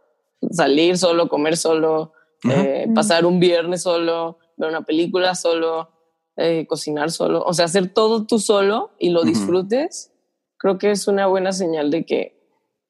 salir 0.51 0.97
solo, 0.97 1.29
comer 1.29 1.57
solo, 1.57 2.13
eh, 2.49 2.87
pasar 2.93 3.25
un 3.25 3.39
viernes 3.39 3.83
solo, 3.83 4.37
ver 4.57 4.69
una 4.69 4.83
película 4.83 5.35
solo, 5.35 5.89
eh, 6.37 6.65
cocinar 6.67 7.11
solo, 7.11 7.43
o 7.43 7.53
sea, 7.53 7.65
hacer 7.65 7.93
todo 7.93 8.25
tú 8.25 8.39
solo 8.39 8.91
y 8.99 9.09
lo 9.09 9.23
disfrutes, 9.23 10.11
creo 10.57 10.77
que 10.77 10.91
es 10.91 11.07
una 11.07 11.27
buena 11.27 11.51
señal 11.51 11.91
de 11.91 12.05
que, 12.05 12.35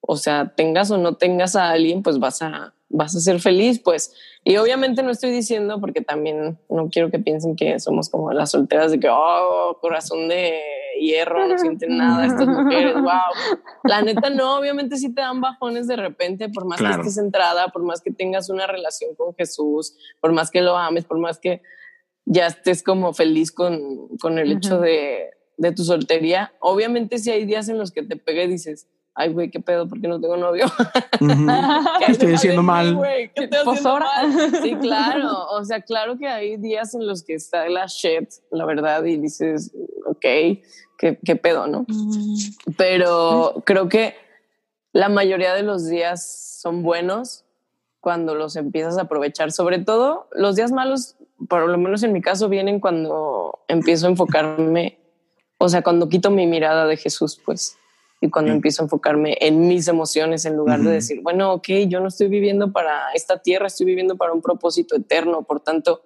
o 0.00 0.16
sea, 0.16 0.54
tengas 0.56 0.90
o 0.90 0.98
no 0.98 1.14
tengas 1.14 1.56
a 1.56 1.70
alguien, 1.70 2.02
pues 2.02 2.18
vas 2.18 2.42
a, 2.42 2.74
vas 2.88 3.14
a 3.16 3.20
ser 3.20 3.40
feliz, 3.40 3.80
pues. 3.80 4.14
Y 4.44 4.56
obviamente 4.56 5.02
no 5.02 5.10
estoy 5.10 5.30
diciendo, 5.30 5.80
porque 5.80 6.00
también 6.00 6.58
no 6.68 6.88
quiero 6.90 7.10
que 7.10 7.18
piensen 7.18 7.56
que 7.56 7.78
somos 7.80 8.08
como 8.08 8.32
las 8.32 8.50
solteras 8.52 8.92
de 8.92 9.00
que, 9.00 9.08
oh, 9.10 9.78
corazón 9.80 10.28
de 10.28 10.60
hierro, 11.00 11.46
no 11.46 11.58
sienten 11.58 11.96
nada 11.96 12.26
estas 12.26 12.46
mujeres, 12.46 12.94
wow. 13.02 13.62
La 13.84 14.02
neta 14.02 14.30
no, 14.30 14.58
obviamente 14.58 14.96
sí 14.96 15.14
te 15.14 15.20
dan 15.20 15.40
bajones 15.40 15.86
de 15.86 15.96
repente, 15.96 16.48
por 16.48 16.66
más 16.66 16.80
que 16.80 16.90
estés 16.90 17.14
centrada, 17.14 17.68
por 17.68 17.82
más 17.82 18.00
que 18.00 18.10
tengas 18.10 18.50
una 18.50 18.66
relación 18.66 19.14
con 19.14 19.34
Jesús, 19.34 19.96
por 20.20 20.32
más 20.32 20.50
que 20.50 20.62
lo 20.62 20.76
ames, 20.76 21.04
por 21.04 21.18
más 21.18 21.38
que 21.38 21.62
ya 22.24 22.46
estés 22.46 22.82
como 22.82 23.14
feliz 23.14 23.52
con, 23.52 24.08
con 24.18 24.38
el 24.38 24.52
hecho 24.52 24.80
de, 24.80 25.30
de 25.56 25.72
tu 25.72 25.84
soltería. 25.84 26.52
Obviamente 26.60 27.18
si 27.18 27.30
hay 27.30 27.44
días 27.44 27.68
en 27.68 27.78
los 27.78 27.92
que 27.92 28.02
te 28.02 28.16
pegue 28.16 28.44
y 28.44 28.48
dices, 28.48 28.88
ay, 29.16 29.32
güey, 29.32 29.50
qué 29.50 29.60
pedo, 29.60 29.88
porque 29.88 30.06
no 30.06 30.20
tengo 30.20 30.36
novio. 30.36 30.66
estoy 32.06 32.34
haciendo 32.34 32.62
mal? 32.62 33.00
¿Qué 33.34 33.44
estoy 33.44 33.60
haciendo 33.60 33.98
mal? 33.98 34.62
Sí, 34.62 34.74
claro. 34.80 35.46
O 35.50 35.64
sea, 35.64 35.80
claro 35.80 36.18
que 36.18 36.28
hay 36.28 36.58
días 36.58 36.94
en 36.94 37.06
los 37.06 37.24
que 37.24 37.34
está 37.34 37.68
la 37.68 37.86
shit, 37.86 38.28
la 38.50 38.66
verdad, 38.66 39.02
y 39.04 39.16
dices, 39.16 39.74
ok, 40.04 40.24
qué, 40.98 41.18
qué 41.24 41.36
pedo, 41.36 41.66
¿no? 41.66 41.86
Pero 42.76 43.62
creo 43.64 43.88
que 43.88 44.14
la 44.92 45.08
mayoría 45.08 45.54
de 45.54 45.62
los 45.62 45.88
días 45.88 46.58
son 46.60 46.82
buenos 46.82 47.44
cuando 48.00 48.34
los 48.34 48.56
empiezas 48.56 48.98
a 48.98 49.02
aprovechar. 49.02 49.52
Sobre 49.52 49.78
todo 49.78 50.28
los 50.32 50.56
días 50.56 50.72
malos, 50.72 51.16
por 51.48 51.68
lo 51.68 51.78
menos 51.78 52.02
en 52.02 52.12
mi 52.12 52.22
caso, 52.22 52.48
vienen 52.48 52.80
cuando 52.80 53.60
empiezo 53.68 54.06
a 54.06 54.10
enfocarme, 54.10 54.98
o 55.58 55.68
sea, 55.68 55.82
cuando 55.82 56.08
quito 56.08 56.30
mi 56.30 56.46
mirada 56.46 56.86
de 56.86 56.96
Jesús, 56.96 57.40
pues 57.44 57.76
y 58.20 58.30
cuando 58.30 58.52
empiezo 58.52 58.82
a 58.82 58.84
enfocarme 58.84 59.36
en 59.40 59.68
mis 59.68 59.88
emociones 59.88 60.44
en 60.46 60.56
lugar 60.56 60.80
de 60.80 60.90
decir, 60.90 61.20
bueno, 61.22 61.52
ok, 61.52 61.68
yo 61.86 62.00
no 62.00 62.08
estoy 62.08 62.28
viviendo 62.28 62.72
para 62.72 63.12
esta 63.12 63.38
tierra, 63.42 63.66
estoy 63.66 63.86
viviendo 63.86 64.16
para 64.16 64.32
un 64.32 64.40
propósito 64.40 64.96
eterno, 64.96 65.42
por 65.42 65.60
tanto, 65.60 66.02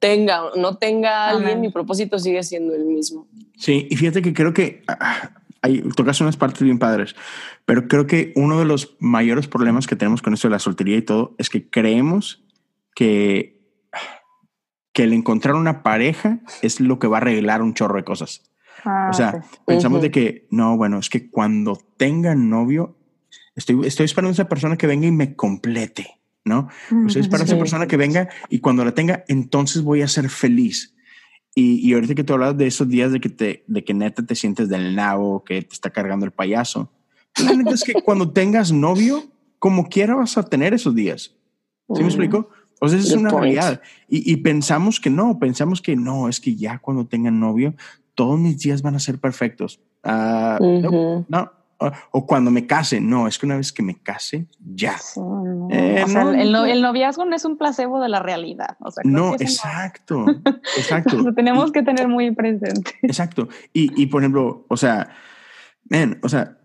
tenga 0.00 0.44
o 0.44 0.56
no 0.56 0.76
tenga 0.78 1.28
alguien, 1.28 1.60
mi 1.60 1.70
propósito 1.70 2.18
sigue 2.18 2.42
siendo 2.42 2.74
el 2.74 2.86
mismo. 2.86 3.28
Sí, 3.56 3.86
y 3.88 3.96
fíjate 3.96 4.22
que 4.22 4.32
creo 4.32 4.52
que 4.52 4.82
hay, 5.62 5.82
tocas 5.94 6.20
unas 6.20 6.36
partes 6.36 6.62
bien 6.62 6.78
padres, 6.78 7.14
pero 7.66 7.86
creo 7.86 8.06
que 8.06 8.32
uno 8.34 8.58
de 8.58 8.64
los 8.64 8.96
mayores 8.98 9.46
problemas 9.46 9.86
que 9.86 9.96
tenemos 9.96 10.22
con 10.22 10.34
esto 10.34 10.48
de 10.48 10.52
la 10.52 10.58
soltería 10.58 10.96
y 10.96 11.02
todo 11.02 11.34
es 11.38 11.50
que 11.50 11.68
creemos 11.68 12.42
que, 12.94 13.60
que 14.92 15.04
el 15.04 15.12
encontrar 15.12 15.54
una 15.54 15.82
pareja 15.82 16.40
es 16.62 16.80
lo 16.80 16.98
que 16.98 17.06
va 17.06 17.18
a 17.18 17.20
arreglar 17.20 17.62
un 17.62 17.74
chorro 17.74 17.96
de 17.96 18.04
cosas. 18.04 18.50
Ah, 18.84 19.08
o 19.10 19.12
sea, 19.12 19.44
pensamos 19.66 20.00
de 20.00 20.10
que, 20.10 20.48
no, 20.50 20.78
bueno, 20.78 20.98
es 20.98 21.10
que 21.10 21.28
cuando 21.30 21.78
tenga 21.98 22.34
novio, 22.34 22.96
estoy, 23.54 23.86
estoy 23.86 24.06
esperando 24.06 24.30
a 24.30 24.32
esa 24.32 24.48
persona 24.48 24.78
que 24.78 24.86
venga 24.86 25.06
y 25.06 25.12
me 25.12 25.36
complete, 25.36 26.19
¿no? 26.44 26.68
estoy 27.06 27.22
esperando 27.22 27.52
a 27.52 27.54
esa 27.54 27.58
persona 27.58 27.86
que 27.86 27.96
venga 27.96 28.28
y 28.48 28.60
cuando 28.60 28.84
la 28.84 28.92
tenga, 28.92 29.24
entonces 29.28 29.82
voy 29.82 30.02
a 30.02 30.08
ser 30.08 30.28
feliz. 30.28 30.94
Y, 31.54 31.86
y 31.86 31.94
ahorita 31.94 32.14
que 32.14 32.24
tú 32.24 32.34
hablas 32.34 32.56
de 32.56 32.66
esos 32.66 32.88
días 32.88 33.12
de 33.12 33.20
que, 33.20 33.28
te, 33.28 33.64
de 33.66 33.84
que 33.84 33.92
neta 33.92 34.24
te 34.24 34.34
sientes 34.34 34.68
del 34.68 34.94
nabo, 34.94 35.44
que 35.44 35.62
te 35.62 35.74
está 35.74 35.90
cargando 35.90 36.24
el 36.24 36.32
payaso, 36.32 36.92
la 37.42 37.54
neta 37.54 37.74
es 37.74 37.82
que 37.82 37.94
cuando 37.94 38.32
tengas 38.32 38.72
novio, 38.72 39.24
como 39.58 39.88
quiera 39.88 40.14
vas 40.14 40.38
a 40.38 40.44
tener 40.44 40.74
esos 40.74 40.94
días. 40.94 41.34
¿Sí 41.92 42.02
me 42.02 42.08
explico? 42.08 42.48
O 42.80 42.88
sea, 42.88 42.98
es 42.98 43.12
una 43.12 43.30
realidad. 43.30 43.82
Y, 44.08 44.32
y, 44.32 44.36
pensamos 44.36 45.00
que 45.00 45.10
no, 45.10 45.38
pensamos 45.38 45.82
que 45.82 45.96
no, 45.96 46.28
es 46.28 46.40
que 46.40 46.54
ya 46.54 46.78
cuando 46.78 47.06
tengan 47.06 47.38
novio 47.38 47.74
todos 48.14 48.38
mis 48.38 48.58
días 48.58 48.82
van 48.82 48.94
a 48.94 49.00
ser 49.00 49.18
perfectos. 49.18 49.80
Ah, 50.02 50.58
no, 50.60 51.52
o, 52.12 52.26
cuando 52.26 52.50
me 52.50 52.66
case, 52.66 53.00
no, 53.00 53.26
es 53.26 53.38
que 53.38 53.46
una 53.46 53.56
vez 53.56 53.72
que 53.72 53.82
me 53.82 53.98
case, 53.98 54.46
ya. 54.58 54.96
Eh, 55.72 56.04
el, 56.36 56.82
noviazgo 56.82 57.24
no 57.24 57.36
es 57.36 57.44
un 57.44 57.56
placebo 57.56 58.00
de 58.00 58.08
la 58.08 58.20
realidad. 58.20 58.76
no, 59.04 59.34
exacto, 59.34 60.26
exacto. 60.76 61.16
Lo 61.16 61.32
tenemos 61.32 61.70
que 61.70 61.82
tener 61.82 62.08
muy 62.08 62.32
presente. 62.32 62.92
Exacto. 63.02 63.48
Y, 63.72 64.02
y 64.02 64.06
por 64.06 64.22
ejemplo, 64.22 64.64
o 64.68 64.76
sea, 64.76 65.10
man, 65.88 66.18
o 66.22 66.28
sea, 66.28 66.58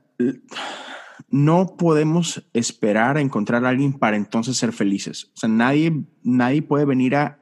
no 1.29 1.75
podemos 1.77 2.47
esperar 2.53 3.17
a 3.17 3.21
encontrar 3.21 3.63
a 3.65 3.69
alguien 3.69 3.93
para 3.93 4.17
entonces 4.17 4.57
ser 4.57 4.71
felices. 4.71 5.31
O 5.35 5.37
sea, 5.37 5.49
nadie, 5.49 6.03
nadie 6.23 6.63
puede 6.63 6.85
venir 6.85 7.15
a, 7.15 7.39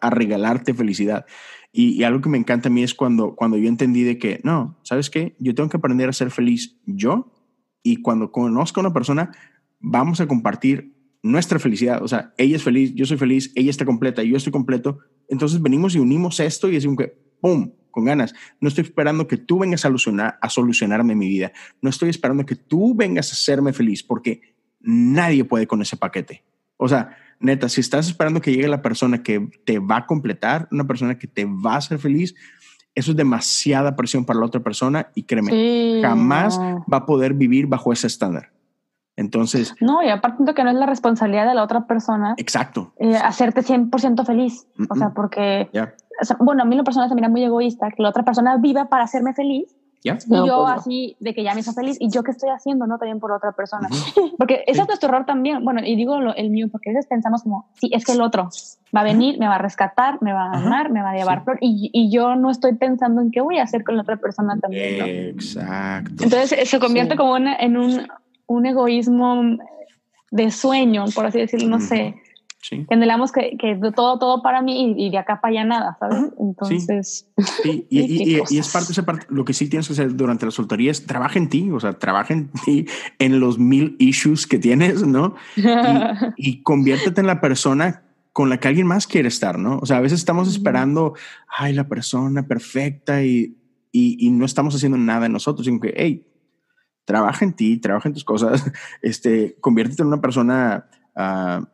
a, 0.00 0.10
regalarte 0.10 0.74
felicidad. 0.74 1.26
Y, 1.72 2.02
algo 2.04 2.20
que 2.20 2.28
me 2.28 2.38
encanta 2.38 2.68
a 2.68 2.72
mí 2.72 2.82
es 2.82 2.94
cuando, 2.94 3.34
cuando 3.34 3.56
yo 3.56 3.68
entendí 3.68 4.02
de 4.04 4.18
que, 4.18 4.40
no, 4.44 4.78
¿sabes 4.82 5.10
qué? 5.10 5.34
Yo 5.38 5.54
tengo 5.54 5.68
que 5.68 5.78
aprender 5.78 6.08
a 6.08 6.12
ser 6.12 6.30
feliz 6.30 6.76
yo 6.86 7.32
y 7.82 8.02
cuando 8.02 8.30
conozco 8.30 8.80
a 8.80 8.84
una 8.84 8.92
persona, 8.92 9.32
vamos 9.82 10.20
a 10.20 10.26
compartir 10.26 10.94
nuestra 11.22 11.58
felicidad. 11.58 12.02
O 12.02 12.08
sea, 12.08 12.32
ella 12.38 12.56
es 12.56 12.62
feliz, 12.62 12.94
yo 12.94 13.04
soy 13.04 13.18
feliz, 13.18 13.52
ella 13.54 13.70
está 13.70 13.84
completa, 13.84 14.22
yo 14.22 14.36
estoy 14.36 14.52
completo. 14.52 14.98
Entonces 15.28 15.60
venimos 15.60 15.94
y 15.94 15.98
unimos 15.98 16.40
esto 16.40 16.68
y 16.68 16.72
decimos 16.72 16.96
que, 16.96 17.14
¡pum! 17.40 17.72
con 17.92 18.06
ganas. 18.06 18.34
No 18.60 18.68
estoy 18.68 18.84
esperando 18.84 19.28
que 19.28 19.36
tú 19.36 19.60
vengas 19.60 19.84
a, 19.84 19.88
solucionar, 19.88 20.38
a 20.40 20.48
solucionarme 20.48 21.14
mi 21.14 21.28
vida. 21.28 21.52
No 21.80 21.90
estoy 21.90 22.08
esperando 22.08 22.44
que 22.44 22.56
tú 22.56 22.94
vengas 22.96 23.28
a 23.28 23.32
hacerme 23.34 23.72
feliz 23.72 24.02
porque 24.02 24.40
nadie 24.80 25.44
puede 25.44 25.68
con 25.68 25.80
ese 25.82 25.96
paquete. 25.96 26.42
O 26.78 26.88
sea, 26.88 27.16
neta, 27.38 27.68
si 27.68 27.80
estás 27.80 28.08
esperando 28.08 28.40
que 28.40 28.50
llegue 28.50 28.66
la 28.66 28.82
persona 28.82 29.22
que 29.22 29.48
te 29.64 29.78
va 29.78 29.98
a 29.98 30.06
completar, 30.06 30.68
una 30.72 30.86
persona 30.86 31.16
que 31.16 31.28
te 31.28 31.44
va 31.44 31.74
a 31.74 31.76
hacer 31.76 31.98
feliz, 31.98 32.34
eso 32.94 33.12
es 33.12 33.16
demasiada 33.16 33.94
presión 33.94 34.24
para 34.24 34.40
la 34.40 34.46
otra 34.46 34.62
persona 34.62 35.10
y 35.14 35.22
créeme, 35.22 36.00
jamás 36.02 36.58
va 36.58 36.96
a 36.96 37.06
poder 37.06 37.34
vivir 37.34 37.66
bajo 37.66 37.92
ese 37.92 38.06
estándar. 38.06 38.52
Entonces. 39.16 39.74
No, 39.80 40.02
y 40.02 40.08
aparte 40.08 40.54
que 40.54 40.64
no 40.64 40.70
es 40.70 40.76
la 40.76 40.86
responsabilidad 40.86 41.46
de 41.46 41.54
la 41.54 41.62
otra 41.62 41.86
persona. 41.86 42.34
Exacto. 42.38 42.92
Eh, 42.98 43.16
hacerte 43.16 43.62
100% 43.62 44.24
feliz. 44.24 44.66
O 44.88 44.94
sea, 44.94 45.10
porque 45.10 45.68
bueno, 46.38 46.62
a 46.62 46.64
mí 46.64 46.76
la 46.76 46.84
persona 46.84 47.08
se 47.08 47.14
mira 47.14 47.28
muy 47.28 47.44
egoísta, 47.44 47.90
que 47.90 48.02
la 48.02 48.08
otra 48.08 48.24
persona 48.24 48.56
viva 48.56 48.88
para 48.88 49.04
hacerme 49.04 49.34
feliz. 49.34 49.74
Y 50.04 50.08
yo 50.08 50.64
pues 50.64 50.80
así, 50.80 51.16
de 51.20 51.32
que 51.32 51.44
ya 51.44 51.54
me 51.54 51.60
hizo 51.60 51.72
feliz, 51.72 51.96
y 52.00 52.10
yo 52.10 52.24
qué 52.24 52.32
estoy 52.32 52.50
haciendo, 52.50 52.88
¿no? 52.88 52.98
También 52.98 53.20
por 53.20 53.30
otra 53.30 53.52
persona. 53.52 53.88
Porque 54.38 54.64
ese 54.66 54.80
es 54.80 54.86
nuestro 54.88 55.08
error 55.08 55.26
también. 55.26 55.64
Bueno, 55.64 55.80
y 55.84 55.94
digo 55.94 56.16
el 56.16 56.50
mío, 56.50 56.66
porque 56.72 56.90
a 56.90 56.94
veces 56.94 57.06
pensamos 57.06 57.44
como, 57.44 57.68
sí, 57.74 57.88
es 57.92 58.04
que 58.04 58.12
el 58.12 58.20
otro 58.20 58.48
va 58.94 59.02
a 59.02 59.04
venir, 59.04 59.38
me 59.38 59.46
va 59.46 59.54
a 59.54 59.58
rescatar, 59.58 60.20
me 60.20 60.32
va 60.32 60.46
a 60.46 60.58
amar, 60.58 60.90
me 60.90 61.02
va 61.02 61.10
a 61.10 61.14
llevar 61.14 61.44
flor, 61.44 61.58
y, 61.60 61.88
y, 61.92 62.10
yo 62.10 62.34
no 62.34 62.50
estoy 62.50 62.74
pensando 62.74 63.20
en 63.20 63.30
qué 63.30 63.40
voy 63.40 63.58
a 63.58 63.62
hacer 63.62 63.84
con 63.84 63.94
la 63.94 64.02
otra 64.02 64.16
persona 64.16 64.58
también. 64.58 65.30
Exacto. 65.30 66.24
Entonces 66.24 66.68
se 66.68 66.80
convierte 66.80 67.14
como 67.14 67.36
en 67.36 67.76
un, 67.76 68.08
un 68.52 68.66
egoísmo 68.66 69.58
de 70.30 70.50
sueño, 70.50 71.04
por 71.14 71.26
así 71.26 71.38
decirlo, 71.38 71.68
no 71.68 71.80
sé 71.80 72.14
Sí. 72.62 72.86
Que, 73.34 73.56
que 73.58 73.90
todo, 73.94 74.20
todo 74.20 74.40
para 74.40 74.62
mí 74.62 74.94
y, 74.96 75.10
de 75.10 75.18
acá 75.18 75.40
para 75.40 75.50
allá 75.50 75.64
nada, 75.64 75.96
¿sabes? 75.98 76.32
Entonces. 76.38 77.28
Sí. 77.62 77.86
Y, 77.90 78.34
y, 78.38 78.58
es 78.58 78.68
parte, 78.72 78.92
esa 78.92 79.04
parte, 79.04 79.26
lo 79.30 79.44
que 79.44 79.52
sí 79.52 79.68
tienes 79.68 79.88
que 79.88 79.94
hacer 79.94 80.14
durante 80.14 80.46
la 80.46 80.52
soltería 80.52 80.92
es 80.92 81.04
trabaja 81.04 81.40
en 81.40 81.48
ti, 81.48 81.70
o 81.72 81.80
sea, 81.80 81.94
trabaja 81.94 82.32
en 82.32 82.50
ti, 82.64 82.86
en 83.18 83.40
los 83.40 83.58
mil 83.58 83.96
issues 83.98 84.46
que 84.46 84.60
tienes, 84.60 85.04
¿no? 85.04 85.34
Y, 86.36 86.62
conviértete 86.62 87.20
en 87.20 87.26
la 87.26 87.40
persona 87.40 88.04
con 88.32 88.48
la 88.48 88.60
que 88.60 88.68
alguien 88.68 88.86
más 88.86 89.08
quiere 89.08 89.26
estar, 89.26 89.58
¿no? 89.58 89.78
O 89.82 89.86
sea, 89.86 89.96
a 89.96 90.00
veces 90.00 90.20
estamos 90.20 90.48
esperando, 90.48 91.14
ay, 91.48 91.72
la 91.72 91.88
persona 91.88 92.46
perfecta 92.46 93.24
y, 93.24 93.56
y, 93.90 94.30
no 94.30 94.44
estamos 94.44 94.76
haciendo 94.76 94.98
nada 94.98 95.26
en 95.26 95.32
nosotros, 95.32 95.66
sino 95.66 95.80
que, 95.80 95.92
hey, 95.96 96.24
trabaja 97.04 97.44
en 97.44 97.52
ti, 97.52 97.78
trabaja 97.78 98.08
en 98.08 98.14
tus 98.14 98.24
cosas, 98.24 98.64
este, 99.02 99.56
conviértete 99.60 100.02
en 100.02 100.08
una 100.08 100.20
persona. 100.20 100.86
Uh, 101.14 101.66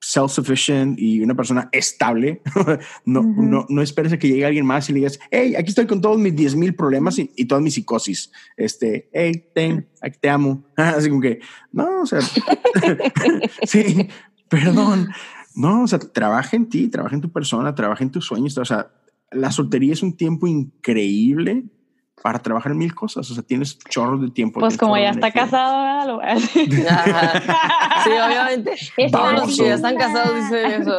self-sufficient 0.00 0.98
y 0.98 1.20
una 1.20 1.34
persona 1.34 1.68
estable. 1.72 2.40
no, 3.04 3.22
no, 3.22 3.66
no 3.68 3.82
esperes 3.82 4.12
a 4.12 4.18
que 4.18 4.28
llegue 4.28 4.46
alguien 4.46 4.66
más 4.66 4.88
y 4.88 4.92
le 4.92 5.00
digas, 5.00 5.20
hey, 5.30 5.54
aquí 5.56 5.68
estoy 5.68 5.86
con 5.86 6.00
todos 6.00 6.18
mis 6.18 6.34
10 6.34 6.56
mil 6.56 6.74
problemas 6.74 7.18
y, 7.18 7.30
y, 7.36 7.44
todas 7.44 7.62
mis 7.62 7.74
psicosis. 7.74 8.32
Este, 8.56 9.08
hey, 9.12 9.50
ten, 9.54 9.88
aquí 10.00 10.18
te 10.20 10.30
amo. 10.30 10.64
Así 10.76 11.10
como 11.10 11.20
que, 11.20 11.40
no, 11.72 12.02
o 12.02 12.06
sea, 12.06 12.20
sí, 13.64 14.08
perdón. 14.48 15.10
No, 15.54 15.82
o 15.82 15.86
sea, 15.86 15.98
trabaja 15.98 16.56
en 16.56 16.68
ti, 16.68 16.88
trabaja 16.88 17.14
en 17.14 17.20
tu 17.20 17.30
persona, 17.30 17.74
trabaja 17.74 18.02
en 18.02 18.10
tus 18.10 18.24
sueños. 18.24 18.56
O 18.56 18.64
sea, 18.64 18.90
la 19.30 19.50
soltería 19.52 19.92
es 19.92 20.02
un 20.02 20.16
tiempo 20.16 20.46
increíble 20.46 21.64
para 22.22 22.38
trabajar 22.38 22.72
en 22.72 22.78
mil 22.78 22.94
cosas. 22.94 23.30
O 23.30 23.34
sea, 23.34 23.42
tienes 23.42 23.78
chorros 23.78 24.20
de 24.22 24.30
tiempo. 24.30 24.60
Pues 24.60 24.76
como 24.76 24.96
ya 24.96 25.10
está 25.10 25.30
casado, 25.30 26.06
lo 26.06 26.20
Sí, 26.34 28.10
obviamente. 28.10 28.76
Todos 29.10 29.56
que 29.56 29.64
ya 29.64 29.74
están 29.74 29.96
casados 29.96 30.34
dicen 30.36 30.82
eso. 30.82 30.94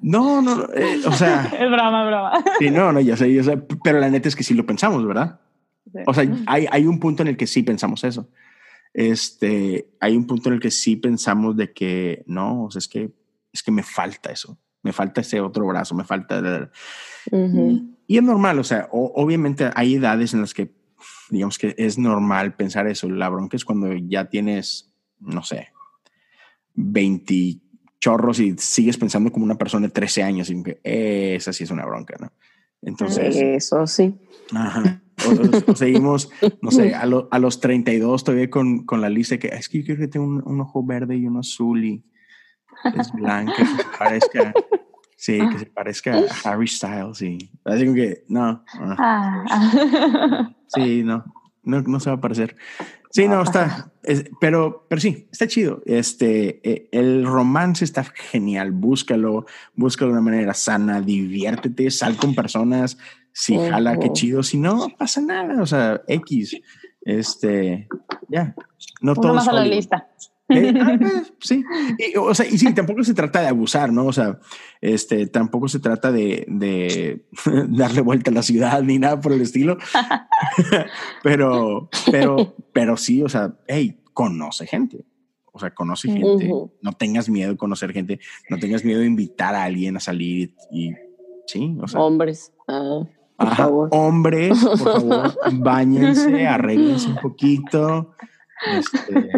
no, 0.00 0.42
no, 0.42 0.64
eh, 0.74 1.00
o 1.06 1.12
sea. 1.12 1.50
Es 1.58 1.70
broma, 1.70 2.02
es 2.02 2.06
broma. 2.08 2.44
Sí, 2.58 2.70
no, 2.70 2.92
no, 2.92 3.00
ya 3.00 3.16
sé, 3.16 3.32
ya 3.32 3.42
sé, 3.42 3.56
pero 3.82 4.00
la 4.00 4.10
neta 4.10 4.28
es 4.28 4.36
que 4.36 4.42
sí 4.42 4.54
lo 4.54 4.66
pensamos, 4.66 5.06
¿verdad? 5.06 5.40
O 6.06 6.14
sea, 6.14 6.24
hay, 6.46 6.66
hay 6.70 6.86
un 6.86 6.98
punto 6.98 7.22
en 7.22 7.28
el 7.28 7.36
que 7.36 7.46
sí 7.46 7.62
pensamos 7.62 8.02
eso. 8.04 8.28
Este, 8.92 9.88
hay 10.00 10.16
un 10.16 10.26
punto 10.26 10.48
en 10.48 10.54
el 10.54 10.60
que 10.60 10.70
sí 10.70 10.96
pensamos 10.96 11.56
de 11.56 11.72
que 11.72 12.24
no, 12.26 12.64
o 12.64 12.70
sea, 12.70 12.78
es 12.78 12.88
que 12.88 13.12
es 13.52 13.62
que 13.62 13.70
me 13.70 13.84
falta 13.84 14.32
eso, 14.32 14.58
me 14.82 14.92
falta 14.92 15.20
ese 15.20 15.40
otro 15.40 15.66
brazo, 15.66 15.94
me 15.94 16.04
falta. 16.04 16.70
Y 18.06 18.18
es 18.18 18.22
normal, 18.22 18.58
o 18.58 18.64
sea, 18.64 18.88
obviamente 18.90 19.70
hay 19.74 19.94
edades 19.94 20.34
en 20.34 20.40
las 20.42 20.52
que, 20.52 20.74
digamos 21.30 21.58
que 21.58 21.74
es 21.78 21.98
normal 21.98 22.54
pensar 22.54 22.86
eso. 22.86 23.08
La 23.08 23.28
bronca 23.28 23.56
es 23.56 23.64
cuando 23.64 23.92
ya 23.92 24.28
tienes, 24.28 24.92
no 25.20 25.42
sé, 25.42 25.68
20 26.74 27.60
chorros 28.00 28.40
y 28.40 28.54
sigues 28.58 28.98
pensando 28.98 29.32
como 29.32 29.44
una 29.44 29.56
persona 29.56 29.86
de 29.86 29.92
13 29.92 30.22
años 30.22 30.50
y 30.50 30.62
que 30.62 30.80
esa 30.82 31.52
sí 31.52 31.64
es 31.64 31.70
una 31.70 31.86
bronca, 31.86 32.16
¿no? 32.20 32.30
Entonces. 32.82 33.36
Eso 33.36 33.86
sí. 33.86 34.14
Ajá. 34.52 35.00
O, 35.66 35.74
seguimos, 35.74 36.30
no 36.60 36.70
sé, 36.70 36.94
a, 36.94 37.02
a, 37.02 37.38
los 37.38 37.60
32 37.60 38.24
todavía 38.24 38.50
con, 38.50 38.84
con 38.84 39.00
la 39.00 39.08
lista 39.08 39.38
que 39.38 39.48
es 39.48 39.68
que 39.68 39.78
yo 39.78 39.84
creo 39.84 39.96
que 39.96 40.08
tengo 40.08 40.26
un, 40.26 40.60
ojo 40.60 40.84
verde 40.84 41.16
y 41.16 41.26
uno 41.26 41.40
azul 41.40 41.84
y 41.84 42.04
es 42.98 43.12
blanca, 43.12 43.54
que 43.56 43.84
parezca 43.98 44.52
Sí, 45.24 45.38
que 45.38 45.58
se 45.58 45.64
parezca 45.64 46.18
a 46.18 46.50
Harry 46.50 46.68
Styles 46.68 47.22
y 47.22 47.50
así 47.64 47.84
como 47.86 47.94
que 47.94 48.24
no. 48.28 48.62
Ah. 48.98 50.50
Sí, 50.66 51.02
no, 51.02 51.24
no, 51.62 51.80
no 51.80 51.98
se 51.98 52.10
va 52.10 52.16
a 52.16 52.20
parecer. 52.20 52.56
Sí, 53.08 53.26
no, 53.26 53.40
está, 53.42 53.90
pero, 54.38 54.86
pero 54.86 55.00
sí, 55.00 55.26
está 55.32 55.46
chido. 55.46 55.80
Este, 55.86 56.60
eh, 56.68 56.90
el 56.92 57.24
romance 57.24 57.86
está 57.86 58.04
genial. 58.04 58.72
Búscalo, 58.72 59.46
búscalo 59.74 60.10
de 60.10 60.18
una 60.18 60.30
manera 60.30 60.52
sana, 60.52 61.00
diviértete, 61.00 61.90
sal 61.90 62.16
con 62.16 62.34
personas. 62.34 62.98
Si 63.32 63.56
jala, 63.56 63.98
qué 63.98 64.12
chido. 64.12 64.42
Si 64.42 64.58
no, 64.58 64.88
pasa 64.98 65.22
nada. 65.22 65.62
O 65.62 65.66
sea, 65.66 66.02
X. 66.06 66.54
Este, 67.00 67.88
ya. 68.28 68.54
No 69.00 69.14
todo. 69.14 69.32
más 69.32 69.48
a 69.48 69.54
la 69.54 69.64
lista. 69.64 70.06
Eh, 70.48 70.74
ah, 70.78 70.96
pues, 70.98 71.32
sí, 71.40 71.64
y, 71.98 72.16
o 72.18 72.34
sea, 72.34 72.46
y 72.46 72.58
sí, 72.58 72.72
tampoco 72.74 73.02
se 73.02 73.14
trata 73.14 73.40
de 73.40 73.48
abusar, 73.48 73.92
¿no? 73.92 74.06
O 74.06 74.12
sea, 74.12 74.38
este, 74.80 75.26
tampoco 75.26 75.68
se 75.68 75.78
trata 75.78 76.12
de, 76.12 76.44
de 76.48 77.24
darle 77.68 78.02
vuelta 78.02 78.30
a 78.30 78.34
la 78.34 78.42
ciudad 78.42 78.82
ni 78.82 78.98
nada 78.98 79.20
por 79.20 79.32
el 79.32 79.40
estilo. 79.40 79.78
pero, 81.22 81.88
pero, 82.10 82.54
pero 82.72 82.96
sí, 82.96 83.22
o 83.22 83.28
sea, 83.28 83.54
hey, 83.66 84.00
conoce 84.12 84.66
gente. 84.66 85.04
O 85.52 85.60
sea, 85.60 85.72
conoce 85.72 86.10
gente. 86.10 86.50
No 86.82 86.92
tengas 86.92 87.28
miedo 87.28 87.52
de 87.52 87.56
conocer 87.56 87.92
gente. 87.92 88.18
No 88.50 88.58
tengas 88.58 88.84
miedo 88.84 89.00
de 89.00 89.06
invitar 89.06 89.54
a 89.54 89.62
alguien 89.62 89.96
a 89.96 90.00
salir 90.00 90.52
y, 90.70 90.92
sí, 91.46 91.76
o 91.80 91.86
sea. 91.86 92.00
Hombres. 92.00 92.52
Ah, 92.66 93.02
por 93.38 93.54
favor. 93.54 93.88
Hombres, 93.92 94.58
por 94.58 94.78
favor, 94.78 95.38
bañense, 95.52 96.46
arreglense 96.46 97.08
un 97.08 97.16
poquito. 97.16 98.14
Este, 98.76 99.30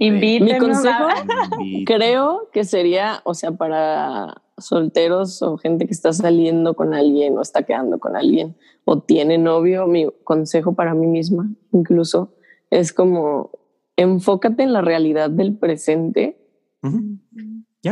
Mi 0.00 0.58
consejo 0.58 1.08
creo 1.86 2.48
que 2.52 2.64
sería, 2.64 3.20
o 3.24 3.34
sea, 3.34 3.52
para 3.52 4.42
solteros 4.58 5.42
o 5.42 5.58
gente 5.58 5.86
que 5.86 5.92
está 5.92 6.12
saliendo 6.12 6.74
con 6.74 6.94
alguien 6.94 7.36
o 7.36 7.42
está 7.42 7.64
quedando 7.64 7.98
con 7.98 8.16
alguien 8.16 8.56
o 8.84 9.00
tiene 9.00 9.36
novio, 9.36 9.86
mi 9.86 10.06
consejo 10.24 10.74
para 10.74 10.94
mí 10.94 11.06
misma 11.06 11.50
incluso 11.72 12.32
es 12.70 12.92
como 12.92 13.50
enfócate 13.96 14.62
en 14.62 14.72
la 14.72 14.82
realidad 14.82 15.30
del 15.30 15.56
presente. 15.56 16.38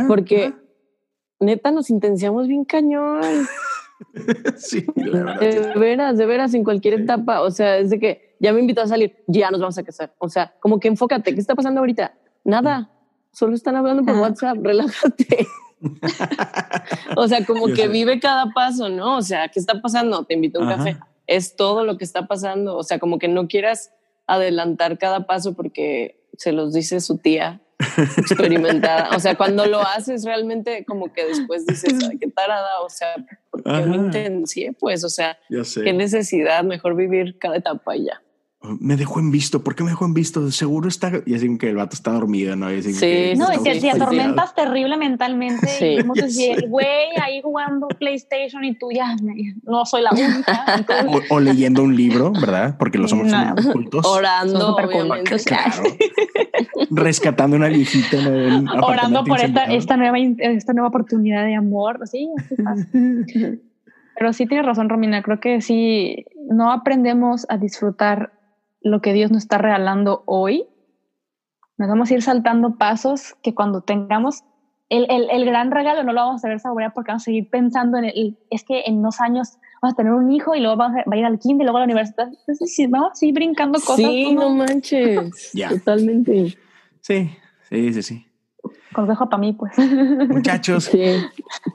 porque 0.07 0.53
neta 1.39 1.71
nos 1.71 1.89
intenciamos 1.89 2.47
bien 2.47 2.65
cañón. 2.65 3.21
sí, 4.57 4.85
de 4.95 5.73
veras, 5.75 6.17
de 6.17 6.25
veras, 6.25 6.53
en 6.53 6.63
cualquier 6.63 7.01
etapa. 7.01 7.41
O 7.41 7.51
sea, 7.51 7.77
es 7.77 7.89
de 7.89 7.99
que 7.99 8.35
ya 8.39 8.53
me 8.53 8.59
invitó 8.59 8.81
a 8.81 8.87
salir, 8.87 9.23
ya 9.27 9.51
nos 9.51 9.61
vamos 9.61 9.77
a 9.77 9.83
casar. 9.83 10.13
O 10.19 10.29
sea, 10.29 10.53
como 10.59 10.79
que 10.79 10.87
enfócate, 10.87 11.33
¿qué 11.33 11.39
está 11.39 11.55
pasando 11.55 11.79
ahorita? 11.79 12.13
Nada, 12.43 12.91
solo 13.31 13.55
están 13.55 13.75
hablando 13.75 14.03
por 14.03 14.15
WhatsApp, 14.15 14.57
relájate. 14.61 15.47
o 17.17 17.27
sea, 17.27 17.45
como 17.45 17.67
que 17.67 17.87
vive 17.87 18.19
cada 18.19 18.51
paso, 18.53 18.89
¿no? 18.89 19.17
O 19.17 19.21
sea, 19.21 19.49
¿qué 19.49 19.59
está 19.59 19.81
pasando? 19.81 20.23
Te 20.25 20.33
invito 20.33 20.59
a 20.59 20.63
un 20.63 20.69
café. 20.69 20.97
es 21.27 21.55
todo 21.55 21.83
lo 21.83 21.97
que 21.97 22.03
está 22.03 22.27
pasando. 22.27 22.77
O 22.77 22.83
sea, 22.83 22.99
como 22.99 23.19
que 23.19 23.27
no 23.27 23.47
quieras 23.47 23.91
adelantar 24.27 24.97
cada 24.97 25.25
paso 25.27 25.53
porque 25.53 26.23
se 26.37 26.51
los 26.51 26.73
dice 26.73 26.99
su 26.99 27.17
tía 27.17 27.61
experimentada. 28.17 29.15
O 29.15 29.19
sea, 29.19 29.35
cuando 29.35 29.65
lo 29.65 29.81
haces 29.81 30.23
realmente 30.25 30.85
como 30.85 31.13
que 31.13 31.25
después 31.25 31.65
dices, 31.65 31.93
Ay, 32.09 32.17
qué 32.17 32.27
tarada, 32.27 32.81
o 32.81 32.89
sea, 32.89 33.15
porque 33.49 33.69
me 33.69 33.95
intencié, 33.95 34.73
pues, 34.73 35.03
o 35.03 35.09
sea, 35.09 35.37
qué 35.49 35.93
necesidad, 35.93 36.63
mejor 36.63 36.95
vivir 36.95 37.37
cada 37.39 37.57
etapa 37.57 37.95
ya 37.95 38.21
me 38.79 38.95
dejó 38.95 39.19
en 39.19 39.31
visto. 39.31 39.63
¿Por 39.63 39.75
qué 39.75 39.83
me 39.83 39.89
dejó 39.89 40.05
en 40.05 40.13
visto? 40.13 40.51
Seguro 40.51 40.87
está. 40.87 41.11
Y 41.25 41.35
así 41.35 41.57
que 41.57 41.69
el 41.69 41.75
vato 41.75 41.95
está 41.95 42.11
dormido, 42.11 42.55
¿no? 42.55 42.73
Y 42.73 42.79
así 42.79 42.93
sí, 42.93 42.99
que 42.99 43.35
no, 43.37 43.53
y 43.53 43.63
que 43.63 43.79
si 43.79 43.89
atormentas 43.89 44.53
terrible 44.55 44.97
mentalmente, 44.97 45.67
sí. 45.67 45.97
y 45.97 46.65
güey 46.67 47.15
ahí 47.21 47.41
jugando 47.41 47.87
PlayStation 47.87 48.63
y 48.63 48.77
tú 48.77 48.91
ya 48.91 49.15
no 49.63 49.85
soy 49.85 50.03
la 50.03 50.11
única. 50.11 50.85
O, 51.29 51.39
leyendo 51.39 51.83
un 51.83 51.95
libro, 51.95 52.31
¿verdad? 52.31 52.75
Porque 52.77 52.97
los 52.97 53.09
somos 53.09 53.27
no. 53.27 53.55
cultos. 53.71 54.05
Orando, 54.05 54.75
obviamente. 54.75 55.37
Claro. 55.45 55.83
Rescatando 56.89 57.55
una 57.55 57.67
viejita. 57.67 58.17
Orando 58.83 59.23
por 59.23 59.39
esta, 59.39 59.65
esta, 59.65 59.97
nueva, 59.97 60.17
esta 60.19 60.73
nueva 60.73 60.89
oportunidad 60.89 61.45
de 61.45 61.55
amor. 61.55 61.99
Sí. 62.07 62.29
Pero 64.17 64.33
sí 64.33 64.45
tienes 64.45 64.65
razón, 64.65 64.89
Romina. 64.89 65.21
Creo 65.21 65.39
que 65.39 65.61
sí, 65.61 66.25
no 66.49 66.71
aprendemos 66.71 67.45
a 67.49 67.57
disfrutar 67.57 68.31
lo 68.85 69.01
que 69.01 69.13
Dios 69.13 69.31
nos 69.31 69.43
está 69.43 69.57
regalando 69.57 70.21
hoy, 70.27 70.67
nos 71.77 71.89
vamos 71.89 72.11
a 72.11 72.13
ir 72.13 72.21
saltando 72.21 72.77
pasos 72.77 73.35
que 73.41 73.55
cuando 73.55 73.81
tengamos 73.81 74.43
el, 74.89 75.07
el, 75.09 75.27
el 75.31 75.43
gran 75.43 75.71
regalo 75.71 76.03
no 76.03 76.13
lo 76.13 76.21
vamos 76.21 76.35
a 76.35 76.43
saber 76.43 76.59
saborear 76.59 76.93
porque 76.93 77.09
vamos 77.09 77.23
a 77.23 77.25
seguir 77.25 77.49
pensando 77.49 77.97
en 77.97 78.05
el, 78.05 78.37
es 78.51 78.63
que 78.63 78.83
en 78.85 78.99
unos 78.99 79.19
años 79.19 79.57
vamos 79.81 79.93
a 79.93 79.97
tener 79.97 80.13
un 80.13 80.31
hijo 80.31 80.53
y 80.53 80.59
luego 80.59 80.77
vamos 80.77 80.99
a, 80.99 81.09
va 81.09 81.15
a 81.15 81.17
ir 81.17 81.25
al 81.25 81.39
kinder 81.39 81.63
y 81.63 81.65
luego 81.65 81.77
a 81.77 81.79
la 81.81 81.85
universidad. 81.85 82.27
Entonces, 82.27 82.75
sí, 82.75 82.85
vamos 82.85 83.13
a 83.13 83.15
seguir 83.15 83.33
brincando 83.33 83.79
cosas. 83.79 83.95
Sí, 83.95 84.35
no 84.35 84.49
manches. 84.51 85.51
Totalmente. 85.67 86.55
Sí, 87.01 87.31
sí, 87.67 87.93
sí, 87.93 88.03
sí. 88.03 88.27
Consejo 88.95 89.29
para 89.29 89.41
mí, 89.41 89.53
pues. 89.53 89.73
Muchachos, 90.29 90.85
sí. 90.91 90.99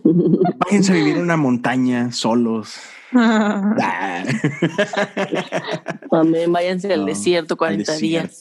váyanse 0.02 0.92
a 0.92 0.94
vivir 0.94 1.16
en 1.16 1.22
una 1.22 1.36
montaña 1.36 2.12
solos 2.12 2.78
También 6.10 6.52
váyanse 6.52 6.92
al 6.92 7.06
desierto 7.06 7.56
40 7.56 7.96
días. 7.96 8.38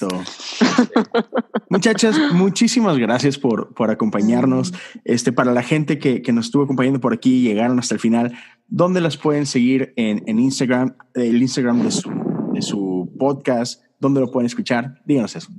Muchachas, 1.69 2.19
muchísimas 2.34 2.99
gracias 2.99 3.39
por, 3.39 3.73
por 3.73 3.89
acompañarnos. 3.89 4.73
Este, 5.05 5.32
para 5.32 5.53
la 5.53 5.63
gente 5.63 5.97
que, 5.97 6.21
que, 6.21 6.34
nos 6.34 6.45
estuvo 6.45 6.63
acompañando 6.63 6.99
por 6.99 7.13
aquí 7.13 7.38
y 7.38 7.43
llegaron 7.43 7.80
hasta 7.80 7.95
el 7.95 7.99
final, 7.99 8.38
¿dónde 8.67 9.01
las 9.01 9.17
pueden 9.17 9.47
seguir 9.47 9.91
en, 9.95 10.23
en 10.27 10.39
Instagram? 10.39 10.95
El 11.15 11.41
Instagram 11.41 11.82
de 11.82 11.91
su, 11.91 12.11
de 12.53 12.61
su 12.61 13.11
podcast, 13.17 13.82
¿dónde 13.99 14.21
lo 14.21 14.30
pueden 14.30 14.45
escuchar? 14.45 15.01
Díganos 15.05 15.36
eso. 15.36 15.49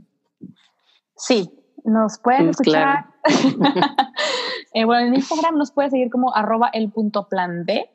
Sí, 1.16 1.50
nos 1.84 2.18
pueden 2.18 2.50
escuchar. 2.50 3.06
eh, 4.74 4.84
bueno, 4.84 5.06
en 5.06 5.14
Instagram 5.14 5.56
nos 5.56 5.72
puede 5.72 5.90
seguir 5.90 6.10
como 6.10 6.34
arroba 6.34 6.70
el 6.72 6.90
punto 6.90 7.28
plan 7.28 7.64
B 7.66 7.90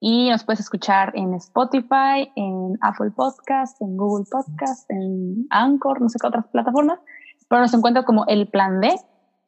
y 0.00 0.30
nos 0.30 0.44
puedes 0.44 0.60
escuchar 0.60 1.12
en 1.16 1.34
Spotify, 1.34 2.30
en 2.36 2.78
Apple 2.82 3.10
Podcast, 3.10 3.80
en 3.82 3.96
Google 3.96 4.26
Podcast, 4.30 4.88
en 4.90 5.46
Anchor, 5.50 6.00
no 6.00 6.08
sé 6.08 6.18
qué 6.20 6.26
otras 6.28 6.46
plataformas, 6.46 7.00
pero 7.48 7.62
nos 7.62 7.74
encuentra 7.74 8.04
como 8.04 8.24
El 8.26 8.48
Plan 8.48 8.80
D. 8.80 8.94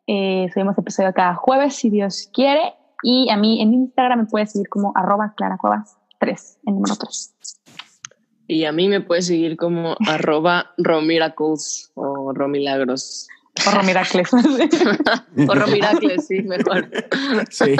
Eh, 0.06 0.48
subimos 0.52 0.76
episodio 0.76 1.12
cada 1.14 1.36
jueves, 1.36 1.76
si 1.76 1.88
Dios 1.90 2.28
quiere. 2.32 2.74
Y 3.02 3.30
a 3.30 3.36
mí 3.36 3.62
en 3.62 3.72
Instagram 3.72 4.20
me 4.20 4.26
puedes 4.26 4.52
seguir 4.52 4.68
como 4.68 4.92
arroba 4.96 5.34
claracuevas 5.36 5.96
3, 6.18 6.58
el 6.66 6.74
número 6.74 6.96
3. 6.96 7.34
Y 8.48 8.64
a 8.64 8.72
mí 8.72 8.88
me 8.88 9.00
puedes 9.00 9.28
seguir 9.28 9.56
como 9.56 9.94
arroba 10.08 10.72
romiracles 10.76 11.92
o 11.94 12.32
romilagros. 12.32 13.28
O 13.66 13.70
romiracles. 13.70 14.28
o 15.48 15.54
romiracles, 15.54 16.26
sí, 16.26 16.42
mejor. 16.42 16.90
Sí. 17.50 17.76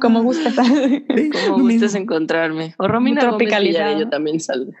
Como 0.00 0.22
gustes. 0.22 0.54
Como 1.46 1.62
gustes 1.62 1.94
encontrarme. 1.94 2.74
O 2.78 2.88
Romina 2.88 3.20
Tropicalizada. 3.22 3.98
Yo 3.98 4.08
también 4.08 4.40
salgo. 4.40 4.72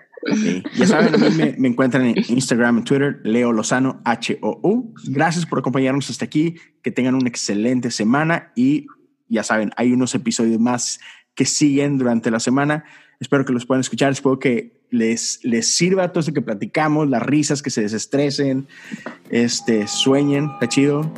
Ya 0.76 0.86
saben, 0.86 1.14
a 1.14 1.18
mí 1.18 1.30
me, 1.36 1.54
me, 1.56 1.68
encuentran 1.68 2.06
en 2.06 2.16
Instagram, 2.28 2.78
en 2.78 2.84
Twitter, 2.84 3.20
Leo 3.24 3.52
Lozano, 3.52 4.00
H-O-U. 4.04 4.94
Gracias 5.06 5.46
por 5.46 5.58
acompañarnos 5.58 6.10
hasta 6.10 6.24
aquí. 6.24 6.56
Que 6.82 6.90
tengan 6.90 7.14
una 7.14 7.28
excelente 7.28 7.90
semana 7.90 8.52
y 8.54 8.86
ya 9.28 9.42
saben, 9.42 9.70
hay 9.76 9.92
unos 9.92 10.14
episodios 10.14 10.58
más 10.58 11.00
que 11.34 11.44
siguen 11.44 11.98
durante 11.98 12.30
la 12.30 12.40
semana. 12.40 12.84
Espero 13.20 13.44
que 13.44 13.52
los 13.52 13.64
puedan 13.64 13.80
escuchar. 13.80 14.12
Espero 14.12 14.38
que 14.38 14.79
les, 14.90 15.40
les 15.42 15.68
sirva 15.74 16.08
todo 16.08 16.20
esto 16.20 16.32
que 16.32 16.42
platicamos, 16.42 17.08
las 17.08 17.22
risas, 17.22 17.62
que 17.62 17.70
se 17.70 17.82
desestresen, 17.82 18.66
este, 19.30 19.86
sueñen. 19.86 20.50
Está 20.54 20.68
chido. 20.68 21.10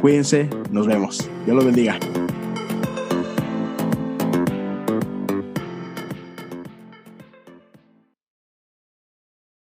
Cuídense. 0.00 0.48
Nos 0.70 0.86
vemos. 0.86 1.28
Dios 1.44 1.56
los 1.56 1.64
bendiga. 1.64 1.98